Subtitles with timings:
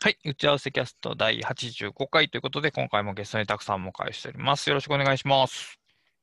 [0.00, 0.18] はい。
[0.24, 4.70] 打ち合わせキャスト第85回ということで、今回もゲストにたくさんお迎えしております。
[4.70, 5.80] よろしくお願いします。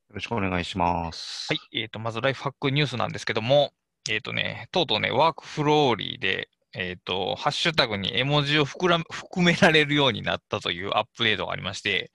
[0.08, 1.48] よろしくお願いします。
[1.50, 1.82] はい。
[1.82, 3.74] えっ、と、まずライフハックニュースなんですけども、
[4.09, 12.14] えっ、とね、とうとうね、ワークフローリーで、えっ、と、ハッシュタグに絵文字を含ら 含められるようになったというアップデートがありまして、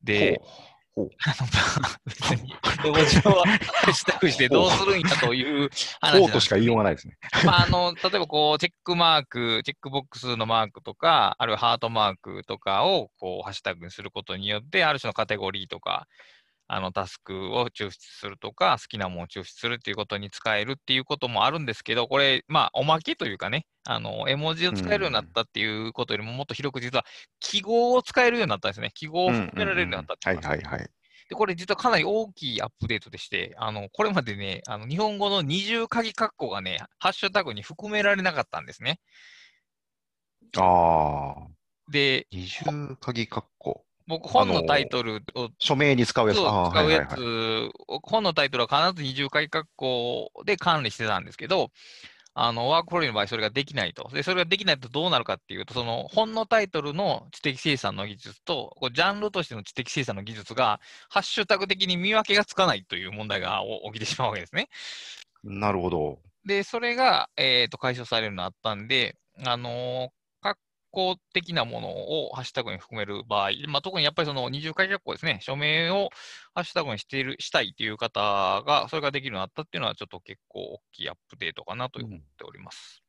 [0.00, 0.40] で、
[0.96, 1.06] あの
[2.06, 2.54] 別に
[2.84, 5.68] 絵文字をハッシュタグしてどうするんやという
[6.00, 7.16] 話うとしか言いようがないですね。
[7.44, 16.06] まあ、あの、例えばこう、チェックマーク、チェックボックスのマークとか、あるいはハートマークとかを、こう、ハッシュタグにすることによって、ある種のカテゴリーとか、
[16.66, 27.04] あの、タスクを抽出するとか、好きなものを抽出するっていうことに使えるっていうこともあるんですけど、これ、まあ、おまけというかね、あの、絵文字を使えるようになったっていうことよりも、もっと広く実は、
[27.40, 28.90] 記号を使えるようになったんですね。
[28.94, 30.90] 記号を含められるようになったっていうはいはいはい。
[31.28, 39.00] で、これ実はかなり大きいアップデートでして、あの、これまでね、あの、日本語の二重鍵括弧がね、ハッシュタグに含められなかったんですね。
[40.56, 40.60] あ
[41.48, 41.54] あ、
[41.90, 43.86] で、二重鍵括弧。
[44.06, 46.38] 僕、本のタイトルを署名に使うやつ。
[46.38, 47.06] 使うや。
[47.06, 47.70] つ、
[48.02, 51.70] 本のタイトルは必ず二重鍵括弧で管理してたんですけど、
[52.36, 54.10] あの、ワークフローリーの場合、それができないと。
[54.12, 64.68] で、それができないとどうなるかっていうと、その本のタイトルの知的生産の技術と、こうジャンルとしての知的生産の技術が、ハッシュタグ的に見分けがつかないという問題がお起きてしまうわけですね。
[65.44, 66.18] なるほど。
[66.44, 70.10] で、それが、えーと解消されるようになったんで、あのー、
[70.94, 76.10] 格好的なものをハッシュタグに含める場合、まあ、特にやっぱりその二重解括弧ですね、署名を
[76.54, 83.02] ハッシュタグにしているしたいという方が、それができるようになったっていうのは、ちょっと結構大きいアップデートかなと思っております。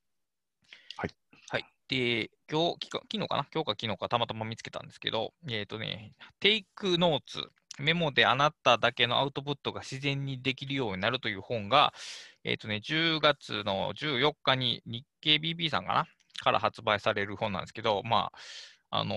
[0.97, 1.09] はい。
[1.49, 1.65] はい。
[1.87, 3.47] で、今日、昨日かな？
[3.53, 7.43] 今日か昨日かたまたま見つけたんですけど、えっ、とね、テイクノーツ、
[7.77, 11.93] メモであなただけのアウトプットが自然にできるようになるという本が、
[12.43, 16.07] えっ、とね、10月の14日に日経 BB さんかな？
[16.43, 18.31] から発売される本なんですけど、ま
[18.89, 19.15] あ、あの、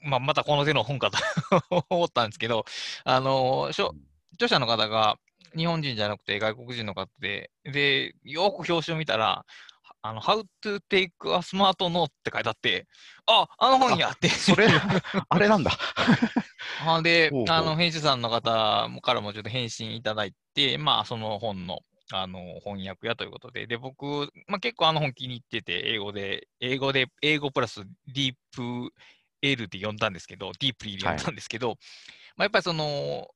[0.00, 1.18] まあ、またこの手の本かと
[1.88, 2.64] 思ったんですけど、
[3.04, 5.18] あの、著者の方が
[5.56, 9.44] 日本人じゃなくて外国人の方で、で、よく表紙を見たら、
[10.02, 12.86] あの、How to take a smart note って書いてあって、
[13.26, 14.28] あ、あの本やって。
[14.28, 14.68] それ、
[15.28, 15.72] あれなんだ。
[16.86, 21.80] あであの、編集さんの方からもちょっと返信いただいて、まあ、その本の、
[22.12, 28.92] あの、翻訳やということで、で、僕、まあ、結構あの本気に入ってて、英語で、英語で、英語プラスディープ
[29.42, 31.78] L って呼んだんですけど、ディープリーで呼んだんですけど、
[32.36, 33.28] まあ、やっぱりその、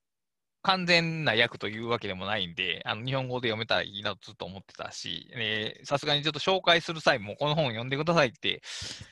[0.62, 8.60] 完全な訳というわけでもないんで、あの日本語で読めたらいいなとずっと思ってたし、えーさすがにちょっと紹介する際も、この本を読んでくださいって、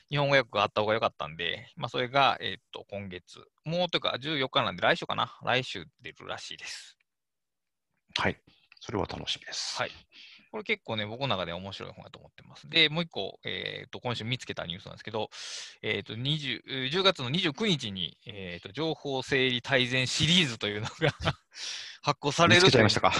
[0.09, 6.97] 日本語訳があった方が良かったんで、まあ、それが、えーっと、今月、もうというか14日なんで来週かな来週出るらしいです。
[8.15, 8.37] はい。
[8.87, 9.75] それは楽しみです。
[9.77, 9.91] はい。
[10.49, 12.69] これ結構ね、僕の中で面白い本だと思ってます。
[12.69, 15.29] で、もう一個、えーっと、今週見つけたニュースなんですけど、
[15.81, 21.13] えーっと、20えー10月の29日に、えーっと、情報整理大全シリーズというのが
[22.01, 23.11] 発行され見るとましたか？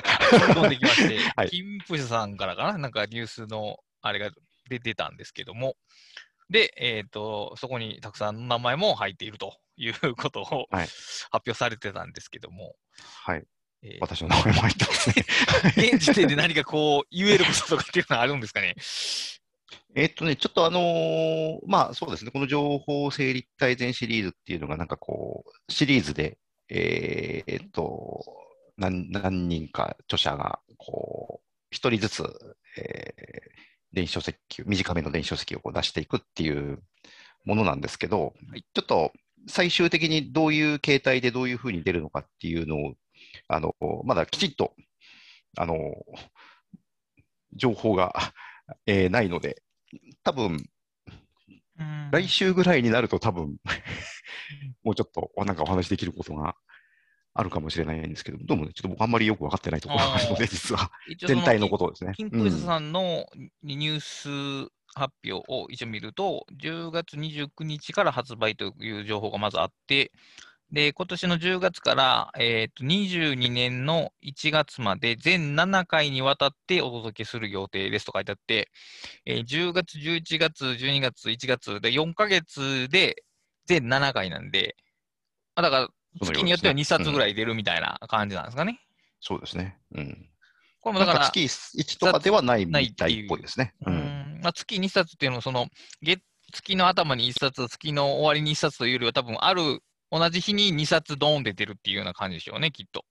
[0.54, 4.32] 飛んできまして、 はい金プシさんからかな、なんかニュースのあれが
[4.70, 5.76] 出てたんですけども、
[6.50, 10.88] で、えっ、と、そこにたくさんの名前も入っているということをはい
[11.30, 12.78] 発表されてたんですけども、
[13.26, 13.46] はい。
[13.84, 15.26] えー私の名前も入ってますね。
[15.94, 18.76] 現時点で何かこう、言えることとかっていうのはあるんですかね？
[19.96, 26.38] えっとね、ちょっとあのーまあそうですね、この情報整理大全シリーズっていうのがなんかこう、シリーズで、
[26.70, 28.24] えーっと、
[28.78, 32.24] 何、何人か著者が、こう、一人ずつ、
[32.78, 33.58] えー
[33.94, 36.84] 電子書籍、短めの電子書籍をこう出していくっていう
[37.46, 39.14] ものなんですけど、はいちょっと
[39.48, 42.96] 最終的にどういう形態でどういうふうに出るのかっていうのを、
[43.48, 44.74] あの、まだきちっと、
[45.58, 45.76] あの、
[47.54, 48.14] 情報が、
[48.86, 49.64] えーないので、
[50.24, 50.66] 多分
[51.80, 52.10] うん。
[52.12, 53.58] 来週ぐらいになると多分
[54.84, 56.56] もうちょっとなんかお話できることが
[57.34, 60.92] あるかもしれないんですけど、どうもね、ちょっと僕あんまりよく分かってないところがあるので、実は。
[61.28, 62.14] 全体のことですね。
[62.16, 63.28] キンプシさんの
[63.62, 70.12] ニュース発表を一応見ると、10月29日から発売という情報がまずあって、
[70.72, 78.70] で、今年の10月から、えーと22年の1月まで全7回にわたってお届けする予定ですと書いてあって、
[79.26, 83.24] えー10月、11月、12月、1月で4ヶ月で
[83.66, 84.76] 全7回なんで、
[85.56, 85.90] まあだから
[86.22, 88.82] 月によっては2ようですね冊ぐらい出るみたいな感じなんですかね。
[89.22, 89.78] そうですね。
[89.96, 90.30] うん。
[90.82, 93.74] これもだから、か月1とかではないみたいっぽいですね。
[93.86, 93.98] ううん。
[93.98, 95.68] んまあ、月2冊っていうのは、その
[96.02, 96.22] 月
[96.52, 99.82] 月の頭に1冊、月の終わりに1冊というよりは、多分ある
[100.12, 103.06] 同じ日に2冊ドーン出てるっていうような感じでしょうね、きっと。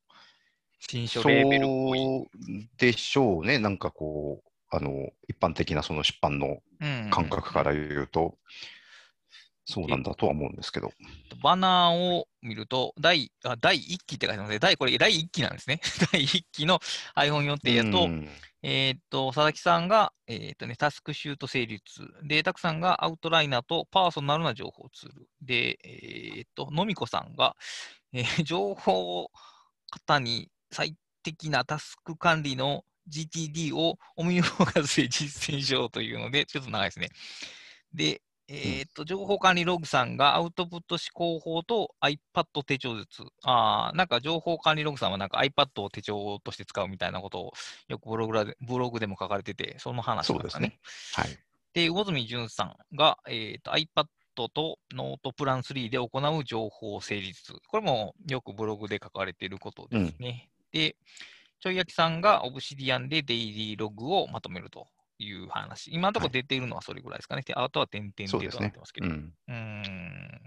[0.78, 2.69] 新書そうレーベルっぽい。
[2.78, 3.58] でしょうね。
[3.58, 8.38] なんかこう、あの、一般的なその出版のうん感覚から言うと。
[9.67, 10.93] そうなんだとは思うんですけど。
[11.43, 14.59] バナーを見ると、第あ第1期って書いてますね。
[14.61, 15.81] 第、これ、第1期なんですね。
[16.13, 16.81] 第1期の
[17.17, 18.29] iPhone 予定やと、うん
[18.63, 21.83] えーっと、佐々木さんが、えーっとね、タスクシュート成立。
[22.23, 25.29] で、タクさんがアウトライナーとパーソナルな情報ツール。
[25.43, 27.57] で、えーっと、のみこさんが、
[28.13, 29.31] えー情報
[29.91, 37.11] 型に最適なタスク管理の GTD をオムニフォーカスで実践しようというので、ちょっと長いですね。
[37.95, 43.25] で、えーっと、情報管理ログさんがアウトプット思考法と iPad 手帳術。
[43.43, 47.52] あーなんか情報管理ログさんはなんか iPad を手帳として使うみたいなことを
[47.88, 50.69] よくブログらでブログでも書かれてて、その話ですね。
[50.69, 50.78] ね。
[51.14, 51.38] はい。
[51.75, 54.06] で、魚住淳さんが、えーと iPad
[54.37, 57.54] とノートプラン3で行う情報整理術。
[57.69, 60.50] これもよくブログで書かれていることですね。
[60.72, 60.94] で、
[61.58, 64.87] ちょい焼きさんがオブシディアンでデイリーログをまとめると
[65.19, 65.93] いう話。
[65.93, 67.43] 今のところ出ているのはそれぐらいですかね。
[67.43, 68.93] であとは点々そうですねでとなってます。
[68.93, 69.07] けど。
[69.07, 69.35] うん。
[69.49, 70.41] うーん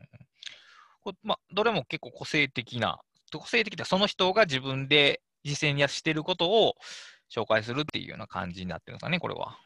[1.02, 3.00] こまあ、どれも結構個性的な、
[3.34, 6.76] 個性的な、その人が自分で実践やしてることを
[7.34, 9.58] 紹介するっていうような感じになってるんですかね、これは。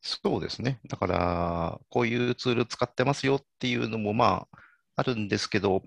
[0.00, 0.80] そうですね。
[0.88, 4.58] だから、こういうツール使ってますよっていうのも、まあ、
[4.96, 5.82] あるんですけど、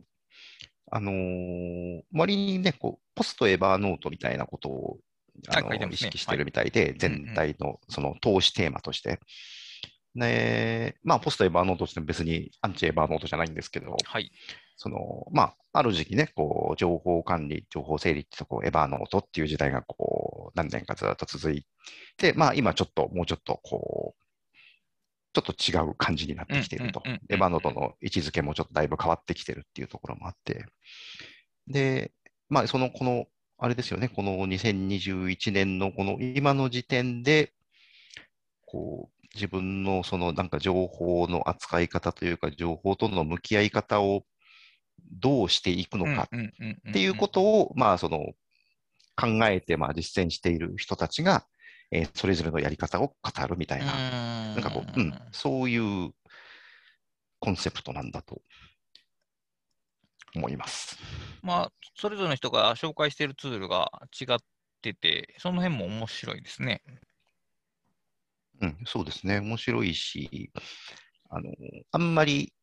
[0.91, 4.99] あのー割にね、こう、ポストエバーノートみたいなことを、
[5.47, 9.19] あのね意識してるみたいで、全体のその投資テーマとして。
[10.15, 14.31] ね、まあ、ポストエバーノートとしても別にアンチエバーノートじゃないんですけど、はい。
[14.75, 21.65] その、まあ、ある時期ね、こう、情報管理、情報整理ってとこう、エバーノートっていう時代が、こう、何年かずっと続い
[22.17, 24.23] て、まあ、今ちょっと、もうちょっと、こう、
[25.33, 27.03] ちょっと違う感じになってきていると。
[27.29, 30.65] エバーノートの位置づけもちょっとだいぶ変わってきてるっていうところもあって、
[31.67, 32.13] で、
[32.47, 33.25] まあ、その、この、
[33.61, 37.51] あれですよね、この2021年のこの今の時点で、
[38.65, 44.23] こう、自分のそのなんか情報の扱い方というか、情報との向き合い方を
[45.11, 46.39] どうしていくのかっ
[46.89, 48.33] っていうことを、まあ、その、
[49.17, 51.45] 考えて、まあ、実践している人たちが、
[51.91, 56.11] えーそれぞれのやり方を語るみたいな、ななんかこう、うん、そういう
[57.39, 58.41] コンセプトなんだと
[60.35, 60.97] 思います。
[61.41, 64.37] まあ、それぞれの人が紹介しているツールが違っ
[64.81, 66.81] てて、その辺も面白いですね。
[68.61, 69.39] うん、そうですね。
[69.39, 70.51] 面白いし、
[71.29, 71.51] あの、
[71.91, 72.53] あんまり、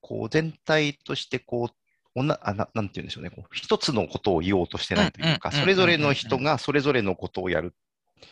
[0.00, 1.74] こう、全体として、こう、
[2.14, 3.30] おな、あな、なんて言うんでしょうね。
[3.30, 8.26] こう一つのことを言おうとしてないというか、それぞれの人がそれぞれのことをやるっ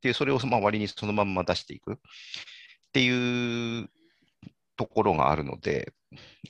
[0.00, 1.96] ていう、それをまあ割にそのまんま出していくっ
[2.92, 3.88] ていう
[4.76, 5.92] ところがあるので、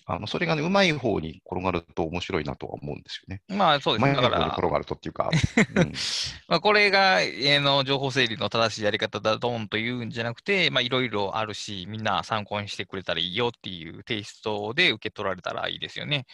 [0.07, 3.43] あの、それがね、うまい方に転がると面白いなとは思うんですよね。
[3.49, 4.13] まあ、そうですね。
[4.13, 5.31] うまいだから、方に転がるとっていうか、
[5.77, 5.93] うん
[6.49, 16.27] まあ、これが、えーの情報整理の正しいやり方だドンというんじゃなくて、まあ、いろいろあるし、みんな参考にしてくれたらいいよっていうテイストで受け取られたらいいですよね。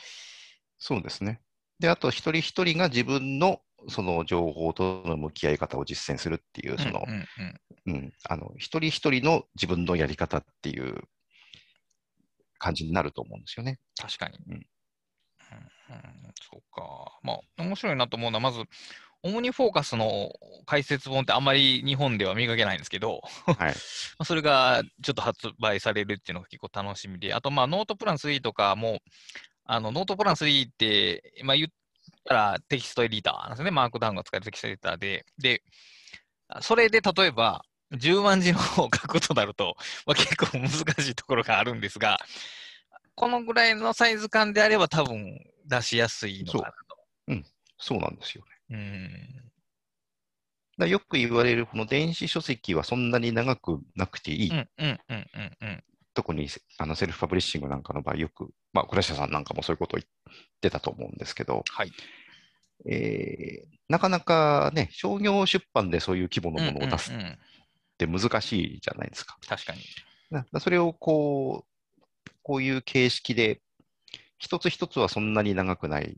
[0.78, 1.40] そうですね。
[1.78, 7.04] で、あと一人一人が自分のその情報との向き合い方を実践するっていう、その、
[8.58, 11.02] 一人一人の自分のやり方っていう
[12.60, 13.80] 感じになると思うんですよね。
[14.00, 14.38] 確かに。
[14.48, 17.18] うんうんうんそうか。
[17.22, 18.62] まあ、面白いなと思うのは、まず、
[19.22, 20.30] オムニフォーカスの
[20.64, 23.56] 解説本ってあんまり日本では見かけないんですけど、はい。
[23.66, 23.72] ま
[24.20, 29.00] あそれがちょっと発売されるっていうのが結構楽しみで、あと、まあ、ノートプラン3とかも、
[29.64, 31.68] あのノートプラン3って、まあ、言っ
[32.24, 33.70] たらテキストエディターなんですよね。
[33.70, 35.26] マークダウンが使えるテキストエディターで。
[35.38, 35.62] で、
[36.60, 40.74] それで例えば、10万字の方を書くとなると、 まあ、結構難し
[41.10, 42.18] いところがあるんですが、
[43.14, 46.90] このぐらいのサイズ感であれば多分出しやすいのかなと。
[47.80, 48.50] そうなんですよね。
[48.70, 49.52] うん。
[50.78, 54.50] だよく言われる、この電子書籍はそんなに長くなくていい。
[54.50, 55.84] うんうんうんうんうん。
[56.12, 61.92] 特にあのセルフパブリッシングなんかの場合、よく、まあ、倉下さんなんかもそういうことを言ってたと思うんですけど、はい。
[62.86, 67.16] えーなかなかね、商業出版でそういう規模のものを出すっ
[68.06, 69.36] うんうんうんて難しいじゃないですか。
[69.46, 69.80] 確かに。
[70.60, 73.60] それをこう、こういう形式で、
[74.38, 76.16] 一つ一つはそんなに長くない、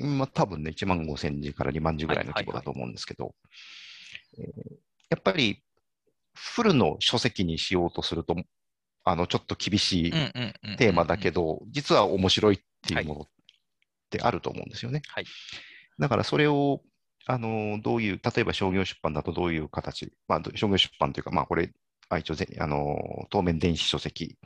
[0.00, 3.34] まあ多分ね、1万5千字から2万字ぐらいの規模だと思うんですけど、
[4.38, 4.76] えー
[5.10, 5.62] やっぱり
[6.34, 8.36] フルの書籍にしようとすると、
[9.04, 10.12] あの、ちょっと厳しい
[10.76, 13.26] テーマだけど、実は面白いっていうものっ
[14.10, 15.00] てあると思うんですよね。
[15.08, 15.24] はい
[15.98, 16.82] だからそれを、
[17.30, 21.70] あの、どういう、例えば商業出版だとどういう形、まあ、ど商業出版というか、まあ、これ、
[22.08, 22.96] あ一応ぜ、あの、
[23.28, 24.38] 当面電子書籍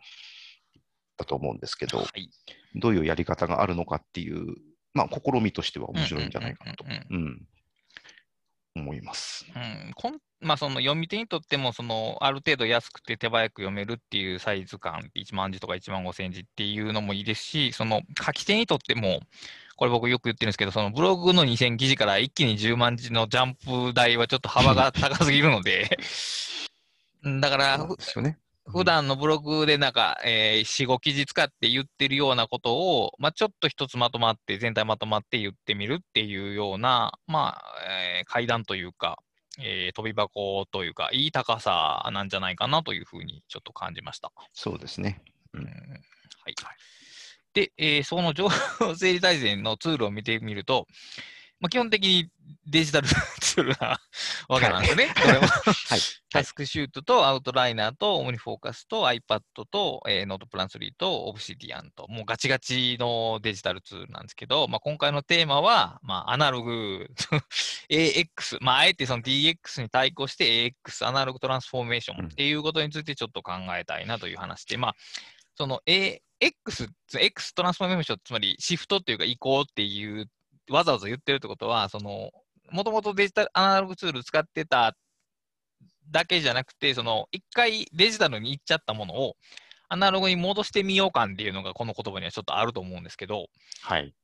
[1.17, 2.29] だと思うんですけど、はい。
[2.75, 4.57] どういうやり方があるのかっていう、
[4.95, 6.85] まあ、試みとしては面白いんじゃないかなと。
[8.75, 9.47] 思います。
[9.55, 19.21] うんこんまあ、その読み手にとってもその、ある程度安くて手早く読めるっていうサイズ感、1万字とか1万5千字っていうのもいいですし、その書き手にとっても、
[19.77, 25.99] これ僕よく言ってるんですけど、そのブログの2000記事から一気に10万字のジャンプ台はちょっと幅が高すぎるので、
[27.25, 28.39] うんだから、ね。
[28.67, 39.19] 普段のブログでなんか、えー、4、5記事使って言ってるようなことを、まあ、ちょっと一つまとまって、全体まとまって言ってみるっていうような、まあ、えー階段というか、
[39.59, 44.31] えー飛び箱というか、いい高さなんじゃないかなというふうにちょっと感じました。
[44.53, 45.21] そうですね。
[45.55, 45.73] ううんんは
[46.49, 46.55] い。
[47.55, 50.87] で、えーその情報整理大全のツールを見てみると、
[51.63, 52.29] まあ、基本的に
[52.67, 53.07] デジタル
[53.41, 54.01] ツールな
[54.49, 55.15] わけなんですね。
[55.15, 55.47] これも。
[55.47, 56.01] はい。
[56.29, 67.09] タスクシュートとアウトライナーとオムニフォーカスと iPad と、えーノートプラン3とオブシディアンと、もうガチガチのデジタルツールなんですけど、まあ、今回のテーマは、まあ、アナログ。
[67.89, 74.97] AX、まあ、あえてその DX に対抗して AX、アナログトランスフォーメーションっていうことについてちょっと考えたいなという話で、まあ、
[75.55, 80.29] その AX、X トランスフォーメーション、つまりシフトっていうか移行っていう、
[80.71, 82.31] わざわざ言ってるってことは、その、
[82.71, 84.97] もともとデジタルアナログツール使ってた
[86.11, 89.37] だけじゃなくて、その一回デジタルに行っちゃったものを
[89.89, 93.47] アナログに戻してみよう感っていうのがこの言葉にはちょっとあると思うんですけど、
[93.83, 94.15] はい。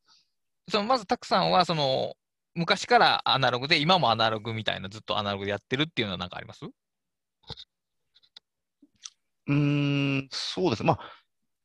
[0.70, 2.14] そのまずたくさんはその
[2.54, 6.64] 昔からアナログで今もアナログみたいなずっとアナログでやってるっていうのは何かあります？
[6.64, 10.84] うーん、そうです。
[10.84, 10.98] まあ、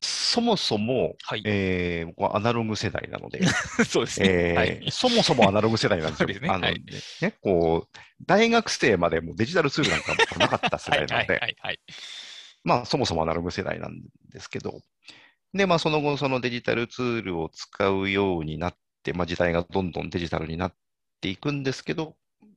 [0.03, 1.43] そもそも、はい。
[1.45, 3.41] えー僕はアナログ世代なので、
[3.87, 4.27] そうですね。
[4.29, 4.91] えーはい。
[4.91, 6.33] そもそもアナログ世代なんですよ。
[6.33, 6.83] すねあのはい
[7.21, 11.57] ね、こう、大学生までもうデジタルツールなんかもなかった世代なので。
[12.63, 14.81] まあ、そもそもアナログ世代なんですけど、
[15.53, 20.75] で、まあ、その後、そのデジタルツールを使うようになって、まあ、時代がどんどんデジタルになっ
[21.21, 22.15] ていくんですけど、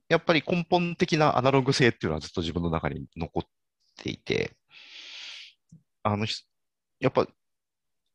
[0.09, 3.43] やっぱり根本的なアナログ性っていうのはずっと自分の中に残っ
[4.01, 4.55] ていて、
[6.03, 6.43] あの、ひ
[6.99, 7.27] やっぱ、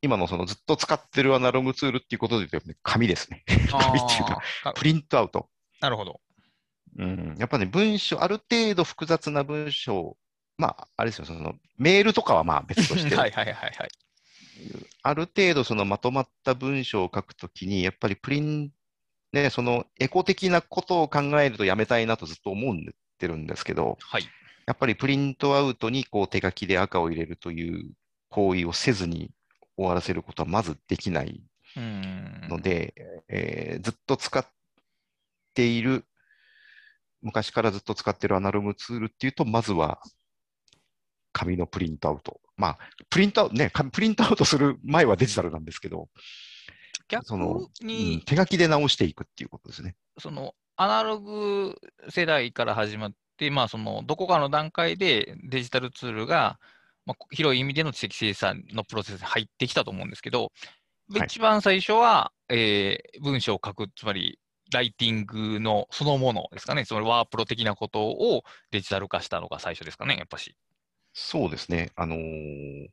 [0.00, 3.44] 今のそのずっと使ってるアナログツールっていうことで言うと、ね、紙ですね。
[3.70, 4.42] 紙っていうか、
[4.74, 5.48] プリントアウト。
[5.80, 6.20] なるほど。
[6.98, 10.16] うん、やっぱね、文章、ある程度複雑な文章、
[10.58, 13.88] まあ、あれですよ、そのメールとかはまあ別として、 はいはいはいはい。
[15.02, 18.70] ある程度そのまとまった文章を書くときに、やっぱりプリン、
[19.32, 22.76] ね、そのエコ的なことを考えるとやめたいなとずっと思っ
[23.18, 24.24] てるんですけど、はい。
[24.66, 27.90] やっぱりプリントアウトにこう手書きで赤を入れるという
[28.32, 29.30] 行為をせずに
[29.76, 31.44] 終わらせることはまずできない。
[31.76, 32.94] ので、
[33.28, 34.46] えーずっと使っ
[35.54, 36.04] ている、
[37.22, 40.00] 昔からずっと使っているアナログツールっていうと、まずは
[41.32, 42.40] 紙のプリントアウト。
[42.56, 46.08] まあ、プリントアウト、ね、紙プリントアウトする前はデジタルなんですけど、
[47.08, 49.96] 逆そのうんに、手書きで直していくっていうことですね。
[50.18, 51.76] そのアナログ
[52.10, 56.58] 世代から始まって、まあ、そのどこかの段階でデジタルツールが、
[57.06, 60.50] まあ、広い意味での知的生産のプロセスに入ってきたと思うんですけど、はい
[61.26, 64.38] 一番最初は、えー文章を書く、つまり
[64.72, 70.56] ライティングのそのものですかね、つまりワープロ的なことをデジタル化したのが最初ですかね、やっぱし。
[71.12, 71.90] そうですね。
[71.96, 72.88] あのー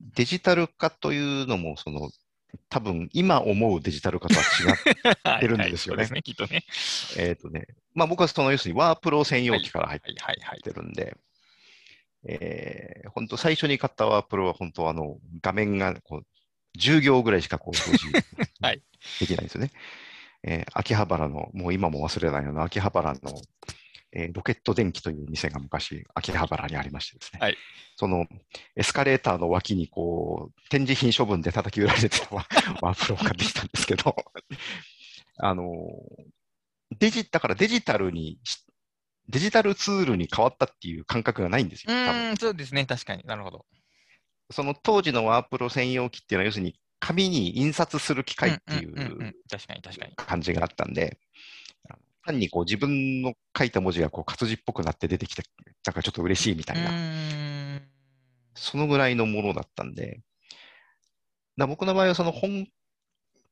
[0.00, 2.10] デジタル化というのも、その、
[2.68, 6.64] 多分今思うデジタル化とは違っ 出るんですよねそうですね、きっとね。
[7.16, 10.60] えっとね、まあ僕はその要するにワープロ専用機から入っはいはいはい。
[10.60, 11.16] てるんで、
[12.24, 18.26] えー、本当最初に買ったワープロは本当あの、画面がこう10行ぐらいしかこう表示
[18.60, 18.82] はい。
[19.20, 19.70] できないんですよね。
[20.44, 23.20] えー秋葉原の、もう今も忘れないような秋葉原の、
[24.12, 27.56] えーロケット電機という店が昔、秋葉原にありましてですね、はい。
[27.96, 28.26] その
[28.76, 32.46] エスカレーターの脇にこう展示品処分で叩き売られてたワ
[32.80, 34.16] ワープロを買ってきたんですけど、
[35.38, 35.72] あの
[36.98, 38.64] デジ、だからデジタルにし、
[39.28, 42.36] デジタルツールに変わったっていう感覚がないんですうよ、多分。
[42.36, 43.22] そうですね、確かに。
[43.24, 43.66] なるほど。
[44.50, 48.94] その当時のワープロ専用機っていうのは、要するに紙に印刷する機械っていう
[49.50, 50.12] 確かに確かに。
[50.16, 51.18] 感じがあったんで、
[52.24, 55.42] 単にこう自分の書いた文字がこう活字っぽくなって出てきて、
[55.84, 57.80] なんかちょっと嬉しいみたいな、
[58.54, 60.20] そのぐらいのものだったんで、
[61.56, 62.68] だ僕の場合はその本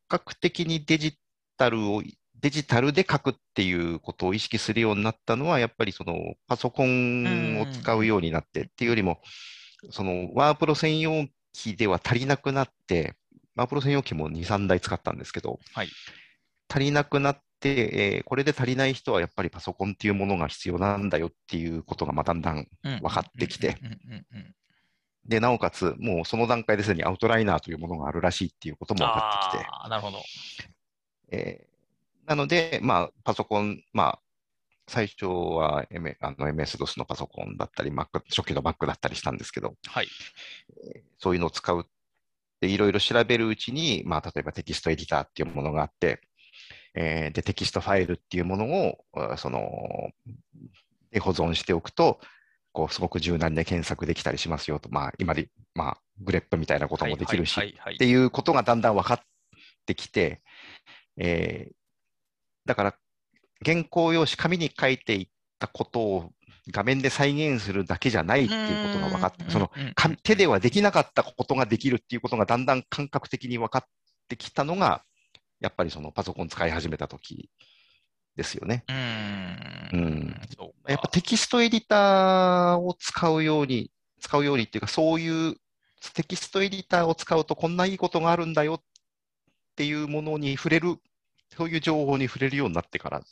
[0.09, 1.19] 格的にデジ
[1.57, 2.03] タルを、
[2.41, 9.21] デジタルで書くっていうことを意識するようになったのは、やっぱりそのパソコンを使うようになってっていうよりも、
[9.91, 13.15] そのワープロ専用機では足りなくなって、
[13.57, 15.89] ワープロ専用機も2、3台使ったんですけど、はい。
[16.69, 23.77] 足りなくなって、えーこれで足りない人はやっぱりパソコンっていうものが必要なんだよっていうことがまあだんだん分かってきて、
[25.27, 30.23] で、なおかつ、もうその段階ですでにアウトライナーというものがあるらしいっていうことも分かってきて、なるほど。
[31.33, 31.70] えー
[32.31, 34.19] なので、まあ、パソコン、まあ、
[34.87, 40.07] 最初は、M、あの MS-DOS のパソコンだったり、Mac、初期の Mac だったりしたんですけど、はい。
[41.19, 41.85] そういうのを使う
[42.61, 46.21] で、いろいろ調べるうちに、まあ、例えばテキストエディターっていうものがあって、
[46.95, 50.11] えーで、テキストファイルっていうものを、あその、
[51.11, 52.21] で保存しておくと、
[52.71, 59.21] こう、すごく柔軟で検索できたりしますよと、まあ、今で、まあ、 grep みたいなこともできるし、っていうことがだんだん分かっ
[59.85, 60.43] てきて、
[61.17, 61.80] えー
[62.71, 62.95] だから、
[63.65, 66.33] 原稿用紙、紙に書いていったことを
[66.71, 69.73] 画面で再現するだけじゃないっていうことが分かって、その、
[70.23, 73.85] 手ではできなかったことができるっていうことがだんだん感覚的に分かっ
[74.29, 75.03] てきたのが、
[75.59, 77.51] やっぱりそのパソコン使い始めた時
[78.37, 78.85] ですよね。
[78.89, 79.91] うーん。
[79.93, 80.37] うん
[80.87, 85.57] やっぱテキストエディターを使うように、使うようにっていうか、そういう
[86.15, 88.83] テキストエディターを使うとこんないいことがあるんだよっ
[89.77, 90.97] ていうものに触れる、
[91.61, 93.27] そういう情報に触れるようになってからで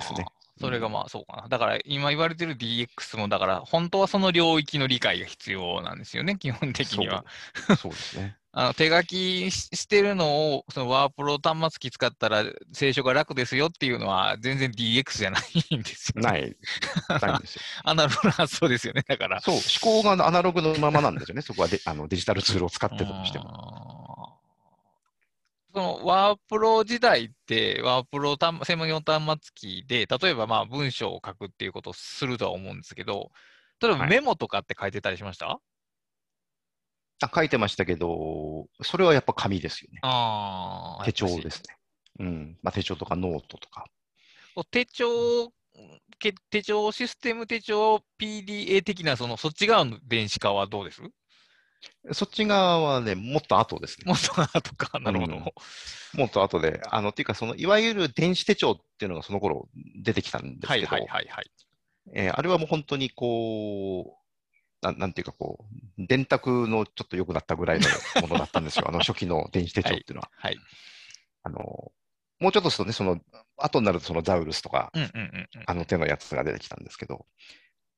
[0.00, 0.24] すね。
[0.58, 1.48] それがまあそうかな。
[1.48, 7.26] だから今言われてる DX も、だから本当はその領域の理解が必要なんですよね、基本的には。
[7.78, 8.38] そうですね。
[8.52, 12.42] あの手書きししてるのを、そのワープロ端末機使ったら
[12.74, 15.38] 清書が楽ですよっていうのは全然 DX じゃな
[15.70, 16.30] いんですよ、ね。
[16.30, 16.56] ない、
[17.20, 17.62] ないんですよ。
[17.84, 19.42] アナログな発想ですよね、だから。
[19.42, 19.62] そう、思
[20.02, 21.42] 考がアナログのままなんですよね。
[21.42, 24.19] そこはであのデジタルツールを使ってたとしても。
[25.72, 25.98] も。
[25.98, 33.30] そのワープロ時代って、ワープロ端専門用端末機で、例えばまあ文章を書くっていうことをするとは思うんですけど、
[33.80, 35.60] 例えばはいメモとかって書いてたりしました、
[37.22, 40.00] あ書いてましたけど、それはやっぱ紙ですよね。
[40.02, 41.76] ああ、手帳ですね。
[42.18, 42.58] うん。
[42.62, 43.84] まあ、手帳とかノートとか。
[44.70, 45.52] 手帳、
[46.18, 51.02] け手帳、システム手帳、PDA 的な、その、そっち側の電子化はどうです？
[52.12, 54.04] そっち側はね、もっと後ですね。
[54.06, 55.34] もっと後か、なるほど。
[55.34, 55.44] うん
[56.12, 59.68] もっと後で、あの、っていうか、その、いわゆる電子手帳っていうのがその頃
[60.02, 61.50] 出てきたんですはいけど、はいはいはい。
[62.12, 64.16] えーあれはもう本当にこ
[64.82, 65.64] う、なんなんていうかこ
[65.98, 67.86] う、電卓のちょっと良くなったぐらいの
[68.22, 68.86] ものだったんですよ。
[68.88, 70.30] あの初期の電子手帳っていうのは。
[70.36, 70.58] はい。
[71.42, 71.92] あの、
[72.40, 73.20] もうちょっとするとね、その、
[73.56, 75.62] 後になるとそのザウルスとか、うんうんうんうん。
[75.66, 77.26] あの手のやつが出てきたんですけど、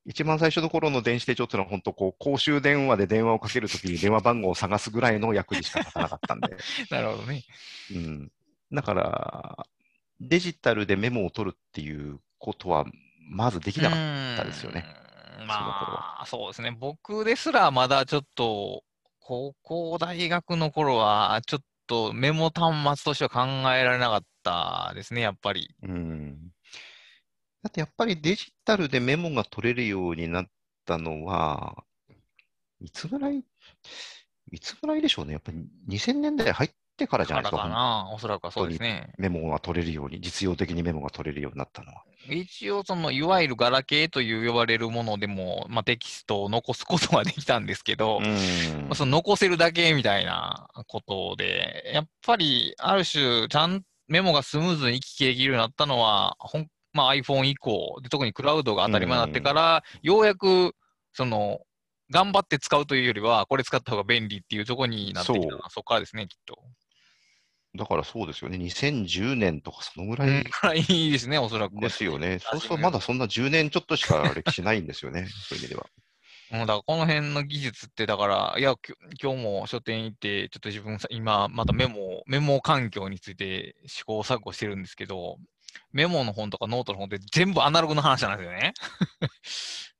[0.04, 6.56] 一番最初の頃の電子手帳っていうのは本当こう、公衆電話で電話をかけるときに電話番号を探すぐらいの役にしか立たなかったんで、
[6.90, 7.44] なるほどね。
[7.92, 8.32] うん。
[8.72, 9.66] だから、
[10.20, 12.84] デジタルでメモを取るっていうことは、
[13.28, 13.96] まずできなか
[14.34, 14.84] ったですよね。
[15.46, 16.72] まあ、そうですね。
[16.72, 18.82] 僕ですらまだちょっと、
[19.20, 25.74] 高校、大学の頃は、ちょっとメモ端末としては考えられなかったですね、やっぱり。
[25.82, 26.51] うん。
[27.62, 30.46] だってやっぱりデジタルでメモが取れるようになっ
[30.84, 31.84] たのは、
[32.80, 33.44] いつぐらい、
[34.50, 35.32] いつぐらいでしょうね。
[35.32, 37.56] やっぱり2000年代入ってからじゃかないですか。
[37.58, 39.12] らかな、おそらくはそうですね。
[39.16, 42.02] メモが取れるように、実用的にメモが取れるようになったのは。
[42.28, 60.74] 一応、その、いわゆるガラケーという呼ばれるものでも、まあ、テキストを残すことはできたんですけど、うんまあその残せるだけみたいなことで、やっぱりある種、ちゃんメモがスムーズに行き来できるようになったのは、ほんまあ、iPhone 以降で、特にクラウドが当たり前になってから、ようやく
[61.12, 61.60] その
[62.10, 66.62] 頑張って使うというよりは、これ使った方が便利っていうところになってきたのは、そこからですね、きっと。
[67.74, 68.58] だからそうですよね。
[68.58, 71.80] 2010年とかそのぐらいうん、くらいですね、おそらく。
[71.80, 72.38] ですよね。
[72.44, 75.26] そうするとまだそんな10年ちょっとしか歴史ないんですよね。
[75.48, 75.86] そういう意味では。
[76.52, 78.74] うん、だからこの辺の技術って、だから、いや、
[79.22, 85.38] 今日も書店行って、ちょっと自分さ、今、またメモ、メモ環境について試行錯誤してるんですけど、
[85.92, 88.74] メモの本とかノートの本って全部アナログの話なんですよね。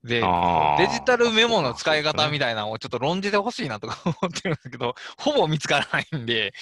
[0.05, 6.53] で、デジタルメモの使い方みたいなのをちょっと論じてほしいなとか思ってるんですけど、 ほぼ見つからないんで、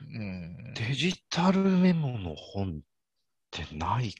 [0.00, 2.80] うん、デジタルメモの本っ
[3.50, 4.14] てない、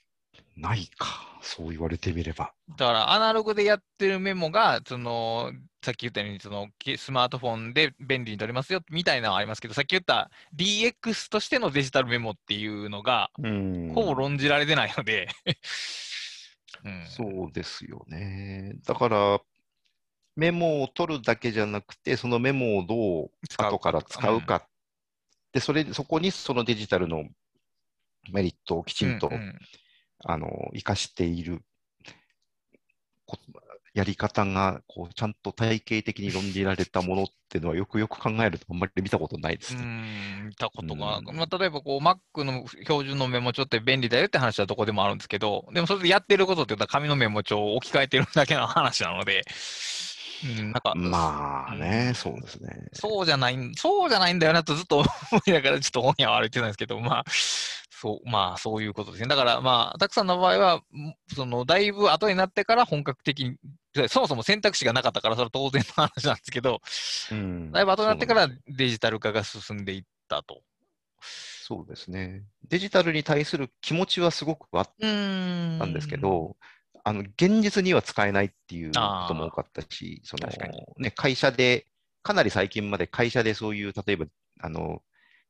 [0.56, 1.34] ないか。
[1.42, 2.54] そう言われてみれば。
[2.70, 5.52] だからアナログでやってるメモが、その、
[5.84, 15.28] さっき言ったように、その、けスマートフォンで便利に取れますよ、みたいなのはありますけど、さっき言った DX としてのデジタルメモっていうのが、うんほぼ論じられてないので、
[16.84, 18.74] うん、そうですよね。
[18.86, 19.40] だから、
[20.36, 24.66] メモを取るだけじゃなくて、そのメモをどう後から使うか。
[25.52, 27.24] で、それ、そこにそのデジタルの
[28.32, 29.58] メリットをきちんと、うんうん
[30.24, 31.62] あの、活かしている
[33.26, 33.38] こ
[33.94, 39.84] やり方が、こう、ちゃんと体系的に論じられたものっていうのは、よくよく考えるとあんまり見たことないですうね。
[39.84, 49.44] ん、見たことが、うんまあ、例えばこう Mac の標準のメモ帳って便利だよって話はどこでもあるんですけど、でもそれでやってることって言ったら紙のメモ帳を置き換えてるだけの話なので、
[50.44, 52.88] うん、なんか、まあね、うんそうですね。
[52.92, 55.06] そうじゃないん、そうじゃないんだよなとずっと思
[55.46, 57.24] いながらちょっと本屋は歩いてたんですけど、まあ、
[58.04, 59.28] そう、まあ、そういうことですね。
[59.28, 63.56] だから、まあ、たくさんの場合は、んその、だいぶ後になってから本格的に、
[64.08, 66.82] そもそも選択肢がなかったから、それは当然の話なんですけど、
[67.32, 70.60] うんだいぶ後になってからデジタル化が進んでいったと。
[71.22, 72.42] そうですね。
[72.68, 74.90] デジタルに対する気持ちはすごくあっ。
[75.78, 76.56] たんですけ、ど、
[77.04, 78.94] あの、現実には使えないっていうこ
[79.28, 80.48] とも多かったし、その
[80.98, 81.86] ね、会社で、
[82.22, 84.26] かなり最近まで会社でそういう、例えば、
[84.60, 85.00] あの、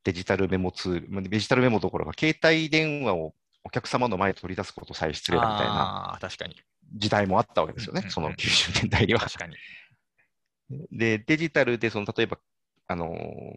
[0.05, 6.55] デジタルメモツール、まあデジタルメモどころか、携帯電話をお客様の前に取り出すことさえ失礼だみたいなああ、確かに。
[6.95, 9.21] 時代もあったわけですよねその90年代には。
[9.21, 9.57] 確かに。
[10.93, 12.39] で、デジタルで、その、例えば、
[12.87, 13.57] あの、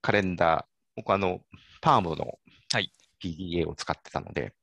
[0.00, 0.64] カレンダー、
[0.96, 1.40] 僕あの、
[1.80, 2.38] パームの
[2.72, 4.54] はい PDA を使ってたので、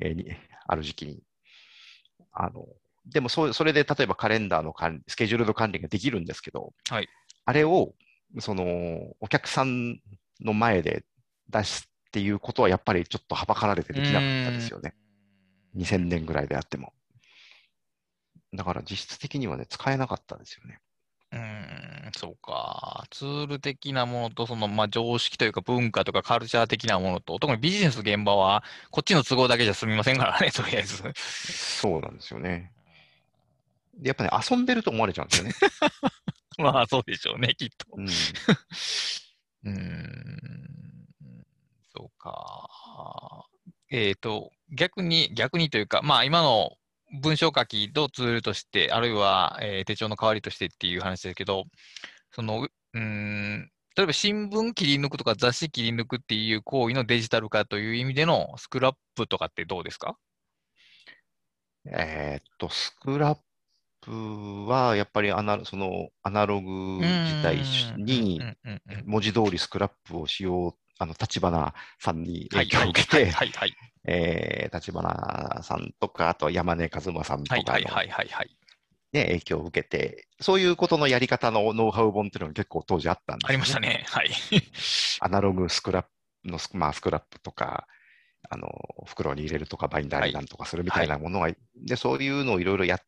[0.00, 0.26] えーに
[0.66, 1.22] ある時期に。
[2.32, 2.66] あの、
[3.06, 7.08] でもそ、それで例えばカレンダーの管理、スケジュールの管理ができるんですけど、はい
[7.46, 7.94] あれを、
[8.38, 10.00] その、お客さん
[10.44, 11.04] の前で
[11.50, 14.94] 出すっていうことは、やっぱりちょっとはばかられてできなかったですよね。
[15.76, 16.92] 2000年ぐらいであっても。
[18.54, 20.78] だから実質的にはね、使えなかったですよね。
[21.32, 21.38] うー
[22.08, 23.04] ん、そうか。
[23.10, 31.02] ツール的なものと、その、まあ、常識というか文化とかカルチャー的なものと、特にビジネス現場は、こっちの都合だけじゃ済みませんからね、 とりあえず。
[31.14, 32.72] そうなんですよね。
[33.96, 35.54] でやっぱね、遊んでると思われちゃうんですよね。
[36.58, 37.86] まあ、そうでしょうね、きっと。
[37.96, 38.08] うん、
[39.64, 41.06] うん、
[41.96, 42.68] そうか。
[43.90, 46.72] えっと、逆に、逆にというか、まあ、今の
[47.22, 51.64] 文章書きのツールとして、あるいは、えー手帳の代わりとしてっていう話ですけど、
[52.32, 60.16] その、うん、例えば新聞切り抜くとか雑誌切り抜くっていう行為のデジタル化という意味でのスクラップとかってどうですか？
[61.86, 63.38] えっと、スクラッ
[64.04, 67.58] プは、やっぱりアナそのアナログ時代
[67.96, 68.40] に
[69.04, 73.52] 文字通りスクラップをしよう、あの、立花さんにはい影響を受けはい
[74.04, 78.56] て、立花さんとか、あとは山根和馬さんとかのはいはいはいはいはい。
[79.12, 84.04] ね、影響を受けて、そういうことのやり方のノウハウ本っていうのが結構当時あったんですよありましたね。
[84.08, 84.30] はい。
[85.20, 86.06] アナログスクラッ
[86.42, 87.86] プのス,、まあ、スクラップとか、
[88.50, 88.68] あの
[89.06, 93.00] 袋に入れるとか、バインダーになんとかするみたいなものが、でそういうのをいろいろやっ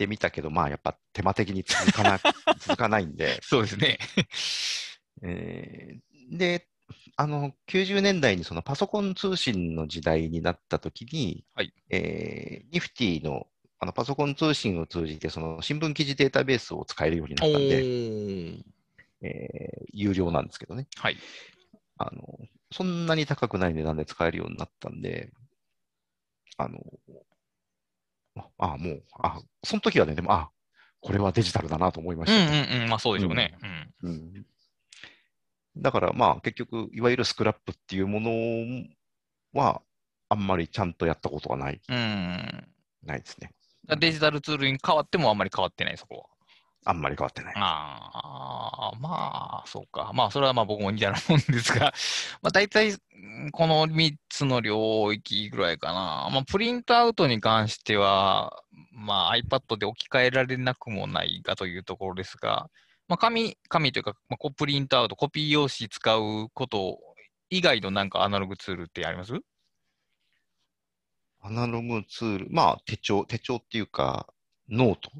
[0.00, 2.18] てみたけど、まあ、やっぱ手間的に続かな
[2.58, 3.98] 続かないんで、そうですね。
[5.22, 6.68] えーで、
[7.16, 13.46] あの90年代にそのパソコン通信の時代になったときに、はいえーニフティの
[13.78, 18.62] あのパソコン通信を通じて、その新聞記事データベースを使えるようになおったんで、ー。
[19.22, 20.86] えー有料なんですけどね。
[20.96, 21.16] はい。
[21.98, 22.38] あの、
[22.70, 25.32] そんなに高くない値段で使えるようになったんで、
[26.56, 26.78] あの、
[28.58, 30.50] あ、あもう、あ、その時はね、でも、あ、
[31.00, 32.88] これはデジタルだなと思いまうんしたね、うんうん。
[32.88, 33.56] まあそうでしょうね。
[34.02, 34.10] うん。
[34.10, 34.46] うん
[35.76, 38.30] だからまあ結局、いわゆるスクラップっていうもの
[39.52, 39.82] は、
[40.28, 42.68] あんまりちゃんとやったことはない、うん。
[43.04, 43.52] ないですね。
[43.98, 46.39] デジタルツールに変わってもあんまり変わってない、そこは。
[46.84, 47.54] あんまり変わってない。
[47.56, 50.12] ああ、まあ、そうか。
[50.14, 51.92] まあ、それはまあ僕も似たようなもんですが、
[52.42, 56.28] まあ大体、うんこの3つの領域ぐらいかな。
[56.32, 58.62] まあ、プリントアウトに関しては、
[58.92, 62.70] まあ iPad で置き換えられなくもないかというところですが、
[63.08, 66.98] まあ紙、紙というか、まあ、プリントアウト、コピー用紙使うこと
[67.50, 69.34] 以外のなんかアナログツールってあります？
[71.42, 74.26] アナログツール、まあ手帳、手帳っていうか、
[74.68, 75.10] ノート、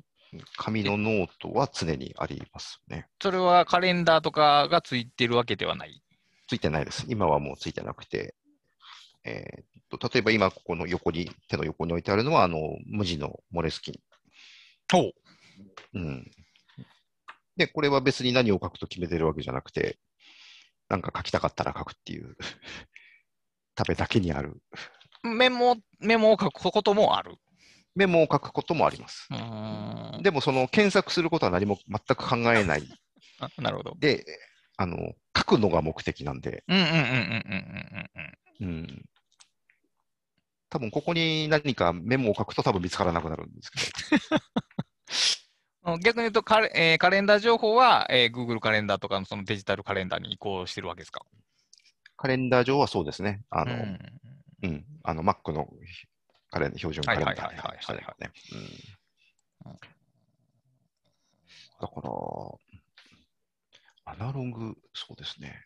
[0.57, 3.09] 紙のノートは常にありますね。
[3.21, 6.03] それはカレンダーとかがついてるわけではない？
[6.47, 7.05] ついてないです。
[7.09, 8.35] 今はもうついてなくて、
[9.25, 13.95] えーっと、例えば今ここの横に、手の横に置いてあるのは、あの、無地の Moleskine。
[14.95, 15.13] おう
[15.95, 16.31] うん。
[17.57, 19.99] で、これは別に何を書くと決めてるわけじゃなくて、
[20.89, 22.37] なんか書きたかったら書くっていう
[23.77, 24.61] ためだけにある。
[25.23, 27.37] メモ、メモを書くこともある。
[27.95, 29.29] メモを書くこともあります。
[30.23, 32.89] でも、その検索することは何も全く考えない。
[33.59, 33.97] なるほど。
[33.99, 34.25] で、
[34.77, 34.97] あの、
[35.37, 36.65] 書くのが目的なんで。
[36.69, 38.11] うんうんうんうんうん
[38.61, 38.79] うんうん。
[38.79, 39.05] うん
[40.73, 43.81] 多分ここに何かメモを書くと多分見つからなくなるんですけ
[45.83, 45.99] ど。
[45.99, 51.27] 逆に言うとカレ、えー、カレンダー情報は、えー、Google カレンダーとかのそのデジタルカレンダーに移行してるわけですか？
[52.17, 53.43] カレンダー上はそうですね。
[53.51, 53.99] あの、うん、
[54.63, 55.69] うん、あの Mac の
[56.51, 57.47] カレン標準カレンダーだ
[61.89, 62.13] から、
[64.05, 65.65] アナログ、そうですね。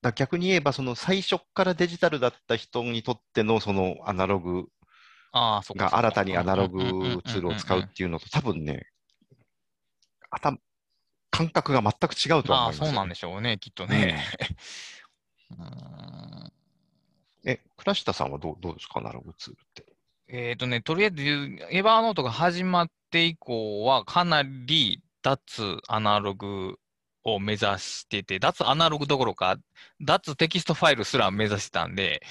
[0.00, 4.68] だ逆に言えば、その最初からデジタルだった人にとってのそのアナログ
[5.32, 8.86] が新たにアナログツールを使うっていうのと多分ね、
[10.30, 10.56] 頭、
[11.30, 12.86] 感覚が全く違うとは思いますよ。
[12.86, 14.24] そうなんでしょうね、きっとね。
[15.50, 16.59] う ーん
[17.44, 19.84] え、倉下さんはどうどうですか、アナログツールって。
[20.28, 26.78] えっ、とね、とりあえず、 Evernote が始まって以降は、かなり脱アナログ
[27.24, 29.56] を目指してて、脱アナログどころか、
[30.00, 32.22] 脱テキストファイルすら目指してたんで、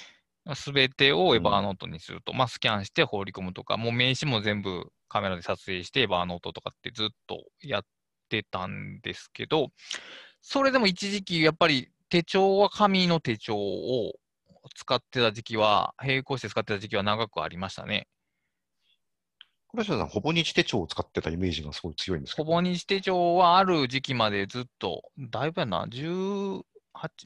[0.56, 7.84] すべてをエヴァーノートにすると、まあ、スキャンして放り込むとか、もう名刺も全部カメラで撮影して、エヴァーノートとかってずっとやっ
[8.30, 9.72] てたんですけど、
[10.42, 14.14] それでも一時期、やっぱり手帳は紙の手帳を
[14.76, 18.08] 使ってた時期は、並行して使ってた時期は長くありましたね。
[19.72, 22.46] 倉下さん、ほぼ日手帳を使ってたイメージがすごい強いんですけど。
[22.46, 26.64] ほぼ日手帳はある時期までずっと、だいぶやな、18、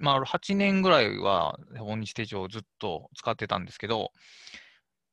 [0.01, 4.11] まあ、8年ぐらいはほぼ日手帳をずっと使ってたんですけど、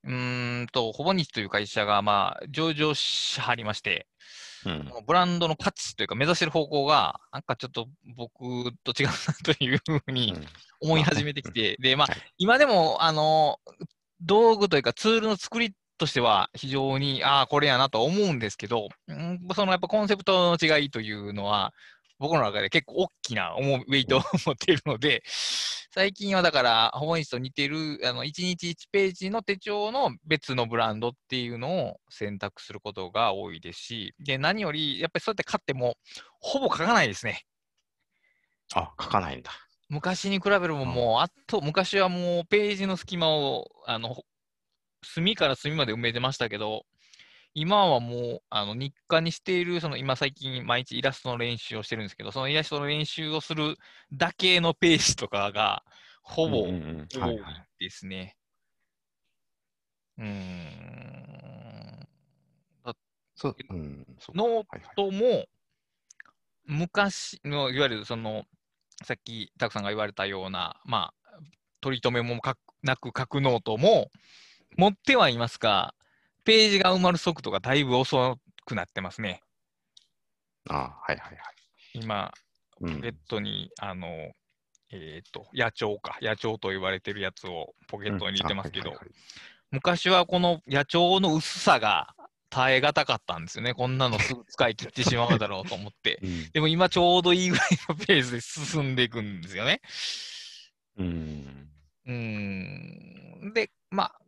[0.04, 4.08] うーんと、ほぼ日という会社が、まあ、上場しはりまして、
[4.66, 4.90] うん。
[5.06, 9.12] ブランドの価値というか目指してる方向が、なんかちょっと僕と違うな
[9.54, 10.36] というふうに
[10.80, 13.58] 思い始めてきて、で、まあはい、今でも、あの、
[14.20, 21.72] 道具というかツールの作りとしては非常に、ああ、これやなと思うんですけど、うんそのやっぱコンセプトの違いというのは、
[22.20, 25.22] 僕の中で結構大きな重いウェイトを持っているので、
[25.92, 35.96] 最近はだから、ホモニスと似てる、あの、1日1ページの手帳の別のブランドっていうのを選択することが多いですし、で、何より、やっぱりそうやって買っても、
[36.40, 37.42] ほぼ書かないですね。
[38.74, 39.50] あ、書かないんだ。
[39.88, 44.22] 昔に比べればもう、あっと、昔はもうページの隙間を、あの、
[45.02, 46.84] 隅から隅まで埋めてましたけど、
[47.54, 53.76] 今はもう、あの、日課にしている、その、今最近毎日イラストの練習をしてるんですけど、そのイラストの練習をする
[54.12, 55.82] だけのページとかが、
[56.22, 56.60] ほぼ
[57.12, 57.36] 多はい
[57.80, 58.36] ですね。
[60.18, 61.70] うーん。
[64.34, 64.94] ノーはいはい。
[64.94, 65.46] とも、
[66.66, 68.44] 昔の、いわゆるその、
[69.02, 71.30] さっきたくさんが言われたような、まあ、
[71.80, 72.40] 取り留めも
[72.82, 74.10] なく書くノートも、
[74.76, 75.94] 持ってはいますが、
[76.50, 78.36] ページが埋まる速度がだいぶ遅
[78.66, 79.40] くなってますね。
[80.68, 81.36] あはいはいはい。
[81.94, 82.32] 今、
[82.80, 84.08] うんポケットに、あの、
[84.90, 89.14] えっ、と、野帳か、野帳と言われてるやつをポケットに入れてますけど、うんあはいはいはい
[89.72, 92.16] 昔はこの野帳の薄さが
[92.48, 93.72] 耐え難かったんですよね。
[93.72, 96.18] こんなのすぐ使い切ってしまうだろうと思って。
[96.24, 99.80] うんでも今ちょうどいいぐらいのペースで進んでいくんですよね。
[100.96, 101.70] うん。
[102.06, 102.14] うー
[103.46, 103.52] ん。
[103.54, 104.20] で、まあ、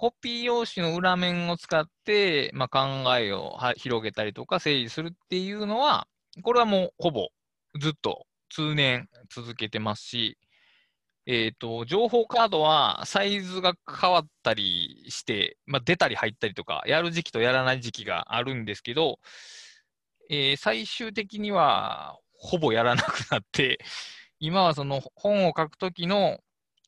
[0.00, 6.06] コピー用紙の裏面を使って、まあ、考えをは広げたりとか整理するっていうのは、
[6.42, 7.28] これはもうほぼ
[7.78, 10.38] ずっと通年続けてますし、
[11.26, 19.18] えっ、と、情報カードはサイズが変わったりして、まあ、出たり入ったりとか、やる時期とやらない時期があるんですけど、
[20.30, 23.78] えー最終的にはほぼやらなくなって、
[24.38, 26.38] 今はその本を書くときの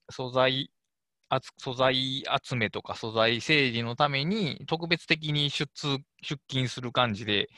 [0.09, 0.71] 素材
[1.59, 5.71] 素材集めとか素材整理のために特別的に出
[6.23, 7.49] 出勤する感じで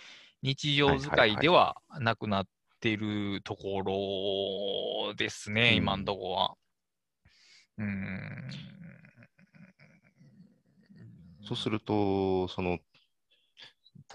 [0.43, 2.47] 日常使いではなくなっ
[2.81, 3.83] ているとこ
[5.09, 6.55] ろですね、うん今のところは。
[7.79, 8.75] うーん。
[11.43, 12.79] そうすると、その、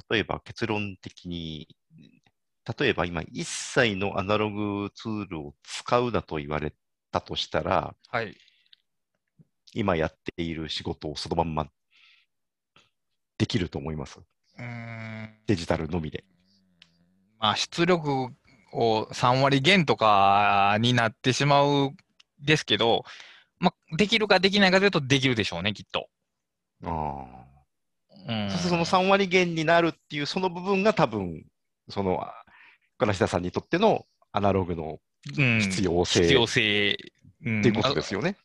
[0.10, 1.68] 例えば結論的に、
[2.80, 6.74] 例えば今一切のアナログツールを使うなと言われ
[7.12, 8.38] たとしたら、はい。
[9.74, 11.68] 今やっている仕事をそのまんま
[13.38, 14.20] できると思います。
[15.48, 16.24] デジタルのみで。
[17.40, 18.30] まあ、出力
[18.74, 21.92] を3割減とかになってしまう
[22.42, 23.04] ですけど、
[23.60, 26.10] まあ、できるかできないかというとできるでしょうね、きっと。
[26.84, 27.46] あ。
[28.62, 31.46] その3割減になるっていうその部分が多分、
[31.90, 32.28] その、
[32.98, 35.00] 金下さんにとってのアナログの
[35.38, 36.98] うん必要性必要性。
[37.46, 38.36] うんっていうことですよね。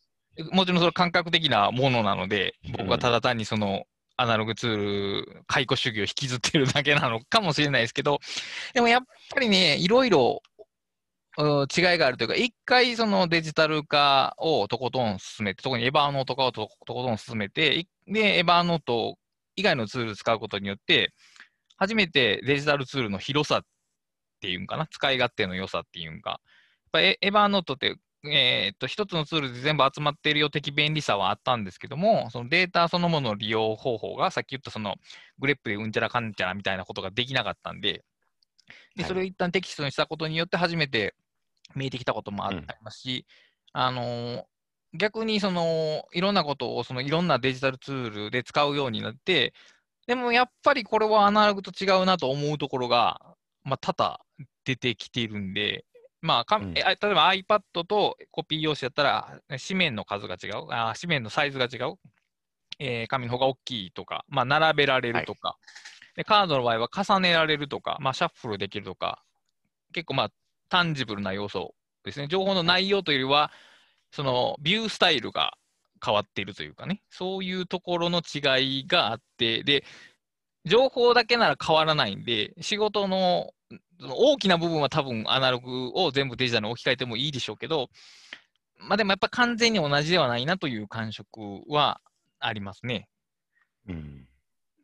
[0.53, 3.85] もちろんそれ感覚的なものなので、僕はただ単にその
[4.17, 8.21] アナログツール、解雇主義を引きずってるだけなのかもしれないですけど、
[8.73, 10.43] でもやっぱりね、いろいろ
[11.37, 19.17] うん違いがあるというか、一回そのデジタル化をとことん進めて、特にエヴァーノート化をととことん進めて、いで、エヴァーノート
[19.57, 21.13] 以外のツールを使うことによって、
[21.77, 23.63] 初めてデジタルツールの広さっ
[24.41, 26.41] ていうんかな、使い勝手の良さっていうんか、やっ
[26.93, 34.97] ぱエエヴァーノートってえーっと、一つのツールで全部集まっているよ的便利さはあったんですけども、そのデータそのものの利用方法が、さっき言ったその
[35.39, 38.05] グレップでうんちゃらかんちゃらみたいなことができなかったんで、
[38.97, 39.05] ではい。
[39.05, 41.15] それを一旦テキストにしたことによって初めて
[41.75, 43.27] 見えてきたこともありますし、
[43.73, 44.43] あのー
[44.97, 49.53] 逆にそのいろんなことをそのいろんなデジタルツールで使うようになって、
[50.07, 53.21] でもやっぱりこれはアナログと違うなと思うところが、
[53.65, 54.21] まあ、多々
[54.65, 55.85] 出てきているんで、
[56.25, 56.73] まあかうん。
[56.75, 61.99] えあ例えば iPad とコピー用紙だったら、紙面の数が違う、あ紙面のサイズが違う、
[62.79, 65.59] えー紙の方が大きいとか、まあ、並べられるとか、
[66.17, 69.23] で、カードの場合は重ねられるとか、まあ、シャッフルできるとか、
[69.93, 70.31] 結構まあ、
[70.71, 72.27] タンジブルな要素ですね。
[72.27, 73.53] 情報の内容というよりは、
[74.11, 75.59] そのビュースタイルが
[76.03, 79.85] 変わっているというかね、そういうところの違いがあって、で、
[80.65, 83.53] 情報だけなら変わらないんで、仕事の
[84.01, 87.89] その大きな部分は多分アナログを全部デジタルに置き換えてもいいでしょうけど、
[88.79, 92.01] まあでもやっぱ完全に同じではないなという感触は
[92.41, 93.09] ありますね。
[93.89, 94.29] うん。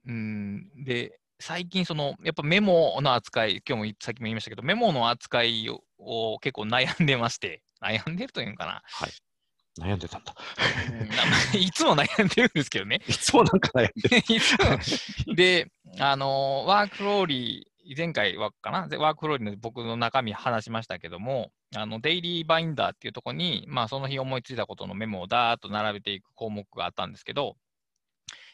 [0.06, 8.82] うん、で、最近その、やっぱメモの扱い、今日もさっきも言いましたけど、メモの扱いをを結構悩んでまして、悩んでるというのかな。
[9.78, 10.34] 悩んでたんだ。
[11.54, 13.00] いつも悩んでるんですけどね。
[13.06, 15.34] いつもなんか悩んでる。
[15.36, 27.56] で、あの、ワークフローリー、前回はかな、ワークフローリーの僕の中身話しましたけども、あの、デイリーバインダーっていうところに、まあ、その日思いついたことのメモをダーッと並べていく項目があったんですけど、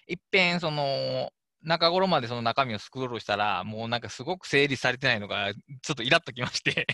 [0.08, 1.30] いっぺん、その、
[1.62, 6.86] 中頃までその中身をスクロールしたら、もうなんかすごく整理されてないのが、ちょっとイラッときまして、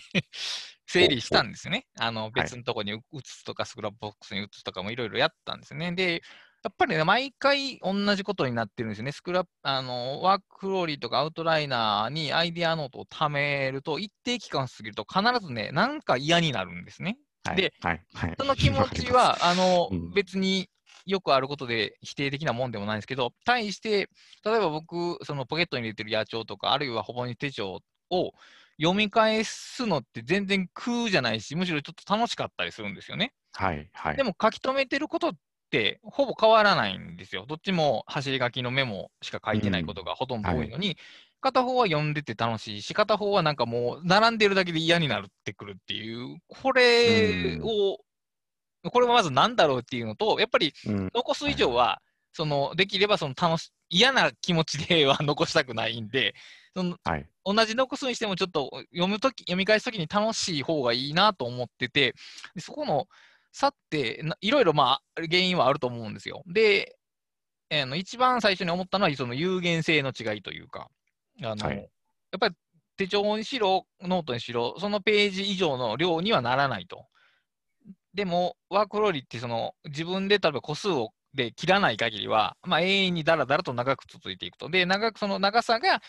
[0.87, 1.87] 整理したんですよね。
[1.99, 5.93] あの、別のとこに移すとか、 Scrapbox に移すとかもいろいろやったんですよね。
[5.93, 6.23] で、
[6.63, 9.13] やっぱりね、毎回同じことになってるんですよね。
[9.13, 17.19] スクラップ、あの、 WorkFlowy とかアウトライナーにアイデアノートを貯めると、一定期間過ぎると必ずね、なんか嫌になるんですね。
[17.45, 18.35] はいで、はい、はい。
[18.39, 20.69] その気持ちは、 あの、うん別に
[21.07, 24.09] よくあることで否定的なもんでもないんですけど、対して、
[24.45, 28.33] 例えば僕、そのポケットに入れてる野帳とか、あるいはほぼ日手帳を
[28.81, 33.33] 読み返すのって全然苦じゃないし、むしろちょっと楽しかったりするんですよね。
[33.53, 34.17] はい、はい。
[34.17, 35.33] でも書き留めてること
[35.77, 37.47] ってほぼ変わらないんですよ。
[37.49, 40.99] どっちも走り書きのメモしか書いてないことがほとんど多いのに、
[41.41, 47.99] 片方は読んでて楽しいし、片方はなんかもう並んでるだけで嫌になってくるっていう、これを、
[48.91, 52.03] これはまず何だろうっていうのと、やっぱりうん、残す以上は、
[52.35, 56.35] そのできればその楽し嫌な気持ちでは残したくないんで、
[56.75, 57.27] そのはい。
[57.45, 62.15] 同じ残すにしてもちょっと読むとき、読み返すときに楽しい方がいいなと思ってて、
[62.55, 63.07] でそこの
[63.53, 66.43] 差ってないろいろまあ原因はあると思うんですよ。
[66.47, 66.97] で、
[67.71, 70.89] あの一番最初に思ったのはその有限性の違いというか、
[71.43, 71.77] あのはい
[72.33, 72.55] やっぱり
[72.97, 77.07] 手帳にしろ、ノートにしろ、そのページ以上の量にはならないと。
[78.15, 84.69] でも、 WorkFlowy ってその自分で例えば個数をで切らない限りは、まあ、永遠にだらだらと長く続いていくと。
[84.69, 86.03] で、長くその長さが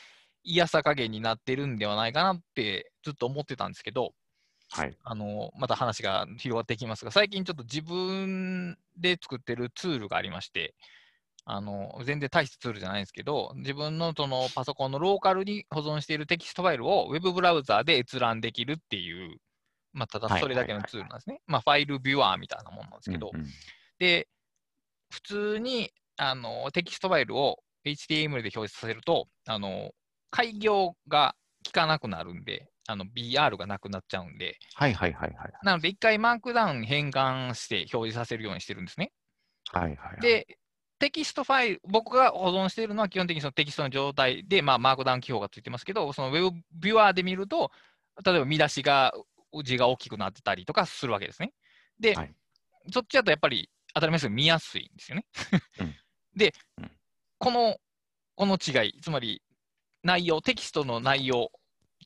[0.44, 4.14] 嫌さ加減になってるんではないかなってずっと思ってたんですけど、
[4.74, 4.98] はい。
[5.04, 10.74] あのまた話が広がっていきますが、最近ちょっと自分で作ってるツールがありまして、
[11.46, 19.38] あの全然大したツールじゃないんですけど、自分のそのパソコンのローカルに保存しているテキストファイルをウェブブラウザーで閲覧できるっていう、
[19.92, 21.42] まあ、ただそれだけのツールなんですね。
[21.46, 23.48] まあ、ファイルビュアーみたいなものなんですけど、うんうん
[24.00, 24.28] で、
[25.12, 29.92] 普通にあのテキストファイルを HTML で表示させると、あの
[30.32, 35.52] 改行が効かなくなるんで、あの BR がなくなっちゃうんで、はい、はい、はい、はい。
[35.64, 39.12] なので一回マークダウンに変換して表示させるようにしてるんですね。
[39.72, 40.22] はい、はいはい。
[40.22, 40.58] で、
[41.00, 47.72] テキストファイル、僕が保存しているのは基本的にそのテキストの状態で、まあ、マークダウン記号がついてますけど、そのウェブビュアーで見ると、
[48.26, 49.14] 例えば見出しが、
[49.64, 51.54] 字が大きくなってたりとかするわけですね。
[52.00, 52.34] で、はい
[52.92, 55.26] そっちだとやっぱり当たり前ですけど見やすいんですよね。
[55.80, 55.96] うん
[56.36, 56.92] で、うん
[57.38, 57.78] この、
[58.36, 59.44] この違い、つまり
[60.02, 61.52] 内容、テキストの内容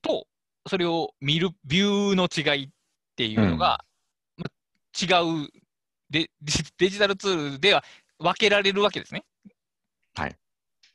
[0.01, 0.27] と、
[0.67, 2.69] それを見るビューの違いっ
[3.15, 3.83] ていうのが、
[4.37, 4.45] ま
[4.99, 5.05] 違
[5.45, 5.49] う
[6.09, 7.83] でデジ デジタルツールでは
[8.19, 9.25] 分けられるわけですね。
[10.15, 10.35] はい。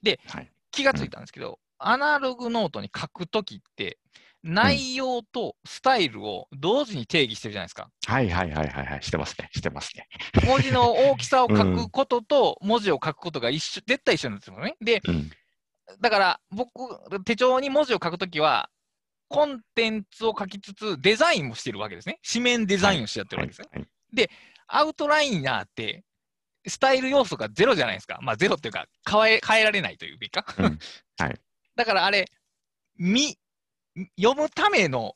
[0.02, 3.98] で、はい気がついたんですけど、アナログノートに書くときって、
[4.42, 7.90] 内容とスタイルを同時に定義してるじゃないですか。
[8.06, 9.02] はい、はい、はい、はいはい。
[9.02, 9.50] してますね。
[9.52, 10.08] してますね。
[10.46, 14.76] 文字の大きさを書くことと文字を書くことが一緒、絶対一緒なんですよね。
[14.80, 15.30] で、うん。
[16.00, 18.68] だから僕、手帳に文字を書くときは、
[19.32, 22.18] コンテンツを書きつつ、デザインもしてるわけですね。
[22.30, 23.68] 紙面デザインをしちゃってるわけですね。
[23.72, 23.86] はい
[24.74, 26.02] アウトライナーって、
[26.66, 28.18] スタイル要素がゼロじゃないですか。
[28.22, 30.46] まあ、ゼロっていうか、変え変えられないというか。
[30.58, 30.78] うん
[31.18, 31.40] はい
[31.76, 32.30] だからあれ、
[32.96, 33.36] 見、
[34.18, 35.14] 読むための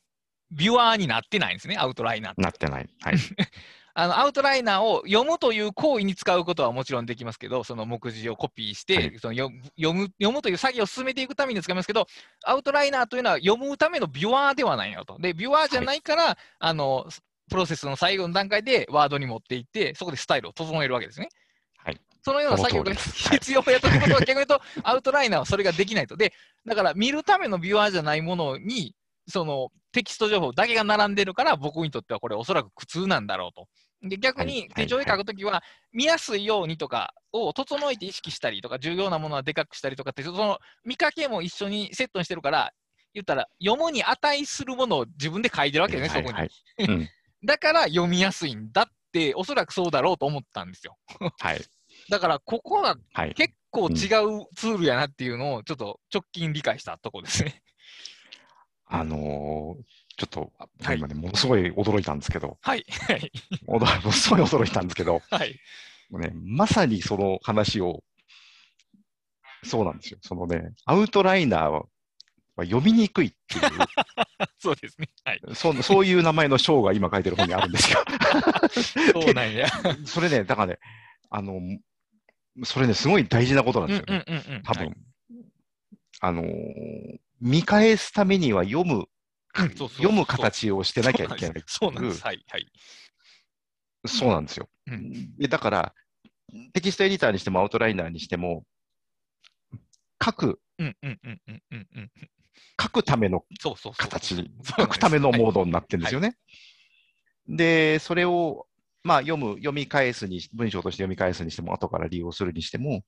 [0.51, 2.43] ビュアーになってないんですね、アウトライナーって。
[2.43, 2.89] なってない。
[3.01, 3.17] はい。
[3.99, 9.49] あのアウトライナーを読むという行為に使うことはもちろんできますけど、その目次をコピーして、はいその読
[9.95, 12.07] む読むという作業を進めていくために使いますけど、
[12.45, 15.17] アウトライナーというのは読むためのビュアーではないよと。
[15.19, 17.07] で、ビュアーじゃないから、あの
[17.49, 21.31] プロセスの最後の段階でワードに持っていって、そこでスタイルを整えるわけですね。
[21.79, 21.99] はい。
[22.23, 22.93] そのような作業が
[23.33, 26.19] 必要やということは逆に言うと、アウトライナーはそれができないと。
[26.19, 26.35] で、
[26.67, 28.95] だから見るためのビュアーじゃないものに、
[29.27, 33.67] そのテキスト情報だけが並んでるから、僕にとってはこれおそらく苦痛なんだろうと。
[34.03, 42.73] で、逆はいに手帳で書くときは、見やすいようにとかを整えて意識したりとか、重要なものはでかくしたりとかって、その見かけも一緒にセットにしてるから、
[43.15, 46.35] 言ったら、読むに値するものを自分で書いてるわけですね、そこに。
[46.35, 47.09] はいはいうん
[47.45, 50.97] だから読みやすいんだって、おそらくそうだろうと思ったんですよ。
[51.39, 51.61] はい。
[52.11, 53.35] だから、ここははい。
[53.35, 53.93] 結構違
[54.43, 57.63] うツールやなっていうのを、ちょっと直近理解したとこですね。
[58.87, 60.53] あのーちょっと、
[60.83, 63.33] はい今ね、ものすごい驚いたんですけど、はい、はい、
[63.69, 65.59] 驚 ものすごい驚いたんですけど、はい。
[66.11, 68.03] もうね、まさにその話を、
[69.65, 70.19] そうなんですよ。
[70.23, 71.87] そのね、アウトライナーは
[72.57, 73.61] は読みにくいってい
[74.59, 75.09] そうですね。
[75.25, 75.41] はい。
[75.45, 78.03] う、そそういう名前の章が今書いてる本にあるんですよ。
[79.13, 79.69] そうなんや。
[80.07, 80.79] それね、だからね、
[81.29, 81.61] あの、
[82.65, 84.63] それね、すごい大事なことなんうんですよね。
[84.65, 84.97] 多分、はい
[86.21, 86.47] あのー
[87.39, 89.05] 見返すためには読む、
[89.77, 91.63] 読む形をしてなきゃいけない。
[91.67, 92.23] そうなんです。
[92.23, 92.67] はい、はい。
[94.07, 94.69] そうなんですよ。
[94.87, 95.95] うんでだから、
[96.73, 98.65] テキストエディターにしてもアウトライナーにしても、
[100.25, 102.11] 書く、うんうんうんうんうんうん。
[102.81, 104.09] 書くためのそうそうそう。
[104.09, 106.37] 形書くためのモードになってるんですよね。
[107.49, 108.67] で、それを、
[109.03, 113.03] まあ、読む、読み返すにし、文章として読み返すにしても、後から利用するにしても、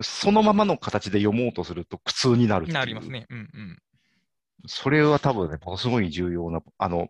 [0.00, 3.26] そのままの形で読もうとすると苦痛になるなりますね。
[3.30, 3.78] うんうん。
[4.66, 7.08] それは多分ね、ものすごい重要な、あの、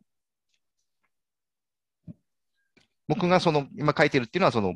[3.09, 4.75] 僕がその、今書いてるっていうのは、その、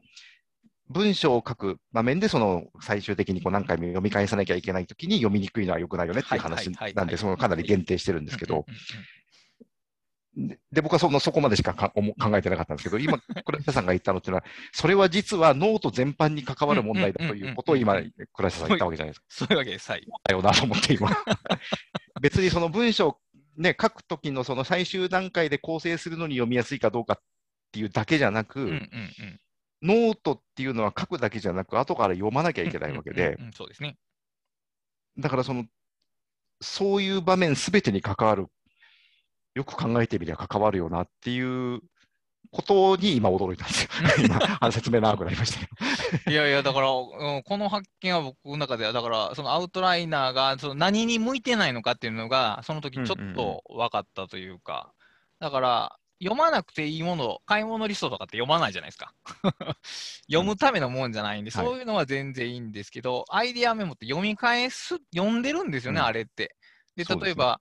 [0.88, 8.66] 文章を書く場面で、その、最終的にこう何回も読み返さなきゃいけないときに読みにくいのは良くないよねっていう話なんで、そのかなり限定してるんですけど、
[10.36, 11.90] でで僕はそのそこまでしか考
[12.36, 18.00] えてなかったんですけど、今、倉下さんが言ったのっていうのは、それは実はノート全般に関わる問題だということを今
[18.32, 19.26] 倉下さん言ったわけじゃないですか。
[19.28, 19.90] そういうわけです。
[19.90, 20.06] はい。
[20.24, 21.10] だよなと思って今。
[22.20, 23.18] 別にその文章、
[23.56, 27.22] ね、書くときのその最終段階で構成するのに読みやすいかどうかっ
[27.72, 29.40] ていうだけじゃなく、うんうんうん。
[29.82, 33.96] ノートっていうのは書くだけじゃなく、後から読まなきゃいけないわけでうん、うんうんそうですね。
[35.18, 35.64] だからその、
[36.60, 38.46] そういう場面すべてに関わる、
[39.54, 41.80] よく考えてみりゃ関わるよなっていう
[42.52, 43.90] ことに今驚いたんですよ。
[44.60, 45.60] 今、説明長くなりました。
[46.30, 54.92] いやいや、だから、うんこの発見は僕の中では、だから、そのアウトライナーがその何に向いてないのかっていうのが、その時ちょっと分かったというか、
[55.38, 59.14] だから、読まなくていいもの、買い物リストとかって読まないじゃないですか。
[60.28, 66.56] 読むためのもんじゃないんで、はいそういうのは全然いいんですけど、アイディアメモって読み返す、読んでるんですよね、うんあれって。
[66.96, 67.60] で、例えば、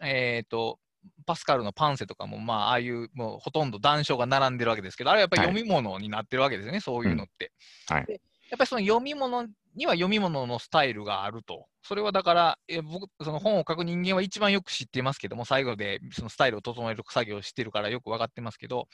[0.00, 0.78] えっ、と、
[1.26, 5.48] パスカルのパンセとかも、まあ、ああいう、もうほとんど談笑が並んでるわけですけど、あれはやっぱりはい。
[5.48, 7.52] 読み物になってるわけですよね、そういうのって。
[7.88, 8.06] はい。
[8.06, 11.66] でやっぱりその読み物には読み物のスタイルがあると。
[11.82, 18.88] それはだから、え僕、その本を書く人間は一番よく知っていますけども、最後でそのスタイルを整える作業をしてるからよく分かってますけど、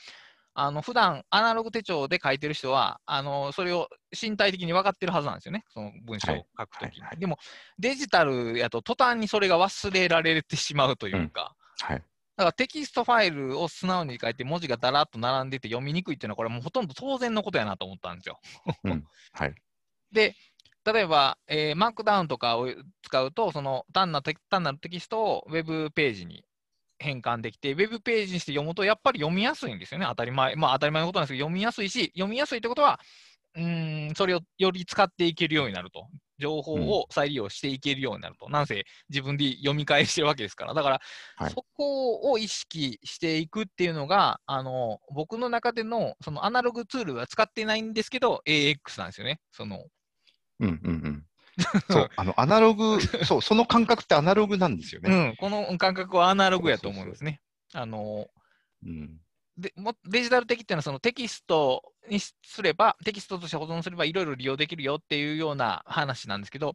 [0.54, 3.88] あの普段アナログ手帳で書いてる人は、あのそれを
[4.20, 7.00] 身体的に分かってるはずなんですよね、その文章を書くときに。
[7.00, 7.00] はい。
[7.00, 7.38] はいはいでも、
[7.78, 11.96] デジタルやと途端にそれが忘れられてしまうというか、はい。
[11.96, 18.38] だからテキストファイルを素直に書いて文字がだらっと並んでて読みにくいっていうのは、これもうほとんど当然のことやなと思ったんですよ。
[18.84, 19.04] うん。
[19.32, 19.54] はい。
[20.12, 20.34] で、
[20.84, 22.68] 例えば、えーマークダウンとかを
[23.02, 26.44] 使うと、その単なテ単なるテキストをウェブページに
[26.98, 30.06] 変換できて、ウェブページにして読むと、やっぱり読みやすいんですよね。
[30.08, 30.56] 当たり前。
[30.56, 33.00] まあ当たり前のことなんですけど、読みやすいし、読みやすいってことは、
[33.54, 36.08] うーん、それをより使っていけるようになると。
[36.42, 38.48] 情報を再利用していけるようになると。
[38.48, 40.74] なんせ自分で読み返してるわけですから。
[40.74, 41.00] だから、
[41.36, 49.40] はいそこを意識していくっていうのが、あの、僕の中での、そのアナログツールは使ってないんですけど、AX なんですよね。
[49.52, 49.84] その、
[50.60, 51.26] うんうんうん。
[51.90, 55.10] そう、あの、アナログ、そう、その感覚ってアナログなんですよね。
[55.10, 57.40] うん、この感覚はアナログやと思うんですね。
[57.74, 58.26] あの
[58.84, 59.21] うん。
[59.56, 66.74] でもデジタル的っていうのはそのテキストにすれば、テキストとして保存すればいろいろ利用できるよっていうような話なんですけど、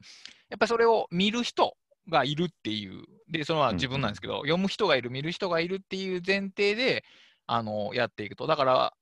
[0.50, 1.76] やっぱりそれを見る人
[2.10, 7.04] がいるっていう、で、それは自分なんですけど、読む人がいる、見る人がいるっていう前提で
[7.48, 8.48] あのやっていくと。
[8.48, 8.94] だから、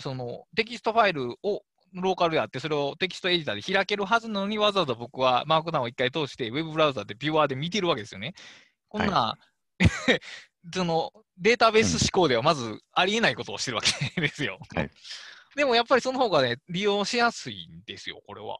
[0.00, 1.62] そのテキストファイルを
[1.94, 8.34] ローカルであって、それをテキストエディターで開けるはずなのに、わざわざ僕はマークダウンを一回通して、ウェブブラウザでビューアーで見てるわけですよね。
[8.88, 9.38] こんな、
[10.74, 14.58] そのデータベース思考ではまずありえないことをしてるわけですよ。
[14.74, 14.90] はい
[15.54, 18.58] でもやっぱりその方がね、利用しやすいんですよ、これは。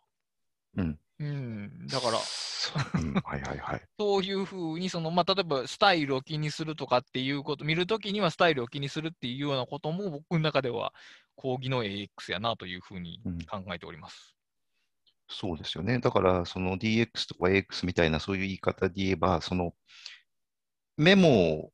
[0.76, 0.98] うん。
[1.20, 3.82] うん、だから、そういはいはい。
[3.98, 10.92] そういうふうにその、まあ、例えばスタイルを気にするとかっていうこと、見るときにはスタイルを気にするっていうようなことも、僕の中では
[11.36, 14.34] 講義の AX やなというふうにうん考えております。
[15.28, 15.98] そうですよね。
[15.98, 19.74] だから、その DX とか AX みたいなそういう言い方で言えば、その、
[20.98, 21.72] メモを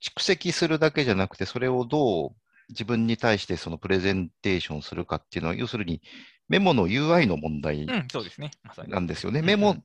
[0.00, 2.30] 蓄積するだけじゃなくて、それをどう
[2.68, 6.02] 自分に対してそのプレゼンテーションするかっていうのは、要するに
[6.48, 8.50] メモの UI の問題うん、そうですね。
[8.62, 8.90] まさに。
[8.90, 9.40] なんですよね。
[9.40, 9.76] うんメモ、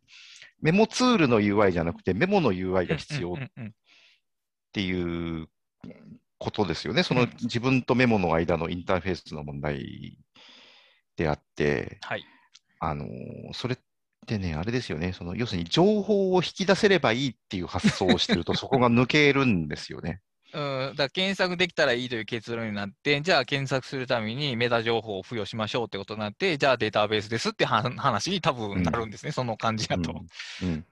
[0.62, 3.38] メモツールの UI じゃなくて、メモの UI が必要っ
[4.72, 5.47] ていう
[6.38, 7.03] ことですよね。
[7.03, 10.18] そのうん自分とメモの間のインターフェースの問題
[11.16, 12.26] であって、はい。
[12.80, 13.09] あのー
[13.53, 13.78] それっ
[14.26, 15.13] てね、あれですよね。
[15.13, 20.22] その要するに情報を引き出せればいいっていう発想をしてると、 そこが抜けるんですよね。
[20.53, 30.11] うん、だから検索できたらいいという結論になって、じゃあ検索するためにメタ情報を付与しましょうってことになって、じゃあデータベースですっては話に多分なるんですね、その感じだと。
[30.63, 30.86] うんうん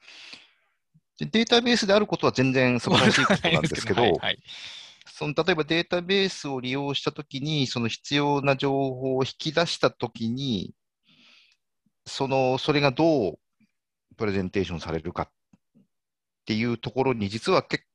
[1.19, 4.39] でデータベースであることは全然素晴らしいことなんですけど、はいはい
[5.19, 10.73] その例えばデータベースを利用したときに、その必要な情報を引き出したときに、
[12.09, 13.39] その、それがどう
[14.17, 15.29] プレゼンテーションされるかっ
[16.45, 17.85] ていうところに、実は結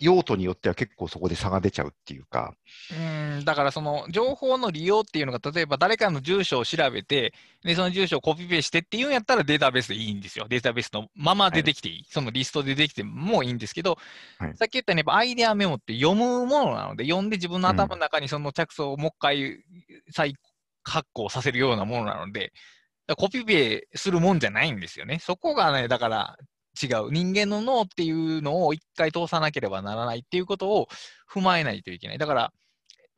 [0.00, 2.54] 用途によっては結構そこで差が出ちゃうっていうか、
[2.90, 10.46] うん、だからその情報の利用っていうのが、例えば誰かの住所を調べて、で、その住所をコピペしてっていうんやったらデータベースでいいんですよ。
[10.48, 12.06] データベースのまま出てきていい。
[12.10, 13.98] そのリストでできてもいいんですけど、
[14.38, 19.64] はいさっき言ったようにアイデアメモって読むものなので、読んで自分の頭の中にその着想をもう一回
[20.10, 20.34] 再
[20.84, 22.52] 発行させるようなものなので、
[23.16, 25.18] コピペするもんじゃないんですよね。
[25.18, 26.36] そこがね、だから
[26.80, 27.10] 違う。
[27.10, 30.88] 人間の脳っていうのを一回通さなければならないっていうことを
[31.32, 32.18] 踏まえないといけない。
[32.18, 32.52] だから、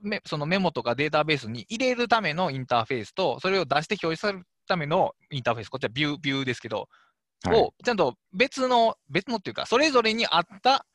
[0.00, 6.88] めそのメモとかデータベースに入れるためのインターフェースと、それを出して表示するためのインターフェース、こっちはビュー、ビューですけど、
[7.44, 10.86] はいをちゃんと別の、別のっていうか、それぞれに合った、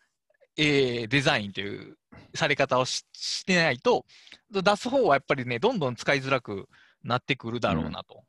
[0.57, 1.97] えーデザインという
[2.35, 4.05] され方をししてないと、
[4.51, 6.67] 出す方はやっぱりね、どんどん使いづらく
[7.03, 8.23] なってくるだろうなと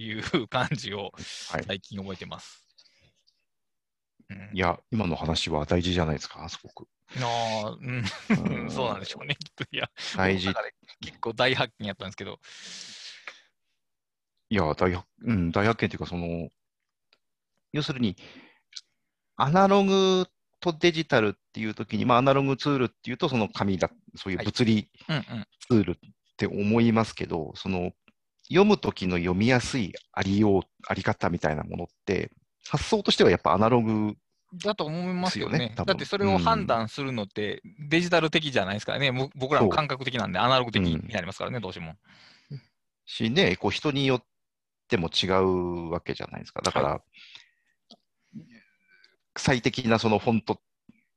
[0.00, 1.12] いう感じを
[1.50, 1.64] はい。
[1.66, 2.66] 最近覚えてます。
[4.28, 6.88] うんいや、今の話は大事じゃないですか、すごく。
[7.18, 9.64] あーうんうんそうなんでしょうね、きっと。
[9.70, 10.52] いや、大事
[11.00, 12.40] 結構大発見やったんですけど、
[14.48, 16.48] いや、大発、うん、大発見というか、その、
[17.72, 18.16] 要するに、
[19.36, 20.26] アナログ
[20.60, 25.22] とデジタルっていうときに、まあ、アナログツールっていうと、その紙だ、そういうはい物理うんうん、
[25.68, 25.94] ツールっ
[26.36, 27.92] て思いますけど、その、
[28.48, 32.30] 読むときの読みやすいありよう、あり方みたいなものって、
[32.68, 34.14] 発想としてはやっぱアナログ、
[34.54, 35.58] だと思いますよね。
[35.58, 39.10] よねだってそれを判断するのってデジタル的じゃないですからね。
[39.10, 41.96] も僕らの感覚的なんでアナログ的うんになりますからね、どうしても。
[43.04, 44.24] しね、こう人によっ
[44.88, 46.62] ても違うわけじゃないですか。
[46.62, 47.02] だから、
[49.36, 50.60] 最適なそのフォント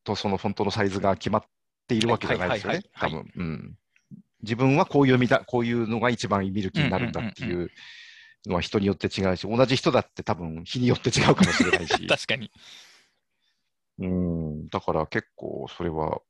[0.03, 1.43] とそのフォントのサイズが決まっ
[1.87, 2.81] ているわけじゃないですよね。
[2.93, 3.78] はいはい多分、うん。
[4.41, 7.69] 自分はこういう見た、こういうのが一番見る気になるんだっていう
[8.45, 12.05] のは人によって違うし、同じ人だって多分日によって違うかもしれないし。
[12.07, 12.51] 確かに。
[13.99, 16.21] うん、だから結構それは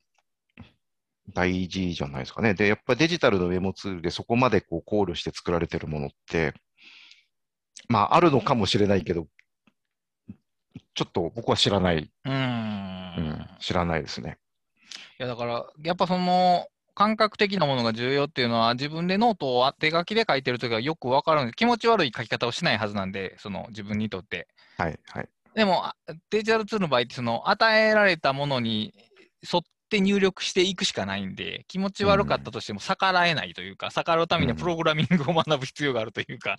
[1.33, 2.55] 大事じゃないですかね。
[2.55, 6.53] で、やっぱりデジタルのメモツールでそこまでこう考慮して作られてるものって、
[7.87, 9.27] まああるのかもしれないけど、
[10.95, 12.99] ちょっと僕は知らない、うーん。
[13.17, 14.37] うん、知らないですね。
[15.19, 16.67] いや、だから、やっぱその、
[16.99, 21.55] 感覚的なものが重要っていうのは、自分でノートを手書きで書いてるときはよくわかるんです。
[21.55, 24.49] 気持ち悪い書き方をしないはずなんで、その自分にとって。
[24.77, 25.29] はい、はい。
[25.55, 25.95] でも、あ
[26.29, 28.93] デジタルツールの場合って、その与えられたものに
[29.49, 36.57] 沿って入力していくしかないんで、気持ち悪かったとしても逆らえないというか、逆らうためにはプログラミングを学ぶ必要があるというか、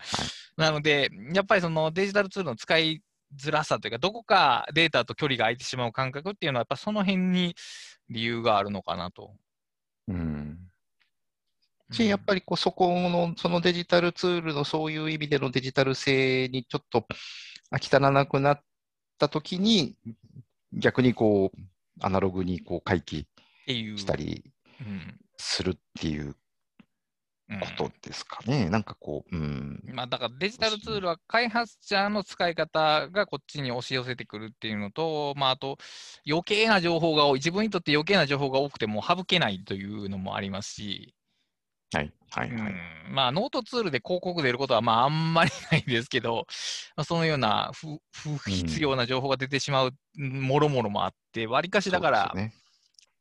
[0.57, 3.03] なので、やっぱりそのデジタルツールの使い
[3.39, 7.55] づらさというか、どこかデータと距離が空いてしまう感覚っていうのは、やっぱその辺に
[8.09, 9.35] 理由があるのかなと。
[10.11, 10.59] うん。
[11.93, 17.07] し、やっぱりこうそこの、そのデジタルツールのそういう意味でのデジタル性にちょっと
[17.73, 18.63] 飽き足らなくなっ
[19.19, 19.97] たときに、
[20.73, 21.59] 逆にこう、
[22.01, 23.27] アナログにこう回帰。
[23.97, 24.43] したり
[24.81, 26.37] うんするっていううん
[27.59, 28.71] ことですかね。
[28.71, 29.83] なんかこう、うん。
[29.93, 35.79] まあ、だからデジタルツールは開発者の使い方がこっちに押し寄せてくるっていうのと、まあ、あと
[36.27, 41.15] 余計な情報が多い、自分にとって余計な情報が多くても省けないというのもありますし、
[41.93, 42.75] はい、はい、うんはい。
[43.11, 46.47] まあ、ノートツールで広告出ることはまああんまりないですけど、
[46.97, 52.35] まあそのような不不必要な情報が出てしまうもろもろもあって、わりかしだから、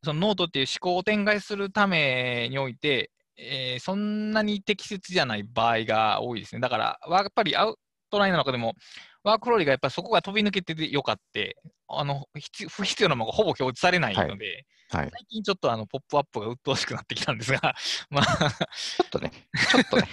[0.04, 3.10] そのノートっていう思考を展開するためにおいて、
[3.40, 6.62] えーそんなに適切じゃない場合が多いですね。
[6.62, 7.80] だから、やっぱりアウ
[8.10, 8.76] トラインの中でも、
[9.24, 15.10] WorkFlowy がやっぱりそこが飛び抜けててよかって、あの必不必要なものがほぼ表示されないので、はい。
[15.12, 17.60] 最近ちょっとあのポップアップが鬱陶しくなってきたんですが、
[18.10, 19.32] まあ、ちょっとね、
[19.72, 20.08] ちょっとね。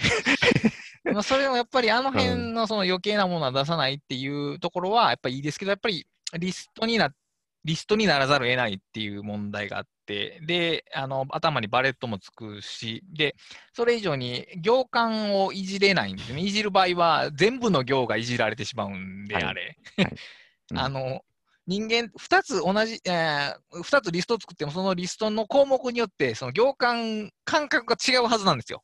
[1.13, 6.05] まあそれもやっぱりあの辺のその余計なものは出さないっていうところはやっぱりいいですけど、やっぱり
[6.37, 7.11] リストにな
[7.67, 13.35] リストにならざるを得ないっていう問題があって、で、あの頭にバレットもつくし、で、
[13.73, 16.43] それ以上に行間をいじれないんですよね。
[16.43, 19.77] いじる場合は全部の行がいじられてしまうんで、はいあれ。
[20.71, 21.21] うんあの、
[21.65, 28.83] 人間、2つ同じ、えー、2つリストを作っても、そのリストの項目によって、その行間、感覚が違うはずなんですよ。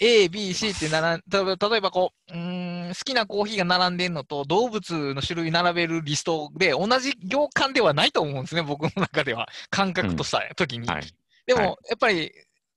[0.00, 9.48] A、B、C ってならん、例えば、例えばこう、うーん、好きなコーヒーが並んでるのと、動物の種類並べるリストで、同じ行間ではないと思うんですね、僕の中では。
[9.70, 10.86] 感覚とした時に。
[10.86, 11.02] はい。
[11.46, 12.32] でも、はいやっぱり、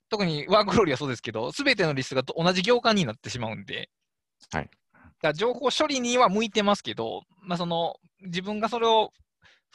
[0.09, 3.89] 特にワークフローリーはそうですけど、すべてのリストがと同じ行間になってしまうんで、
[4.51, 4.69] はい
[5.21, 9.11] だ情報処理には向いてますけど、まあ、その自分がそれを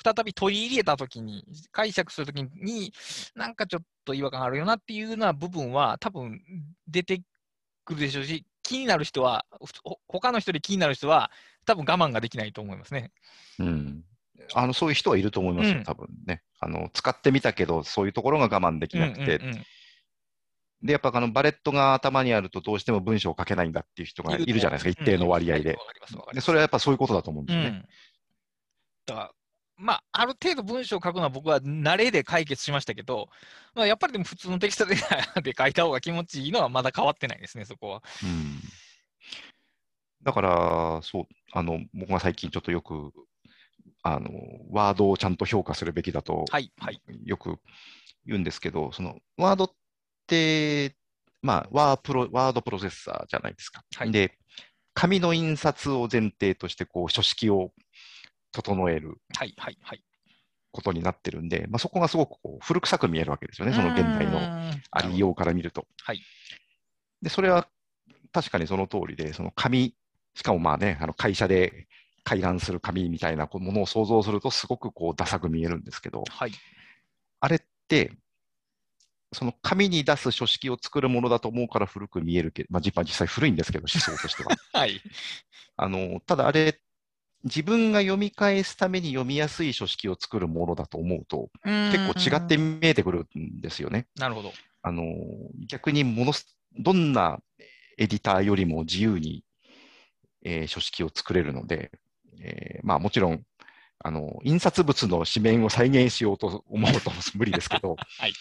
[0.04, 2.92] 再び取り入れたときに、解釈するときに、
[3.34, 6.40] なんかちょっと違和感あるよなっていうような部分は、多分
[6.86, 7.22] 出て
[7.86, 9.46] くるでしょうし、気になる人は、
[9.84, 11.30] ほ他の人で気になる人は、
[11.64, 13.12] 多分我慢ができないと思いますね。
[13.58, 14.04] うん。
[14.52, 16.42] あの、そういう人はいると思いますよ、うん多分ね。
[16.60, 19.64] あの、使ってみたけど、そういうところが我慢できなくて、うんうんうん
[20.82, 25.78] で、やっぱあの、バレットが頭にあるとどうしても文章を書けないんだっていう人がいるじゃないですか、一定の割合で
[26.34, 27.68] で、それはやっぱそういうことだと思うんですよね。
[27.68, 27.84] うん。
[29.06, 29.32] だから、
[29.78, 33.28] まあ、ある程度文章を書くのは僕は慣れで解決しましたけど、
[33.74, 34.96] まあ、やっぱりでも普通のテキストで
[35.42, 38.02] で書いた方が気持ちいいのはまだ変わってないですね、そこは。
[38.22, 38.60] うん
[40.26, 43.12] だから、そう、あの、僕が最近ちょっとよく、
[44.02, 44.28] あの、
[44.70, 47.00] ワードをちゃんと評価するべきだと、はい、はい。
[47.24, 47.60] よく
[48.26, 49.70] 言うんですけど、その、ワードっ
[50.26, 50.96] て、
[51.42, 53.84] まあ、ワープロ、ワードプロセッサーじゃないですか。
[53.94, 54.36] はいで、
[54.94, 57.70] 紙の印刷を前提として、こう、書式を
[58.56, 60.02] 整えるはい、はい、はい。
[60.72, 64.40] ことになってるんで、まあ、そこがすごくこう古臭く見えるわけですよね、その現代のの
[64.90, 65.86] ありようから見ると。
[66.02, 66.20] はい
[67.22, 67.68] で、それは
[68.32, 69.94] 確かにその通りで、その紙、
[70.34, 71.88] しかもまあね、あの会社で
[72.24, 76.52] 開眼する紙みたいなものを想像すると、すごくこうダサく見えるんですけど、はい。
[77.40, 78.12] あれって、
[79.32, 84.54] その紙に出す書式を作るものだと思うから古く見えるけど、まあ、実実際古いんですけど、思想としては。
[84.72, 85.00] はい。
[85.76, 86.80] あのただあれ、
[87.46, 94.06] 自分が読み返すために読みやすい書式を作るものだと思うと、結構違って見えてくるんですよね。
[94.16, 94.52] なるほど。
[94.82, 95.04] あの
[95.68, 97.38] 逆にものす、どんな
[97.98, 99.44] エディターよりも自由に、
[100.44, 101.92] えー書式を作れるので、
[102.40, 103.42] えーまあもちろん、
[104.00, 108.32] あの、印刷物の紙面を再現しようと思うと無理ですけど、 はい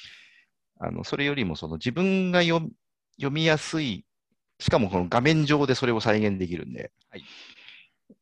[0.77, 2.69] あのそれよりもその自分が読
[3.17, 4.03] 読みやすい、
[4.59, 7.23] しかもこの画面上でそれを再現できるんで、はい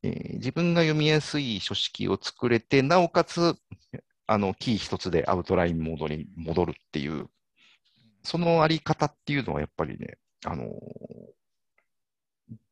[0.04, 3.56] えー自分が読みやすい書式を作れて、なおかつ、
[4.26, 7.28] あの、キー一つでアウトラインモードに戻るっていう、
[8.22, 10.68] そのあり方っていうのはやっぱりね、あのー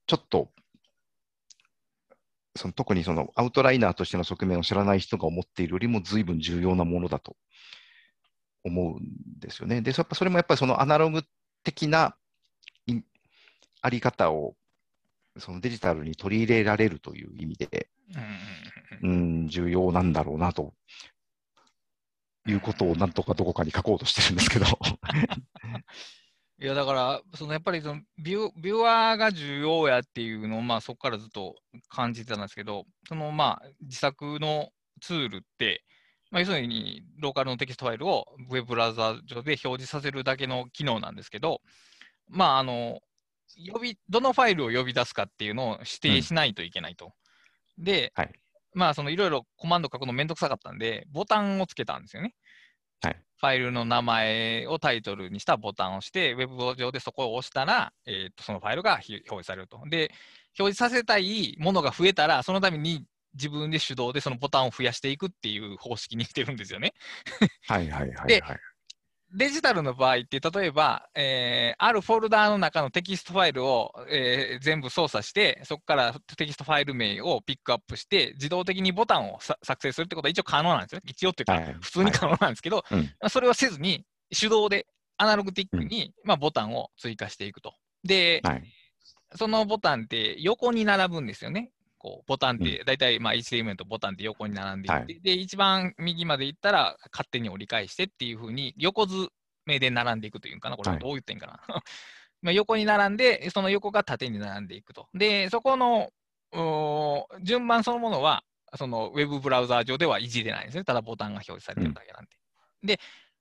[0.07, 0.51] ちょっと、
[2.55, 7.37] その特にそのアウトライナーとしての側面を知らない人が思っているよりも随分重要なものだと
[8.63, 9.81] 思うんですよね。
[9.81, 11.23] で、それもやっぱりそのアナログ
[11.65, 12.15] 的な
[13.81, 14.55] あり方を
[15.39, 17.89] そのデジタルに取り入れられるという意味で、
[19.03, 20.75] うん重要なんだろうなと
[22.47, 24.67] いうことをなんとかどこかに書こうとしてるんですけど。
[26.61, 31.57] いやだから、そのやっぱりそのビュビュアーが重要やっていうのを、まあ、そこからずっと
[31.89, 34.69] 感じてたんですけど、そのまあ自作の
[35.01, 35.83] ツールって、
[36.31, 41.63] まあ、要するにローカルのテキストファイルをウェブブラウザ上で表示させるだけの機能なんですけど、
[42.29, 43.01] まあ、あの
[43.73, 47.13] 呼びどのファイルを呼び出すかっていうのを指定しないといけないと。
[47.79, 48.33] で、はい
[48.75, 52.35] まあ、そのいろいろコマンド書くのめんどくさかったんで、ボタンをつけたんですよね。
[53.03, 59.83] はいファイルの名前をタイトルにしたボタンを押して、ウェブ上でそこを押したら、えーとそのファイルがひ表示されると。
[59.89, 60.13] で、
[60.61, 66.95] 表示させたいものが増えたら、そのために自分で手動でそのボタンを増やしていくっていう方式にしてるんですよね。
[67.67, 68.61] はいはいはいではい。
[69.35, 81.01] デジタルの場合って、例えば、えーあるフォルダーの中のテキストファイルを、えー全部操作して、そこからテキストファイル名をピックアップして、自動的にボタンをさ作成するってことは一応可能なんですよ。
[81.05, 84.05] 一応っていうか、はい普通に可能なんですけど、うんまあそれをせずに、
[84.39, 87.75] 手動でアナログティックに、まあ、ボタンを追加していくと。
[88.05, 88.63] で、はい。
[89.35, 91.71] そのボタンって横に並ぶんですよね。
[92.03, 99.29] こうボタンって、大体まあ HTML とボタンって横に並んでいって、はで、一番右まで行ったら勝手に折り返してっていうふうに横図
[99.67, 101.61] 目で並んでいくというかな、これどう言ってんかな。
[102.43, 105.09] まあ横に並んで、その横が縦に並んでいくと。
[105.15, 106.11] で、そこの
[107.41, 108.43] 順番そのものは、
[108.75, 110.83] そのウェブブラウザー上ではいじれないんですね。
[110.83, 112.97] ただボタンが表示されてるだけなんで。
[112.97, 113.01] で、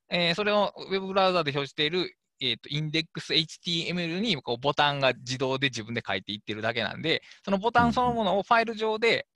[0.10, 9.28] えーそれをウェブブラウザーで表示している、えー、とインデックス HTML にこうボタンが自動で自分で書いていってるだけなんで、そのボタンそのものをファイル上で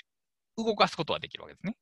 [0.57, 1.77] 動かすことはできるわけですね。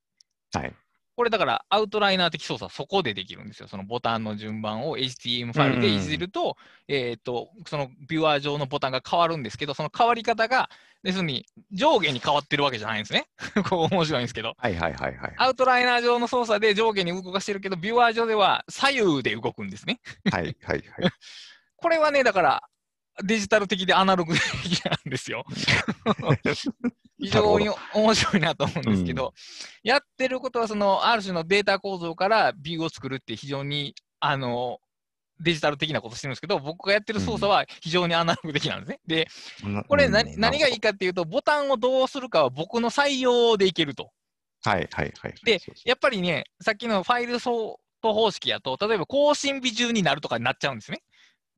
[0.53, 0.74] はい。
[1.16, 3.68] これだからアウトライナー的操作はそこでできるんですよ。
[3.68, 6.57] そのボタンの順番を HTML ファイルでいじると、
[6.88, 10.70] えっ、と、そのビュアー上のボタンが変わるんですけど、その変わり方が、
[11.03, 13.28] 要するに上下に変わってるわけじゃないんですね。
[13.55, 14.53] ここ面白いんですけど。
[14.57, 15.34] はいはいはいはい。
[15.38, 19.99] アウトライナー上の操作で上下に動かしてるけど、ビュアー上では左右で動くんですね。
[20.32, 20.84] はいはいはい。
[21.76, 22.64] これはね、だから、
[23.24, 25.45] デジタル的でアナログ的なんですよ。
[27.20, 29.34] 非常に面白いなと思うんですけど、
[29.84, 34.80] やってることは、その、ある種のデータ構造からビューを作るって非常に、あの、
[35.39, 38.99] デジタル的なことしてるんですけど、僕がやってる操作は非常にアナログ的なんですね。
[39.05, 39.28] で、
[39.88, 44.11] これ何,、何がいいかっていうと、ボタンをどうするかは僕の採用でいけると。
[44.64, 45.34] はいはいはい。
[45.43, 51.01] で、やっぱりね、さっきのファイルソート方式やと、例えば更新日中になるとかになっちゃうんですね。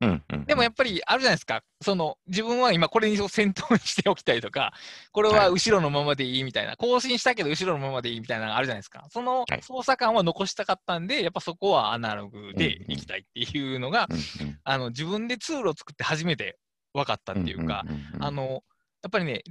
[0.00, 4.72] うんうん、でもやっぱりあるじゃないですか、その自分は今これに先頭にしておきたいとか、
[5.12, 9.06] これは後ろのままでいいみたいな、はい、更新したけど後ろのままでいいみたいなのがあるじゃないですか。
[9.10, 16.58] その操作感は残したかったんで、やっぱそこはアナログでいきたいっていうのが、うんうん、あの自分でツールを作って初めて
[16.92, 17.84] 分かったっていうか、
[18.20, 18.62] あの
[19.02, 19.42] やっぱりね、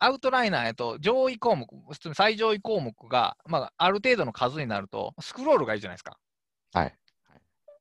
[0.00, 1.66] アウトライナーやと上位項目、
[2.14, 6.16] 最上位項目が、まあ、ある程度の数になると、スクロールがいいじゃないですか。
[6.72, 6.94] はい。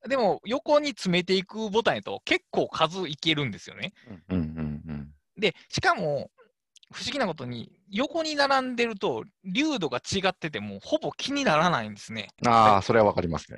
[0.08, 3.94] でも、横に詰めていくボタンやと結構数いけるんですよね。
[4.30, 6.30] うんうんうん、で、しかも、
[6.94, 12.30] 不思議なことに、横に並んでると、流度が違ってても、ほぼ気にならないんですね。
[12.46, 13.58] ああ、それはわかりますね。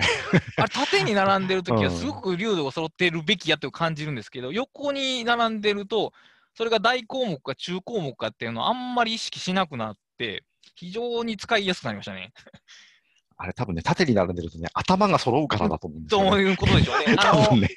[0.57, 6.11] あれ、縦に並んでるときは、すごく流度が揃ってるべきやと感じるんですけど、横に並んでると、
[6.55, 10.43] それが大項目か中項目かっていうのをあんまり意識しなくなって、
[10.75, 12.33] 非常に使いやすくなりましたね。
[13.41, 16.29] あれ多分ね、縦に並んでるとね、頭が揃うからだと思うんですよ、ね。
[16.29, 17.15] ということでしょうね。
[17.15, 17.69] 多分ね。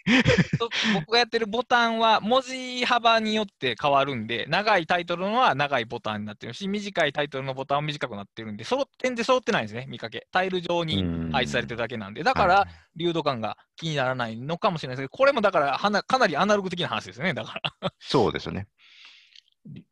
[0.93, 10.27] 僕がやってるボタンは文字幅によって変わるんで、長いタイトルのは長いボタンになってるし、短いタイトルのボタンは短くなってるんで、そろ全然揃ってないんですね、見かけ。
[10.33, 12.25] タイル上に配置されてるだけなんで。
[12.25, 17.93] だから、流動感が気にならないのかもしれないですけど、これもだからはな、かなりアナログ的な話ですよね、だから。
[18.01, 18.67] そうですよね。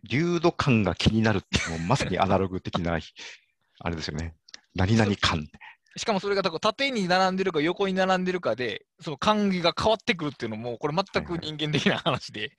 [0.03, 2.99] 流度感が気になるっていうのもまさにアナログ的な、
[3.79, 4.35] あれですよね。
[4.75, 5.49] 何々感。
[5.97, 12.53] しかもそれが縦に並んでるか横に並んでるかで、その感義が変わってくるっていうのも、これ全く人間的な話で。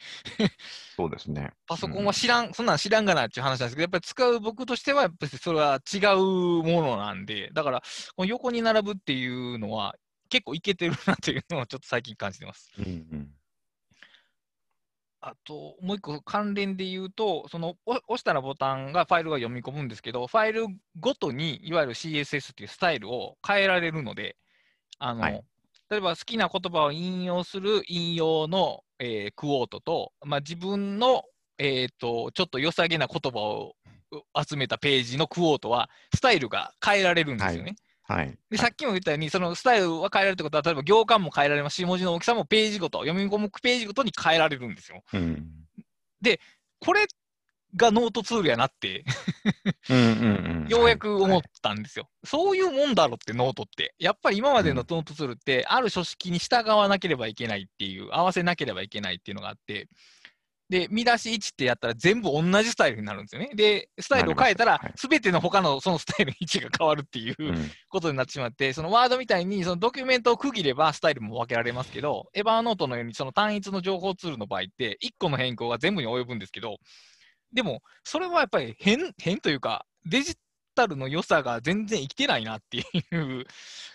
[0.98, 1.52] そうですね。
[1.66, 6.18] パソコンは知らん、うん、そんなん知らんがなっていう話なんですけど、やっぱり使う僕としては、やっぱりそれは違う
[6.64, 7.82] ものなんで、だから、
[8.16, 9.96] この横に並ぶっていうのは、
[10.30, 12.70] 結構いけてるなというのをちょっと最近感じてます。
[12.78, 13.30] うんうん
[15.22, 20.66] あと、もう一個関連で言うと、その押したらボタンがファイルが読み込むんですけど、ファイル
[21.00, 24.36] ごとにいわゆる CSS っていうスタイルを変えられるので、
[24.98, 25.44] あの、はい、
[25.92, 31.24] 例えば好きな言葉を引用する引用の、えー、クォートと、まあ、自分の、
[31.60, 33.76] えーと、ちょっと良さげな言葉を
[34.36, 37.62] 集めたページのクォートは、スタイルが変えられるんですよね。
[37.62, 37.76] はい
[38.16, 45.04] はい、でさっきも言ったように、そのスタイルは変えられるってことは、例えば行間も変えられますし、文字の大きさもページごと、読み込むページごとに変えられるんですよ。
[45.14, 45.48] うん、
[46.22, 46.40] で、
[46.80, 47.08] これ
[47.76, 49.06] がノートツールやなって
[50.68, 52.28] ようやく思ったんですよ、はい。
[52.28, 53.96] そういうもんだろって、ノートって。
[53.98, 59.88] やっぱり今までのノートツールって、ある書式に従わなければいけないっていう、合わせなければいけないっていうのがあって、
[60.72, 63.52] で、見出し1ってやったら全部同じスタイルになるんですよね。
[63.54, 67.36] で、スタイルを変えたら、すべての他のそのスタイルの位置が変わるっていう
[67.90, 76.78] ことになってしまって、そのワードみたいにそのドキュメントを区切ればスタイルも分けられますけど、エヴァーノートのようにその単一の情報ツールの場合って、1個の変更が全部に及ぶんですけど、
[77.52, 80.36] でも、それはやっぱり変、変というか、デジ
[80.74, 82.82] タルの良さが全然生きてないなってい
[83.18, 83.46] う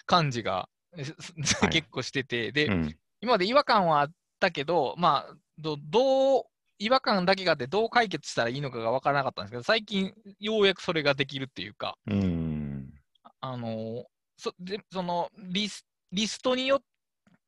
[0.05, 4.11] 感じが、はい、 結構してて、で、うん、今まで違和感はあっ
[4.41, 6.43] たけど、まあ、どどう、
[6.79, 12.93] 違和感だけがあってどう解決したらいいのかが分からなかったんですけど、最近ようやくそれができるっていうか、うん
[13.41, 14.05] あの
[14.37, 16.81] そでそのリスリストによ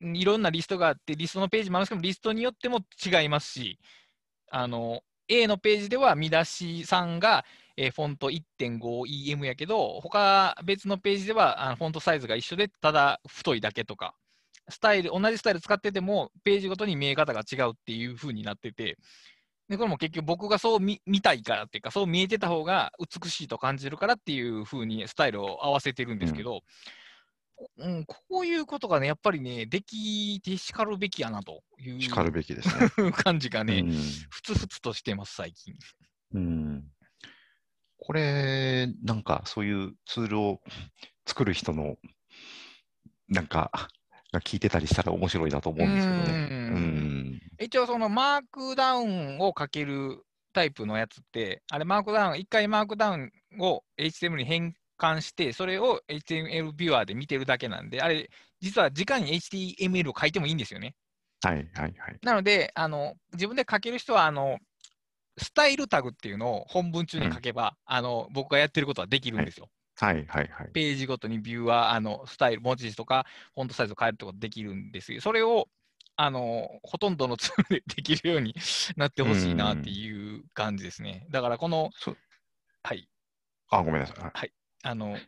[0.01, 3.79] いろんなリストがあって、リストのページもあるんですけど、リストによっても違いますし、
[4.51, 7.45] あの A のページでは見出し3が、
[7.77, 14.15] えー、フォント 1.5EM やけど、他別のページではあのフォントサイズが一緒で、ただ太いだけとか。
[14.69, 18.99] スタイル、同じスタイル使ってても、ページごとに見え方が違うっていう風になってて、
[19.69, 26.63] でこれも結局僕がそう見見たいからっていうか、そう見えてた方が美しいと感じるからっていう風にスタイルを合わせてるんですけど、
[27.79, 33.13] うん、うん、こういうことがね、やっぱりね、できてしかるべきやなというしかるべきですね。
[33.13, 33.93] 感じがね、うん。
[34.31, 35.75] ふつふつとしてます、最近。
[36.33, 36.85] うん、
[37.99, 40.63] これ、なんかそういうツールを
[41.27, 41.97] 作る人の、
[43.29, 43.89] なんか、が
[44.35, 46.49] 聞いてたりしたら面白いなと思うんですけどね。
[46.51, 47.43] うんうん。
[47.61, 50.23] 一応そのマークダウンをかける
[50.53, 58.29] タイプのやつって、あれマークダウン、一回マークダウンを HTML に変感して、それを HTML ビュアーで見てるだけなんで、あれ、
[58.61, 60.95] 実は直に HTML を書いてもいいんですよね。
[61.43, 62.19] はいはいはい。
[62.23, 64.59] なので、あの自分で書ける人はあの、
[65.39, 69.69] スタイルタグっていうのを本文中に書けば、あの僕がやってることはできるんですよ。
[70.01, 70.71] はいはいはい。
[70.73, 75.21] ページごとにビューはあのスタイル、文字とかフォントサイズを変えるってことができるんですよ。
[75.21, 75.69] それを
[76.17, 78.55] あのほとんどのツールでできるように
[78.97, 81.27] なってほしいなっていう感じですね。
[81.31, 82.17] だからこの、そ
[82.83, 83.09] はい、
[83.71, 84.31] あ、ごめんなさい。
[84.33, 84.53] はい
[84.85, 85.19] あの、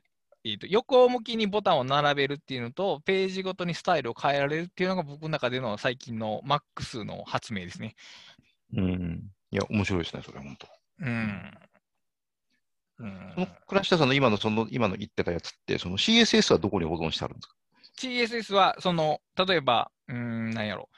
[0.44, 7.94] えーと横向きにボタンを並べるっていうのと、ページごとにスタイルを変えられるっていうのが僕の中での最近のマックスの発明ですね。
[8.72, 9.30] うん。
[9.50, 10.68] いや、面白いですね、それ、本当。
[11.00, 11.58] うん。
[13.00, 17.54] うんその倉下さんの今の、その、今の言ってたやつって、その CSS はどこに保存してあるんですか
[17.98, 20.88] ？CSS は、その、例えば、うーん、なんやろ。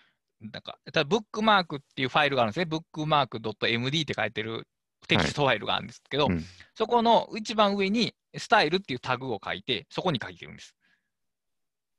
[0.40, 2.64] なんか、ただブックマークっていうファイルがあるんですね。
[2.64, 4.66] ブックマーク .md って書いてる
[5.06, 6.44] テキストファイルがあるんですけど、うん
[6.74, 10.74] そこの一番上にスタイルっていうタグを書いて、そこに書いてるんです。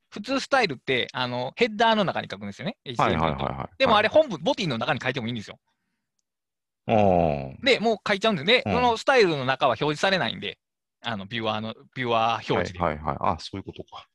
[0.10, 2.78] 普通スタイルって、あの、ヘッダーの中に書くんですよね。
[2.98, 3.78] はいはいはいとはい。
[3.78, 5.60] でもあれ、本文、ボディの中に書いてもいいんですよ。
[6.86, 8.64] で、もう書いちゃうんですね。
[8.66, 10.58] うんそのスタイルの中は表示されないんで、
[11.02, 12.80] あの、ビューアーの、ビューアー表示で。
[12.80, 13.18] はいはいはい。
[13.22, 14.08] あ、そういうことか。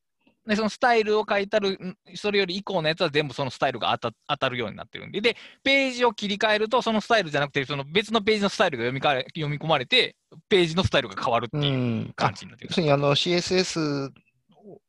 [0.46, 10.16] で、そのスタイルを書いてある、んそれより以降のやつは全部そのスタイルが当た当たるようになってるんで、で、ページを切り替えると、そのスタイルじゃなくて、その別のページのスタイルが読みかえ読み込まれて、
[10.48, 12.12] ページのスタイルが変わるっていううん。
[12.16, 12.74] 感じになってる要。
[12.74, 14.10] するにあの CSS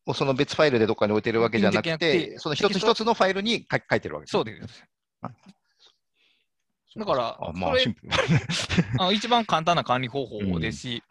[0.05, 4.85] をその別ファイルでどっかに置いてるわけじゃなくじゃなくてて、その一つ一つのファイルに書書いてるわけそうです。
[6.95, 8.11] あだからあ、まあシンプル。
[8.99, 11.03] あの一番簡単な管理方法ですし、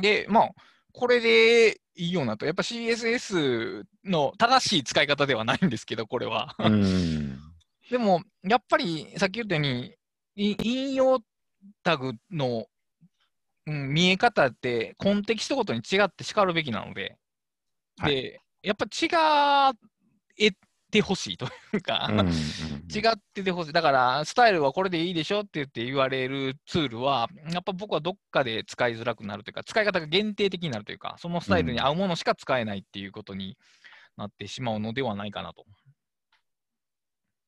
[0.00, 0.50] で、まあ、
[0.92, 6.54] これでいいようなと、やっぱ CSS の正しい使い方ではないんですけど、これは。
[6.58, 7.38] うん。
[7.90, 9.94] でも、やっぱりさっき言ったように、
[10.36, 11.20] い引用
[11.82, 12.66] タグの、
[13.66, 17.18] うん、見え方って、コンテキストごとに違って叱るべきなので、
[17.98, 19.74] はいで、やっぱ違
[20.38, 20.52] え
[20.90, 22.30] てほしいというか、うんうん
[22.92, 23.72] 違っててほしい。
[23.72, 33.56] だから、スタイルはこれでいいでしょって言って言われるツールは、やっぱ僕はどっかで使いづらくなるというか、使い方が限定的になるというか、そのスタイルに合うものしか使えないっていうことに
[34.16, 35.64] なってしまうのではないかなと。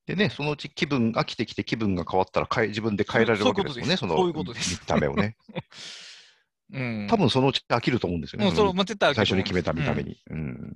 [0.05, 5.35] でね、そのうち気分飽きてきて気分が変わったら変え自分で変えられるわけですよね、そのそういうことです見た目をね。
[6.71, 7.07] うん。
[7.09, 8.51] 多分そのうち飽きると思うんですよね。
[8.51, 10.17] 最初に決めた見た目に。
[10.29, 10.73] うん。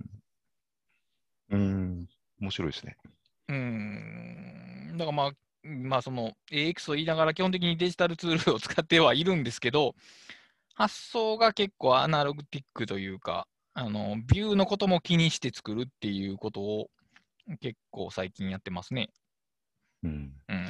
[1.50, 2.08] うん。
[2.40, 2.98] 面白いですね。
[3.50, 3.56] うん。
[4.92, 5.32] うんだからまあ、
[5.64, 9.96] まあその AX と言いながら基本的にデジタルツールを使ってはいるんですけど、
[10.74, 16.90] 発想が結構アナログティックというか、あの、ビューのことも気にして作るっていうことを
[17.60, 19.10] 結構最近やってますね。
[20.04, 20.34] うん。
[20.50, 20.68] うん。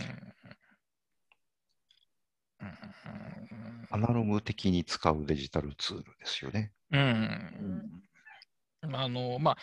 [3.90, 6.72] アナログ的に使うデジタルツールですよね。
[6.92, 8.04] うん。
[8.94, 9.58] あの、まあ、ん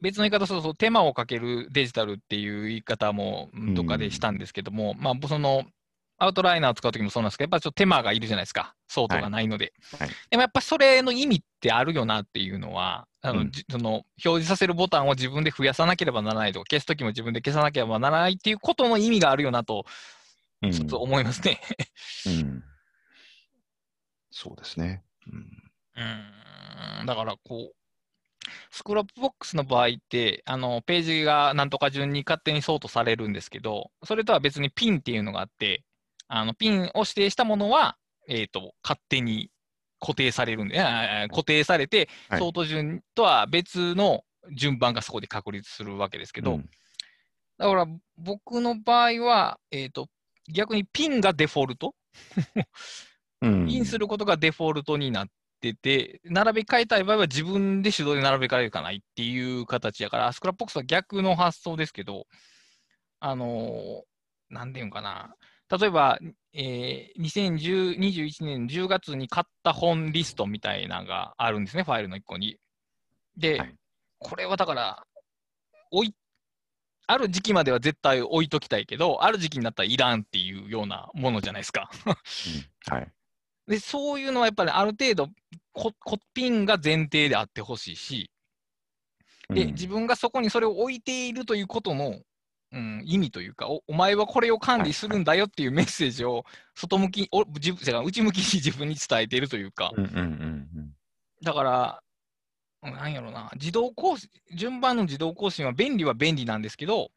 [0.00, 5.64] 別の言い方すると、手間をかけるデジタルっていう言い方もうんどっかでしたんですけども、まあ、その、
[6.18, 9.72] アウトライナーを使うときもそうなんですけど、やっぱちょっと手間がいるじゃないですか、ソートがないので。
[9.98, 19.84] はいでもやっぱそれの意味ってあるよなっていうのは、あのうんじその表示させるボタンを自分で増やさなければならないとか、消すときも自分で消さなければならないっていうことの意味があるよなと、
[20.62, 21.60] うんちょっと思いますね。
[22.26, 22.64] うん。
[24.30, 25.02] そうですね。
[25.30, 25.70] うん。
[27.00, 27.85] うん、だからこう、
[28.70, 35.84] スクラップボックスの場合って、あのページがなんとか順に勝手にソートされるんですけど、それとは別にピンっていうのがあって、
[36.28, 37.96] あのピンを指定したものは、
[38.28, 39.50] えー、と勝手に
[40.00, 40.78] 固定されるんで、
[41.30, 42.40] 固定されて、はい。
[42.40, 44.22] ソート順とは別の
[44.54, 46.70] 順番がそこで確立するわけですけど、うん。
[47.58, 47.86] だから
[48.18, 50.08] 僕の場合は、えー、と
[50.52, 51.94] 逆にピンがデフォルト、
[53.42, 53.70] うん。
[53.70, 55.28] ピンすることがデフォルトになっ
[55.60, 62.26] てて、並べ替えたい場合は自分で手動で並べ替えるかないっていう形やから、スクラップボックスは逆の発想ですけど、
[63.20, 64.02] あのー
[64.48, 65.34] なんていうんかな、
[65.76, 66.20] 例えば、
[66.52, 72.58] えー、2021年10月に買った本リストみたいなのがあるんですね、ファイルの1個に。
[73.36, 73.74] で、はい
[74.18, 75.06] これはだから、
[75.90, 76.14] 置い
[77.06, 81.90] ある時期までは絶対置いときたいけど、ある時期になったらいらんっていうようなものじゃないですか。
[82.06, 83.12] うんはい。
[83.66, 85.28] で、そういうのはやっぱりある程度
[85.72, 88.30] コ、コピンが前提であってほしいし、
[89.48, 89.68] で、うん。
[89.72, 92.20] 自分がそこにそれを置いているということの、
[92.72, 96.44] うん、意味というかお、お前はこれを管理するんだよっていうメッセージを
[96.74, 100.92] 外向き、お自分内向きに 自分に伝えているというか、うんうんうん
[101.42, 102.02] だから、
[102.82, 107.10] なんやろな、自動更新、順番の自動更新は便利は便利なんですけど、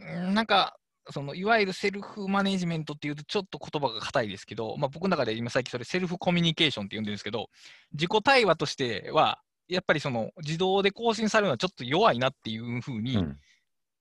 [0.00, 0.77] うんなんか、
[1.10, 7.48] そのいわゆるセルフマネジメントっていうとちょっと言葉が硬いですけど、まあ、僕の中で今最近それセルフコミュニケーションって呼んでるんですけど、
[7.92, 13.38] 自己対話としては、やっぱりその自動で更新されるのはちょっと弱いなっていうふうに、うん。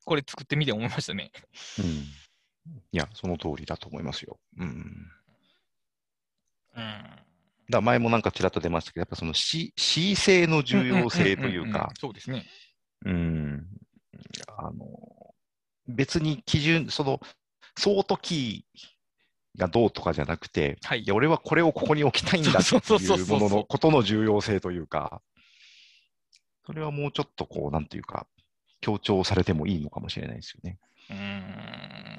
[0.05, 1.31] これ作ってみて思いましたね。
[1.79, 1.85] うん。
[1.85, 2.05] い
[2.93, 4.39] や、その通りだと思いますよ。
[4.57, 5.11] うん。
[6.77, 7.05] うん。
[7.69, 12.45] だ前もなんかちらっと出ましたけど、やっぱその C, C 性の重要性というんんんんか、そうですね。
[13.05, 13.67] うん。
[14.57, 15.16] あの、
[15.87, 17.19] 別に基準、その、
[17.77, 21.01] ソートキーがどうとかじゃなくて、はい。
[21.01, 22.77] いや、俺はこれをここに置きたいんだってい
[23.21, 25.21] うもののことの重要性というか、
[26.65, 28.27] それはもうちょっとこう、なんていうか、
[28.81, 30.79] 強調されてもいいのかもしれないですよね。
[31.09, 31.15] うー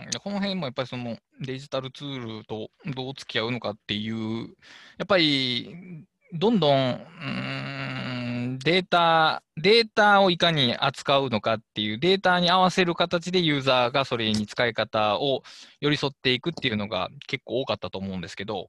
[0.07, 0.11] ん。
[0.11, 4.49] でこの辺もやっぱりそのデジタルツールとどう付き合うのかっていう、
[4.97, 7.98] やっぱりどんどんうーん
[8.69, 15.43] データ、データをいかに扱うのかっていう、データに合わせる形でユーザーがそれに使い方を
[15.81, 18.69] 寄り添っていくっていうのが結構多かったと思うんですけど、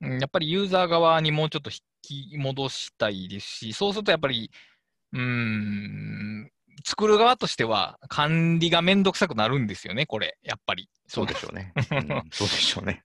[0.00, 4.50] やっぱりユーザー側にもうちょっと引き戻したいですし、そうするとやっぱり、
[5.12, 6.50] うん、
[6.84, 10.88] 作る側としては管理がめんどくさくなるんですよね、これ、やっぱり。
[11.06, 11.72] そうでしょうね。
[11.90, 13.04] うんそうでしょうね。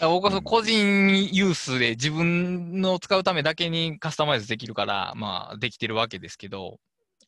[0.00, 6.78] 僕はその個人ユースで自分の使うためだけにカスタマイズできるから、まあ、できてるわけですけど、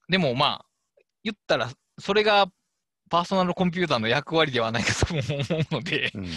[0.08, 0.66] でもまあ、
[1.22, 2.46] 言ったら、それが
[3.10, 6.28] パーソナルコンピューターの役割ではないかと思うので、うん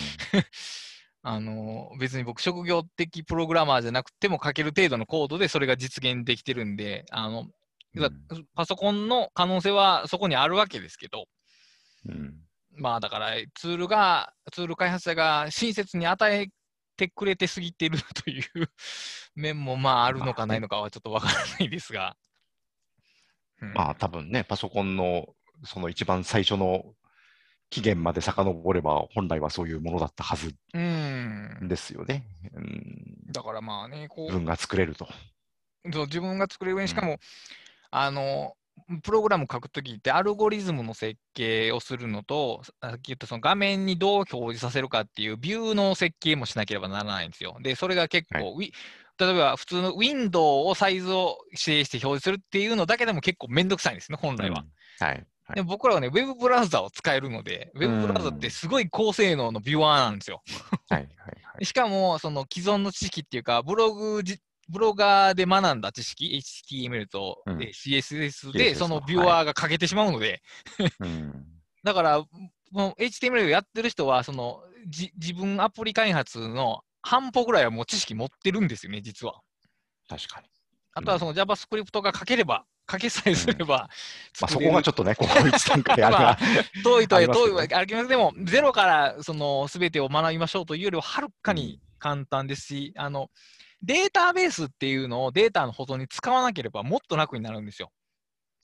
[1.22, 7.47] あの別に僕、職業的プログラマーじゃなくても書ける程度のコードでそれが実現できてるんで、あの
[8.55, 11.25] パソコンの可能性はそこにあるわけですけど、
[12.07, 12.35] うん
[12.79, 16.47] まあだからツールが、ツール開発者が親切に与え
[16.95, 18.43] てくれてすぎてるという
[19.35, 22.15] 面もまああるのかないのかはちょっとわからないですが。
[23.61, 25.35] うんまあ多分ね、パソコンの
[25.65, 26.95] その一番最初の
[27.69, 31.67] 期限まで遡れば、本来はそういうものだったはずうん。
[31.67, 32.25] ですよね。
[32.53, 35.07] うん、だからまあね、こう自分が作れると。
[35.91, 37.19] そう自分が作れる上に、しかも、
[37.91, 38.55] あの、
[39.03, 47.57] プログラム書くときってアルゴリズムの設計をするのと、さっき言ったその画面にどう表示させるかっていうビューの設計もしなければならないんですよ。
[47.61, 48.71] で、それが結構、ウィ
[49.19, 54.61] 例えば普通のウィンドウをサイズを指定して表示するっていうのだけでも結構めんどくさいんですね、本来は。
[54.61, 55.15] うんはい。
[55.15, 55.25] はい
[55.55, 60.43] でも僕らはね、ウェブブラウザを使えるので、ウェブブラウザってすごい高性能のビュアーなんですよ。
[60.89, 61.01] はい。
[61.01, 61.09] はい。
[61.41, 61.65] はい。
[61.65, 64.37] しかも、その既存の知識っていうか、ブログじ、
[64.70, 66.39] ブロガーで学んだ知識、
[66.72, 67.63] HTML とうん。
[67.63, 70.41] え CSS で、そのビュアーが欠けてしまうので、
[70.99, 71.45] うん。
[71.84, 72.20] だから、
[72.72, 79.41] もう HTML をやってる人は、そのじ自分アプリ開発の半歩ぐらいはもう知識持ってるんですよね、実は。
[80.07, 80.47] 確かに。
[80.93, 83.89] あとはその JavaScript が書ければ、書けさえすればまあ
[84.34, 86.38] 作れる、そこがちょっとね、ここ一段階 あるまあ が、
[86.84, 88.07] 遠いとは遠いはあります。
[88.07, 93.30] でも、ゼロからその全てを学びましょうというよりは、はるかに簡単ですし、あの
[93.84, 97.91] データベースっていうのをデータの保存に使わなければもっと楽になるんですよ。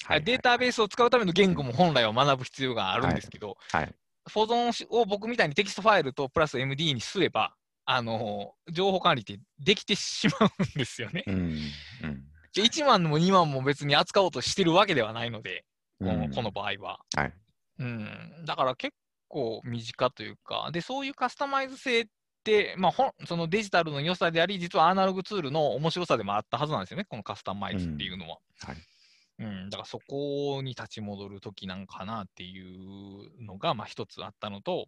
[0.04, 3.96] はいデータベースを使うための言語も本来は学ぶ必要があるんですけど、はい。
[4.32, 7.56] 保存しを僕みたいにテキストファイルとプラス MD にすれば、
[7.86, 11.24] あの情報管理ってできてしまうんですよね。
[11.28, 11.36] うん。
[11.36, 12.24] うん
[12.56, 15.66] で1万も2万も別に扱おうとしてるわけではないので、
[16.00, 17.00] このうんこの場合は。
[17.16, 17.34] はい。
[17.80, 18.96] うん、だから結
[19.28, 22.12] 構身近というか、で、そういうカスタマイズ性って、
[22.78, 28.38] まあ、そのデジタルの良さであり、実はアナログツールの面白さでもあったはずなんですよね、このカスタマイズっていうのは。
[28.60, 28.78] はい。
[29.38, 34.88] うん、だからそこに立ち戻る時なんかなっていうのが、まあ一つあったのと、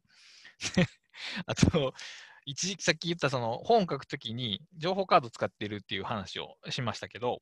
[1.45, 1.93] あと、
[2.45, 7.41] 一時期さっき言ったその本書くときに情報カード使ってるっていう話をしましたけど、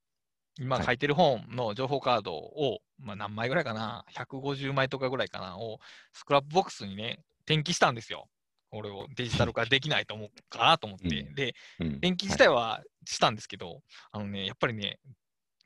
[0.58, 5.80] 今はい書いてる本の情報カードを、まあ何枚ぐらいかな、150枚とかぐらいかな、を
[6.14, 8.28] スクラップボックスにね、転記したんですよ。
[8.76, 11.22] 俺をデジタル化できないと思うかなと思って。
[11.22, 15.00] うんで、うん転記自体はしたんですけど、あのね、やっぱりね、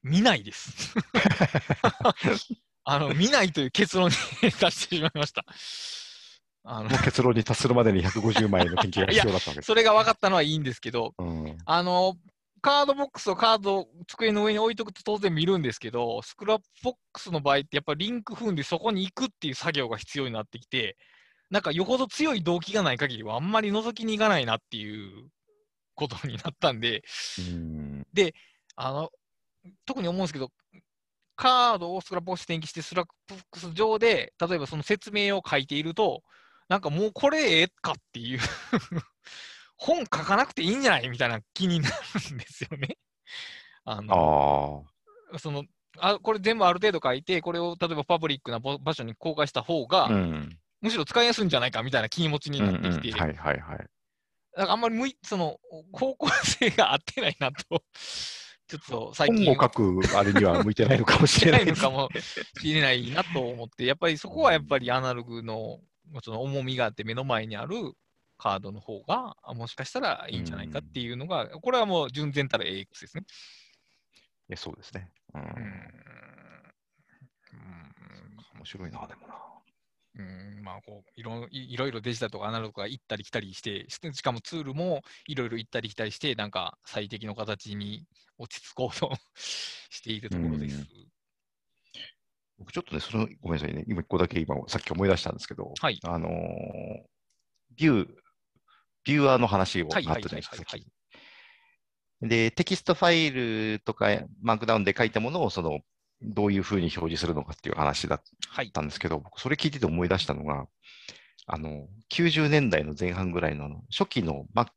[0.04, 0.94] 見ないです。
[2.84, 4.16] あの、見ないという結論に
[4.52, 5.46] 達してしまいました。
[6.64, 9.66] あの結論に達するまでに150枚の研究が必要だったわけです。
[9.66, 12.16] それが分かったのはいいんですけど、うんあの、
[12.62, 20.98] カードボックスをカードを机の上に置いとくと当然見るんですけど、スクラップボックスの場合ってやっぱりリンク踏んでそこに行くっていう作業が必要になってきて、
[21.50, 25.30] なんかよほど強い動機がない限りはあんまり覗きに行かないなっていう
[25.96, 27.04] ことになったんで、
[27.40, 28.06] うん
[28.82, 29.10] あの、
[29.86, 30.52] 特に思うんですけど、
[31.36, 36.24] カードをスクラップボックス転記して、スクラップボックス上で、例えばその説明を書いていると、
[36.70, 38.40] なんかもうこれええかっていう
[39.76, 42.98] 本書かなくていいんじゃないみたいな気になるんですよね。
[43.84, 44.86] ああの、
[45.34, 45.40] あ。
[45.40, 45.66] その、
[45.98, 50.60] あこれ全部ある程度書いて、これを例えばパブリックなぼ場所に公開した方が、うん。
[50.82, 53.78] むしろ使いやすいんじゃないかみたいな気持ちになってきて、うんうんはいはいはい。
[53.78, 55.58] だからあんまり向いその
[55.92, 57.84] 方向性が合ってないなと、
[58.68, 65.80] ちょっと最近本を書くあれには向いてないのかもししてない れないのかもしれないなと思って、やっぱりそこはやっぱりアナログの
[66.24, 67.76] その重みがあって目の前にある
[68.38, 73.24] カードの方があもしかしたらいいんじゃないかっていうのが、これはもう純然たる AX ですね。
[74.50, 75.12] えそうですね。
[75.34, 76.00] うんうん
[78.56, 79.49] 面白いな、でもな。
[80.16, 88.06] うんまあこういろいいろいろデジタルとかアナログが行ったり来たりして、ししかもツールもいろいろ行ったり来たりして、なんか最適の形に
[88.38, 90.78] 落ち着こうと しているところです。
[90.78, 90.86] うん。
[92.60, 96.00] 僕ちょっとね、その、ごめんなさいね、今一個だけ今、さっき思い出したんですけど、はい。
[96.04, 96.32] あのー
[97.76, 98.08] ビュー、
[99.06, 100.78] ビューアーの話をあったじゃないですか、
[102.22, 104.08] で、テキストファイルとか、
[104.42, 105.80] マークダウンで書いたものを、その、
[106.22, 108.72] どういうふうに表示するのかっていう話だっはい。
[108.72, 110.68] たんですけど、僕、それ聞いてて思い出したのが、
[111.48, 114.70] あの、90年代の前半ぐらいのあの初期の Mac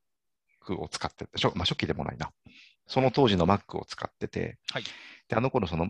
[0.77, 2.31] を使ってて、初まあ、初期でもないな。
[2.87, 4.85] その当時の Mac を使ってて、はい
[5.29, 5.89] で、あの頃、その、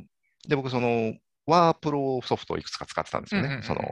[0.48, 1.14] で、僕、その、
[1.46, 3.60] ワープロソフトをいくつか使ってたんですよね。
[3.62, 3.82] その、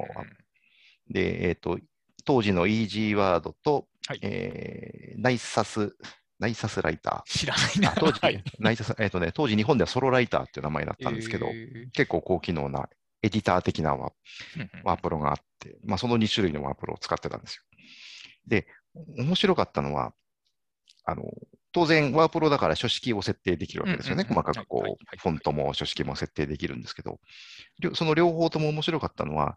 [1.08, 1.78] で、えっ、と、
[2.24, 5.94] 当時の Easy ワードと、はいえーナイサス、
[6.40, 7.80] ナイサスライタ知らないー。
[7.82, 7.90] な。
[7.90, 12.88] あ当時、はいナイサス、えっ、とね、当時日本ではソロライターっていう名前だったんですけど、えー結構高機能な
[13.22, 14.12] エディター的なワ
[14.84, 17.62] ワープロがあって、まあ、その2種類のワープロを使ってたんですよ。
[18.46, 18.66] で、
[19.18, 20.14] 面白かったのは、
[21.04, 21.24] あの、
[21.72, 24.24] 当然、ワープロだから書式を設定できるわけですよね。
[24.24, 27.20] 細かくこうフォントも書式も設定できるんですけど、
[27.94, 29.56] その両方とも面白かったのは、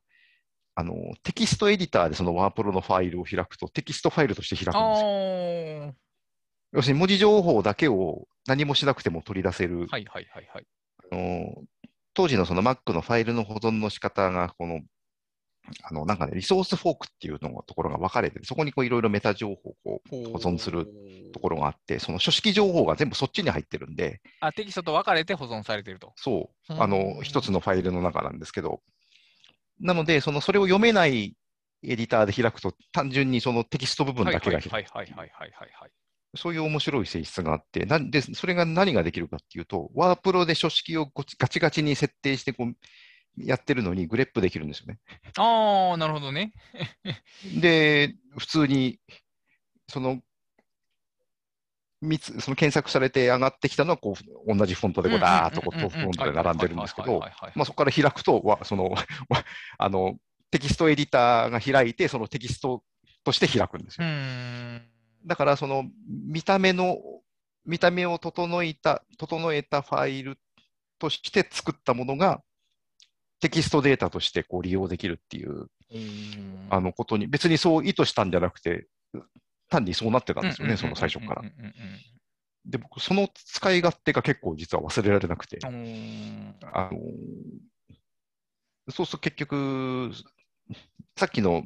[0.75, 5.95] あの、テキストエディターでそのワープロのファイルを開くと、テキストファイルとして開くんですよ。
[6.73, 10.65] あ要するに文字情報だけを何もしなくても取り出せるー、はいはいはいはい。
[11.11, 11.63] あの
[12.13, 14.81] 当時のその Mac のファイルの保存の仕方が、この、
[15.83, 20.87] あの、なんかね、リソースフォークっていうのがところが分かれてて、そこにこういろいろメタ情報をこう保存する
[21.33, 26.13] ところがあって、その書式情報が全部そっちに入ってるんで、あ、テキストと分かれて保存されていると。
[26.17, 28.81] そう、うんあの、一つのファイルの中なんですけど、
[29.79, 31.35] なので、その、それを読めない
[31.81, 34.69] エディターで開くと、単純にそのテキスト部分だけが開く。
[34.69, 35.91] はいはいはいはいはいはいはい。
[36.35, 41.07] そういう面白い性質があって、なんで、それが何ができるかっていうと、ワープロで書式を
[41.37, 42.75] ガチガチに設定してこう
[43.37, 44.99] やってるのにグレップできるんですよね。
[45.37, 46.53] ああ、なるほどね。
[47.61, 48.99] で、普通に、
[49.87, 50.21] その、
[52.41, 54.15] その検索されて上がってきたのはこ
[54.45, 57.21] う同じフォントでこうダーッとこうフォントで並んでるんですけど、
[57.55, 58.97] まあ、そこから開くとわそのわ
[59.77, 60.17] あの
[60.51, 62.83] テキストエディターが開いて、そのテキスト
[63.23, 64.09] として開くんですうよ。
[65.23, 65.27] ん。
[65.27, 66.97] だから、その見た目の、
[67.65, 70.37] 見た目を整えた、整えたファイル
[70.99, 72.41] として作ったものが、
[73.39, 76.67] テキストデータとしてこう利用できるっていううん。
[76.69, 78.87] あのことに、別にそう意図したんじゃなくて、
[79.69, 81.43] 単にそうなってたんですよね、その最初から。
[82.65, 85.79] で、僕、その使い勝手が結構実は忘れられなくて、あの
[88.89, 90.11] そうすると結局、
[91.17, 91.65] さっきの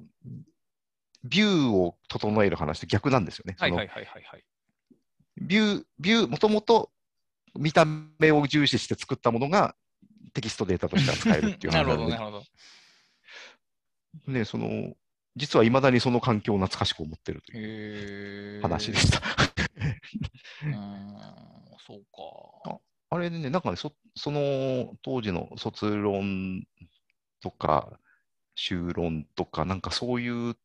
[1.28, 3.56] ビューを整える話と逆なんですよね。
[3.60, 4.44] はいはいはいはいはい。
[5.40, 6.92] ビュー、ビュー、もともと
[7.56, 7.86] 見た
[8.20, 9.76] 目を重視して作ったものが
[10.34, 12.46] テキストデータとして扱えるっていう なるほど、話なのでなるほ
[14.26, 14.32] ど。
[14.32, 14.96] ね、その、
[15.36, 18.62] 実はいまだにその環境を懐かしく思ってるという。
[18.62, 19.20] 話でした。
[20.66, 21.18] うーん、
[21.86, 22.04] そう
[22.66, 22.80] か。
[23.10, 26.66] あれでね、なんかね、そその当時の卒論
[27.42, 28.00] とか、
[28.56, 30.58] 修論とか、なんかそういう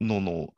[0.00, 0.54] のの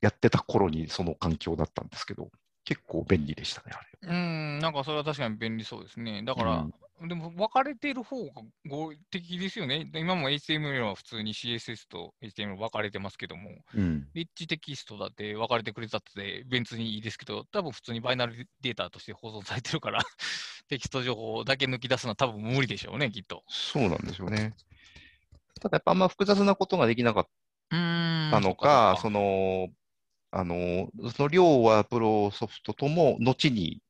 [0.00, 2.30] やってた頃にその環境だったんですけど、
[2.64, 3.86] 結構便利でしたね、あれ。
[4.02, 6.22] うーん、なんかそれは確かに便利そうですね。
[6.24, 6.66] だから、
[7.08, 9.90] でも分かれている方が合理的ですよね。
[9.94, 14.08] 今も HTML は普通に CSS と HTML 分かれてますけども、うん。
[14.14, 20.00] リッチテキストだって分かれてくれたって別にいいですけど、多分普通にバイナルデータとして保存されてるから、
[20.68, 23.42] テキスト情報だけ抜き出すのは多分無理でしょうね、きっと。
[23.48, 24.54] そうなんですよね。
[25.60, 27.28] ただやっぱあんま複雑なことができなかっ
[27.72, 28.30] うーん。
[28.30, 29.68] たのか、そその、
[30.30, 33.82] あの、その両ワープロソフトとも、後に、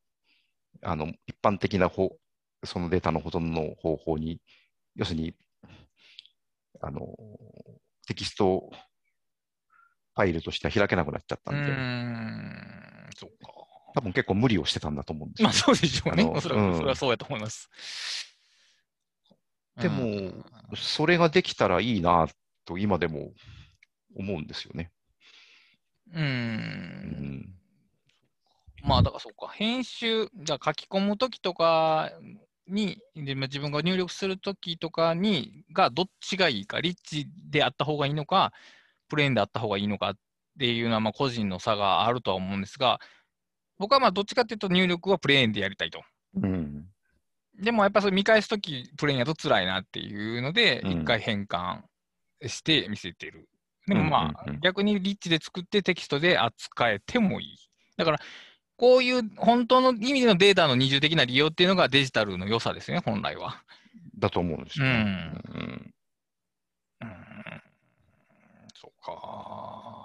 [0.82, 2.16] あの、一般的な方、
[2.64, 4.40] そのデータの保存の方法に、
[4.96, 5.34] 要するに、
[6.80, 7.06] あの、
[8.06, 8.70] テキスト
[10.14, 11.60] ファイルとしては開けなくなっちゃったうか。
[11.60, 13.52] うーんで、ん、そうか。
[13.94, 16.24] 多分結構無理をしてたんだと思うんですよまあそうでしょうね。
[16.24, 17.68] おそらくうんそれはそうやと思います。
[19.76, 20.44] でもうん
[20.76, 22.26] それができたらいいな、
[22.64, 23.32] と今でも
[24.16, 24.90] 思うんですよね。
[26.12, 26.20] うー。
[26.20, 27.54] うんん。
[28.84, 32.10] まあだからそうか、編集、じゃあ書き込むときとか
[32.66, 38.52] に、でまあ自分が入力するときとかに、がどっちがいいか、リッチであった方がいいのか、
[39.08, 40.14] プレーンであった方がいいのかっ
[40.58, 42.98] ていうのは、まあ個人の差があるとは思うんですが、
[43.78, 46.02] 僕はまあどっちかっていうと入力はプレーンでやりたいと。
[46.34, 46.86] うん。
[47.60, 51.82] でもやっぱそれ見返すとき、プレーンやと辛いなっていうので、うん一回変換
[52.46, 53.48] して見せてる。
[53.86, 57.56] でもまあ、逆にリッチで作ってテキストで扱えてもいい。
[57.96, 58.20] だから、
[58.76, 63.62] こういう本当の意味でのデータの二重的な利用っていうのがデジタルの良さですよね、本来は。
[64.18, 64.92] だと思うんですよね。
[64.92, 65.94] うん
[67.02, 67.12] うん、
[68.74, 70.01] そうか。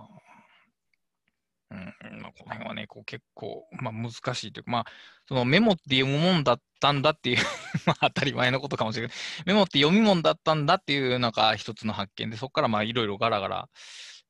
[1.77, 4.85] うん、まあ、この辺はね、こう結構、まあ、難しいというか、まあ、
[5.27, 7.37] そのメモって読むもんだったんだっていう
[7.85, 9.15] まあ、当たり前のことかもしれない。
[9.45, 13.69] メモって読み物だったんだっていう、なんか一つの発見で、そこからまあ、いろいろガラガラ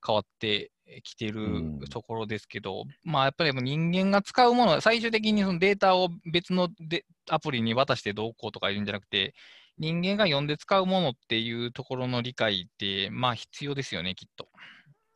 [0.06, 0.72] 変わって
[1.04, 9.34] きてうんるところですけど、まあ、やっぱり人間が使うもの、最終的にそのデータを別のでアプリに渡してどうこうとか言うんじゃなくて、
[9.78, 14.48] 人間が読んで使うものっていうところの理解って、まあ必要ですよね、きっと。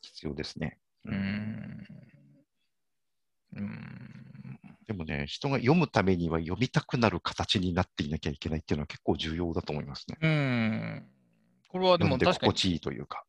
[0.02, 0.78] 必要ですね。
[1.06, 1.88] うーん。
[3.56, 4.22] うーん。
[4.88, 10.18] でもね、人が読むためには読みたくなる形になっていなきゃいけないっていうのは結構重要だと思いますね。
[10.22, 11.06] うーん。
[11.69, 13.26] これはでも確かに心、地いいというか。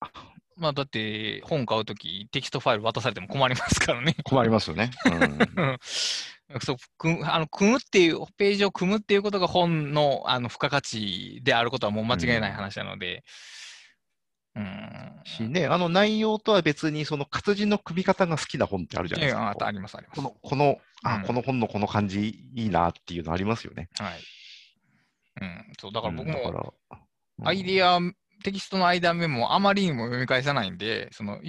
[0.57, 4.17] まあだって本買うときテキストファイル渡されても困りますからね。
[4.25, 4.91] 困りますよね。
[5.07, 5.79] うんうん
[6.61, 13.17] そう組むあの組むっていう、ページを組むっていうことが本のあの付加価値であることはもう間違いない話なので。
[13.17, 13.23] うん。
[15.25, 19.43] しね、あの内容とは別に、その活字の組み方が好きな本ってあるじゃないですか。
[19.43, 20.17] ええああります、あります。
[20.17, 23.89] この、この、あ、うんこの本のこの感じいいなっていうのありますよね。
[23.99, 24.21] はい。
[25.41, 26.75] うん、そう、だから僕も
[27.45, 27.99] アイディア、
[28.45, 31.41] テキストの間メモをあまりにも読み返さないんで、その、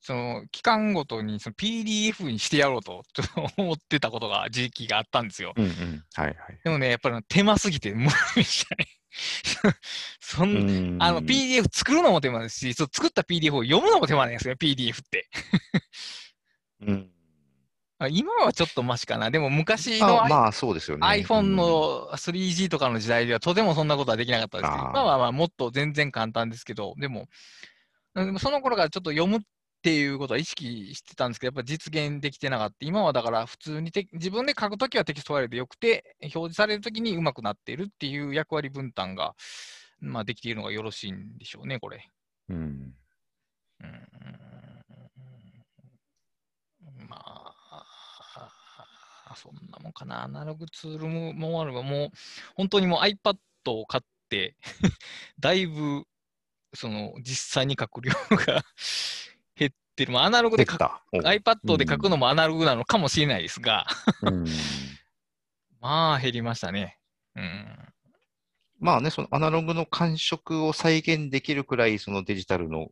[0.00, 5.52] その期間ごとにその PDF にしてやろうとちょっと思ってたことが、時期があったんですよ。
[5.56, 6.04] うんうん。
[6.14, 6.36] はいはい。
[6.64, 8.86] でもね、やっぱり手間すぎて無理でしたね。
[10.20, 10.60] そんう
[10.96, 15.28] んあの、PDF 作るのも手間ですし、そう作った PDF を読むのも手間なんですよ、PDF って。
[16.82, 17.10] うん
[18.00, 19.30] あ今はちょっとマシかな。
[19.32, 21.04] でも昔のあまあそうですよね。
[21.04, 27.26] iPhone うんの 3G とかの時代ではとてもそんなことはできなかったですけど、今はまあもっと全然簡単ですけど、でも、
[28.14, 29.40] でもその頃からちょっと読む
[29.78, 32.76] っていうことは意識してたんですけど、やっぱ実現できてなかった。
[32.80, 39.34] 今はだから普通にテ自分で書くときはテキストファイルでよくて、表示されるときにうまくなっているっていう役割分担が、
[40.00, 42.08] まあ、できているのがよろしいんでしょうね、これ。
[42.48, 44.08] うんうん
[47.08, 47.52] ま
[49.30, 50.24] あ、そんなもんかな。
[50.24, 52.10] アナログツールももあれば、もう、
[52.56, 53.36] 本当にもう iPad
[53.66, 54.56] を買って、
[55.38, 56.04] だいぶ、
[56.74, 58.62] その、実際に書く量が減
[60.02, 60.12] ってる。
[60.12, 63.86] まあ、アナログで書く、iPad で書くのもアナログなのかもしれないですが、
[64.22, 64.44] うん
[65.80, 66.98] まあ、減りましたね。
[67.34, 67.78] うん。
[68.80, 72.88] まあね、そのアナログの感触を再現できるくらい、そのデジタルの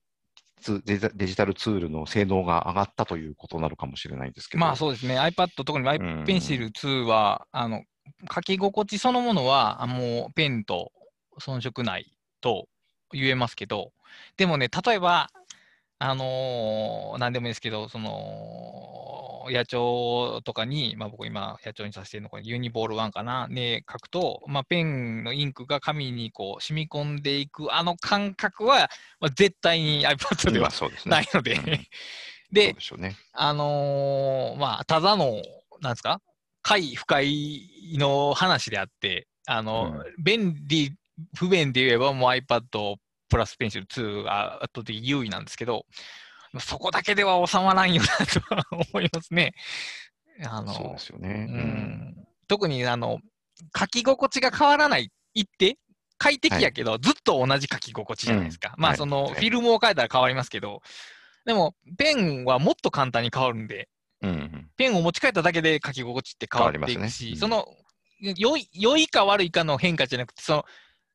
[0.61, 4.61] ツデジデジタルツールの性能が上がったということなのかもしれないですけど。
[4.61, 7.85] まあそうですね、iPad、特に iPencil 2は、あの
[8.33, 10.93] 書き心地そのものは、あもうペンと
[11.41, 12.69] 遜色ないと
[13.13, 13.93] 言えますけど、
[14.37, 15.31] でもね、例えば、
[15.99, 28.91] あのー、なんでもいいですけど、その、野鳥とかに、まあ僕今、野鳥にさせてるのこれユニボール1かな、ね、書くと、まあペンのインクが紙にこう染み込んでいく、あの感覚は、
[29.21, 30.71] まあ、絶対に iPad では。
[31.07, 31.59] ないので、
[32.53, 32.77] で。
[33.33, 35.43] あのーまあ、ただの、
[35.81, 36.21] なんですか、
[36.63, 37.61] 快不快
[37.99, 40.93] の話であって、あの、便利、
[41.35, 42.97] 不便で言えばもう iPad
[43.29, 45.87] プラスペンシル2が圧倒的優位なんですけど、
[46.61, 49.55] そこだけでは収まらんよなとは思いますね。
[50.45, 51.47] あのそうですよね。
[51.51, 52.27] うん。
[52.49, 53.19] 特にあの
[53.77, 55.79] 書き心地が変わらないって
[56.19, 58.75] 快適やけど、ずっと同じ書き心地じゃないですか。
[58.79, 58.99] まあ、はい。
[58.99, 59.35] その、はい。
[59.35, 60.81] フィルムを変えたら変わりますけど、
[61.45, 63.89] でも、ペンはもっと簡単に変わるんで、
[64.23, 64.71] うんうん。
[64.77, 67.31] ペンを持ち帰っただけで書き心地って変わっていくし、変わりますね。
[67.33, 67.37] うん。
[67.39, 67.67] その、
[68.37, 70.65] 良い、良いか悪いかの変化じゃなくて、その、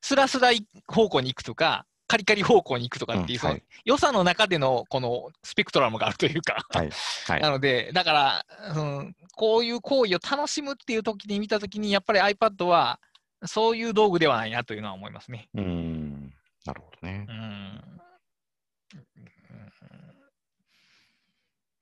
[0.00, 0.50] スラスラ
[0.86, 6.90] 方向に行くとか、カリカリ方向に行くとかっていう、うんはい良さの中でのこのスペクトラムがあるというか、はい。
[7.26, 13.00] はいなので、だから、うん、こういう行為を楽しむっていう時に見た時に、やっぱり iPad は
[13.46, 15.48] そういう道具ではないなというのは思いますね。
[15.54, 16.34] うん。
[16.66, 17.32] なるほどねう。
[17.32, 17.34] ん。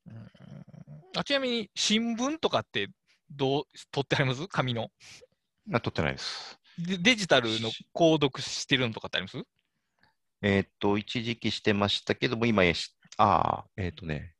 [0.06, 0.30] うん
[1.16, 2.88] あちなみに、新聞とかって
[3.30, 4.46] どう取ってあります？
[4.46, 4.90] 紙の
[5.72, 6.56] あ、撮ってないです。
[6.78, 9.44] デデジタルの購読してるのとかってあります？
[10.42, 14.34] えーっと、一時期してましたけども、今やし、ああ、えーっとね。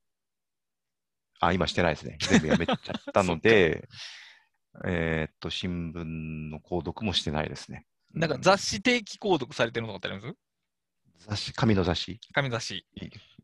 [1.40, 2.16] あ、今してないですね。
[2.20, 2.78] 全部やめちゃっ
[3.12, 3.88] たので、
[4.86, 6.04] えーっと、新聞
[6.50, 7.86] の購読もしてないですね。
[8.12, 11.28] なんか雑誌定期購読されてるのとかってあります？
[11.28, 12.86] 雑誌、紙の雑誌紙雑誌。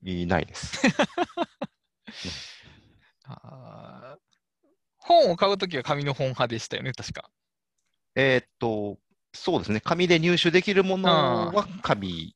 [0.03, 0.81] いないです。
[3.25, 4.21] あー
[4.99, 7.31] 本を買うときは紙の本派でしたよね、確か。
[8.17, 8.99] えーっと、
[9.35, 9.81] そうですね。
[9.81, 11.09] 紙で入手できるもの
[11.55, 12.33] は紙、うん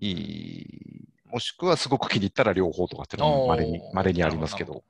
[0.00, 4.82] いいもしくはすごく気に入ったら両方とかっていうのもおー稀に、稀にありますけど。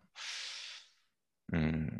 [1.52, 1.90] うん。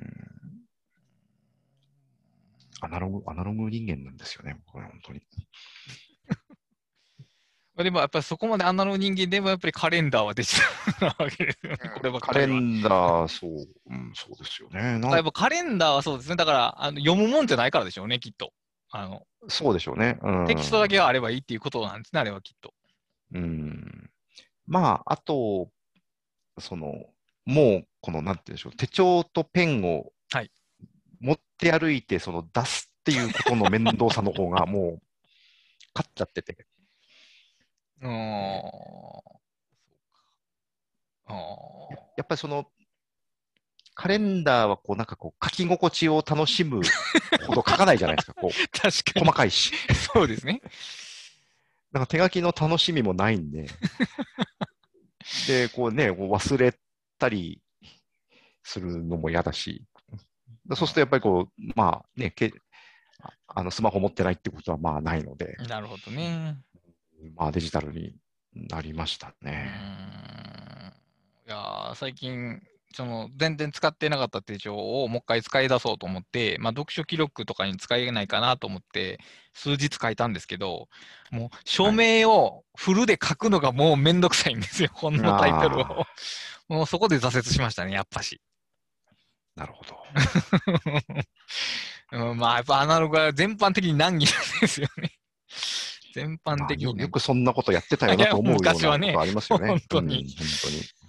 [2.81, 5.20] アナログ、アナログ人間なんですよね、これ本当に。
[7.74, 12.32] まあでもやっぱりそこまでアナログ人間でもやっぱりカレンダーはデジタルなわけですよね、こればっカ。
[12.32, 14.99] レンダー、そう、うん、そうですよね。
[14.99, 16.37] なやっぱカレンダーはそうですね。
[16.37, 18.55] だから、あの読むもんじゃないからでしょうね、きっと。
[18.89, 20.19] あの、そうでしょうね。
[20.23, 22.73] うん、テキストだけがあればいいっていうことなんですね、あれはきっと。
[23.32, 24.11] うん。
[24.66, 25.70] まあ、あと、
[26.59, 27.07] その、
[27.44, 30.51] もう、この、なんて言うんでしょう、手帳とペンをはい
[31.20, 35.02] 持って歩いて、その、出すっていうことの面倒さの方が、もう、
[35.94, 36.66] 勝っちゃってて。
[38.02, 39.40] あー
[42.16, 42.66] やっぱりその、
[43.94, 46.81] カレンダーは、こう、なんかこう、書き心地を楽しむ
[47.47, 48.90] ほど書かないじゃないですか、こう、 確か
[49.20, 49.32] 細に。
[49.32, 49.73] かいし。
[49.94, 50.62] そうですね。
[51.93, 53.67] なんか手書きの楽しみもないんで。
[55.47, 56.75] で、こうね、こう忘れ
[57.19, 57.61] たり
[58.62, 59.85] するのも嫌だし。
[60.75, 62.53] そうするとやっぱりこう、まあね、け
[63.23, 66.57] ああのスマホ持ってないってことはまあないので、なるほどね。
[67.35, 68.15] まあデジタルに
[68.55, 69.71] なりましたうーんね。
[71.47, 72.62] いやー最近、
[72.93, 79.21] その全然使ってなかった手帳をもう一回使い出そうと思って、まあ、読書記録とかに使えないかなと思って、
[79.55, 80.89] 数日書いたんですけど、
[81.31, 86.05] もう署名をフルで書くのがもうめんどくさいんですよ、 本のタイトルを。
[86.69, 88.41] もうそこで挫折しましたね、やっぱし。
[89.55, 89.97] なるほど。
[92.12, 95.12] うん、まあ、やっぱアナログは全般的に難儀なんですよね。
[96.12, 99.69] 全般まあ的に難儀よよくそんなことやってたよなと思うような昔はねことありますよね。
[99.69, 100.99] 本当にうん本当に。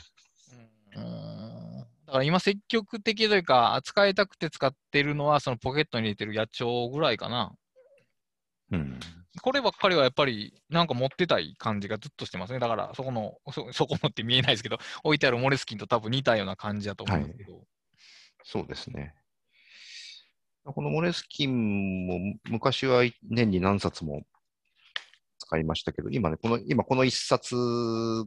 [2.11, 7.53] うんだから今積極的というか、扱いたくて使ってるのは、そのポケットに入れてる野鳥ぐらいかな。
[8.71, 8.99] うん。
[9.41, 12.59] こればっかりはやっぱりなんか持ってたい感じがずっとしてますね。
[12.59, 17.65] だからそこの、そそこのって見えないですけど、 置いてあるモレスキンと多分似たような感じだと思うんですけど。
[18.43, 19.15] そうですね。
[20.65, 22.19] このモレスキンも
[22.49, 24.23] 昔は年に何冊も
[25.37, 27.55] 使いましたけど、今ね、この、今この一冊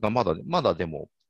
[0.01, 1.24] がまだ、まだでも10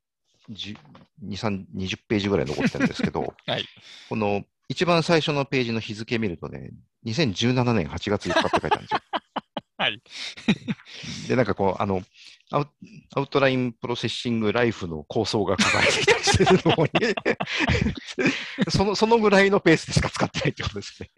[0.51, 0.77] 2、
[1.23, 3.65] 3、20ページぐらい残ってるんですけど、 はい。
[4.09, 6.71] この一番最初のページの日付見るとね、
[7.07, 9.01] 2017年8月5日って書いてあるんですよ。
[9.77, 10.03] はい。
[11.29, 12.03] で、なんかこう、あの、
[12.51, 12.69] アウ
[13.17, 21.11] アウトラインプロセッシングライフの構想が書かれていたりしてるのにその、そのぐらいのペースでしか使ってないってことですね。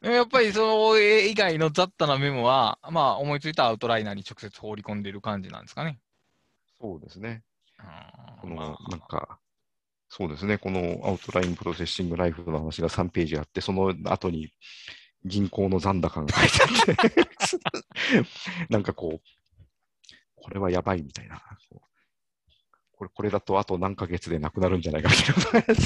[0.00, 5.98] やっぱりその絵以外の雑多なメモは、まあ思いついたアウトライナーに直接放り込んでる感じなんですかね。
[6.80, 7.42] そうですね。
[7.78, 9.38] まあなんか、
[10.08, 10.58] そうですね。
[10.58, 14.52] このアウトラインプロセッシングライフの話が3ページあって、その後に
[15.24, 16.48] 銀行の残高が書い
[16.86, 17.18] てあって、
[18.70, 19.20] なんかこう、
[20.36, 21.42] これはやばいみたいな。
[22.92, 25.82] これ、これだとあと何ヶ月でなくなるんじゃないかみたいな。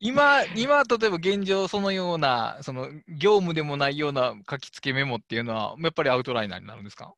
[0.00, 7.14] 今、今、例えば現状、そのような、その業務でもないような書き付けメモっていうのは、やっぱりアウトライナーになるんですか？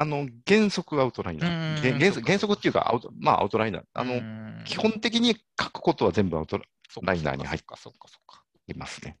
[0.00, 1.78] あの、原則アウトライナうー。
[1.80, 3.82] んげ原そうか原則っていうかアウト、まあアウトライナー。
[3.92, 6.60] あの、の基本的に書くことは全部アウト
[7.02, 8.44] ライナーに入っそっかそっかそっか。
[8.68, 9.18] いますね。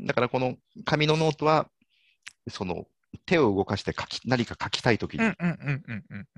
[0.00, 1.68] だからこの紙のノートは、
[2.48, 2.86] その
[3.26, 5.32] 手を動かして書き何か書きたいときに。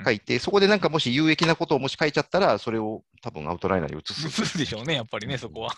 [0.02, 4.26] 書いて、そこでなんかもし有益なことをもし書いちゃったら、それを多分アウトライナーに移す。
[4.42, 5.74] 移すでしょうね、やっぱりね、そこは。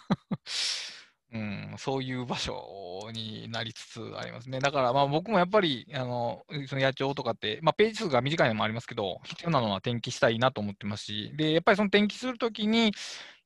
[1.32, 4.60] うん、そういう場所になりつつありますね。
[4.60, 12.92] だから、まあ僕もやっぱり、あの、その野帳とかって、まあページ数が短いのもありますけど、必要なのは転記したいなと思ってますし、で、やっぱりその転記するときに、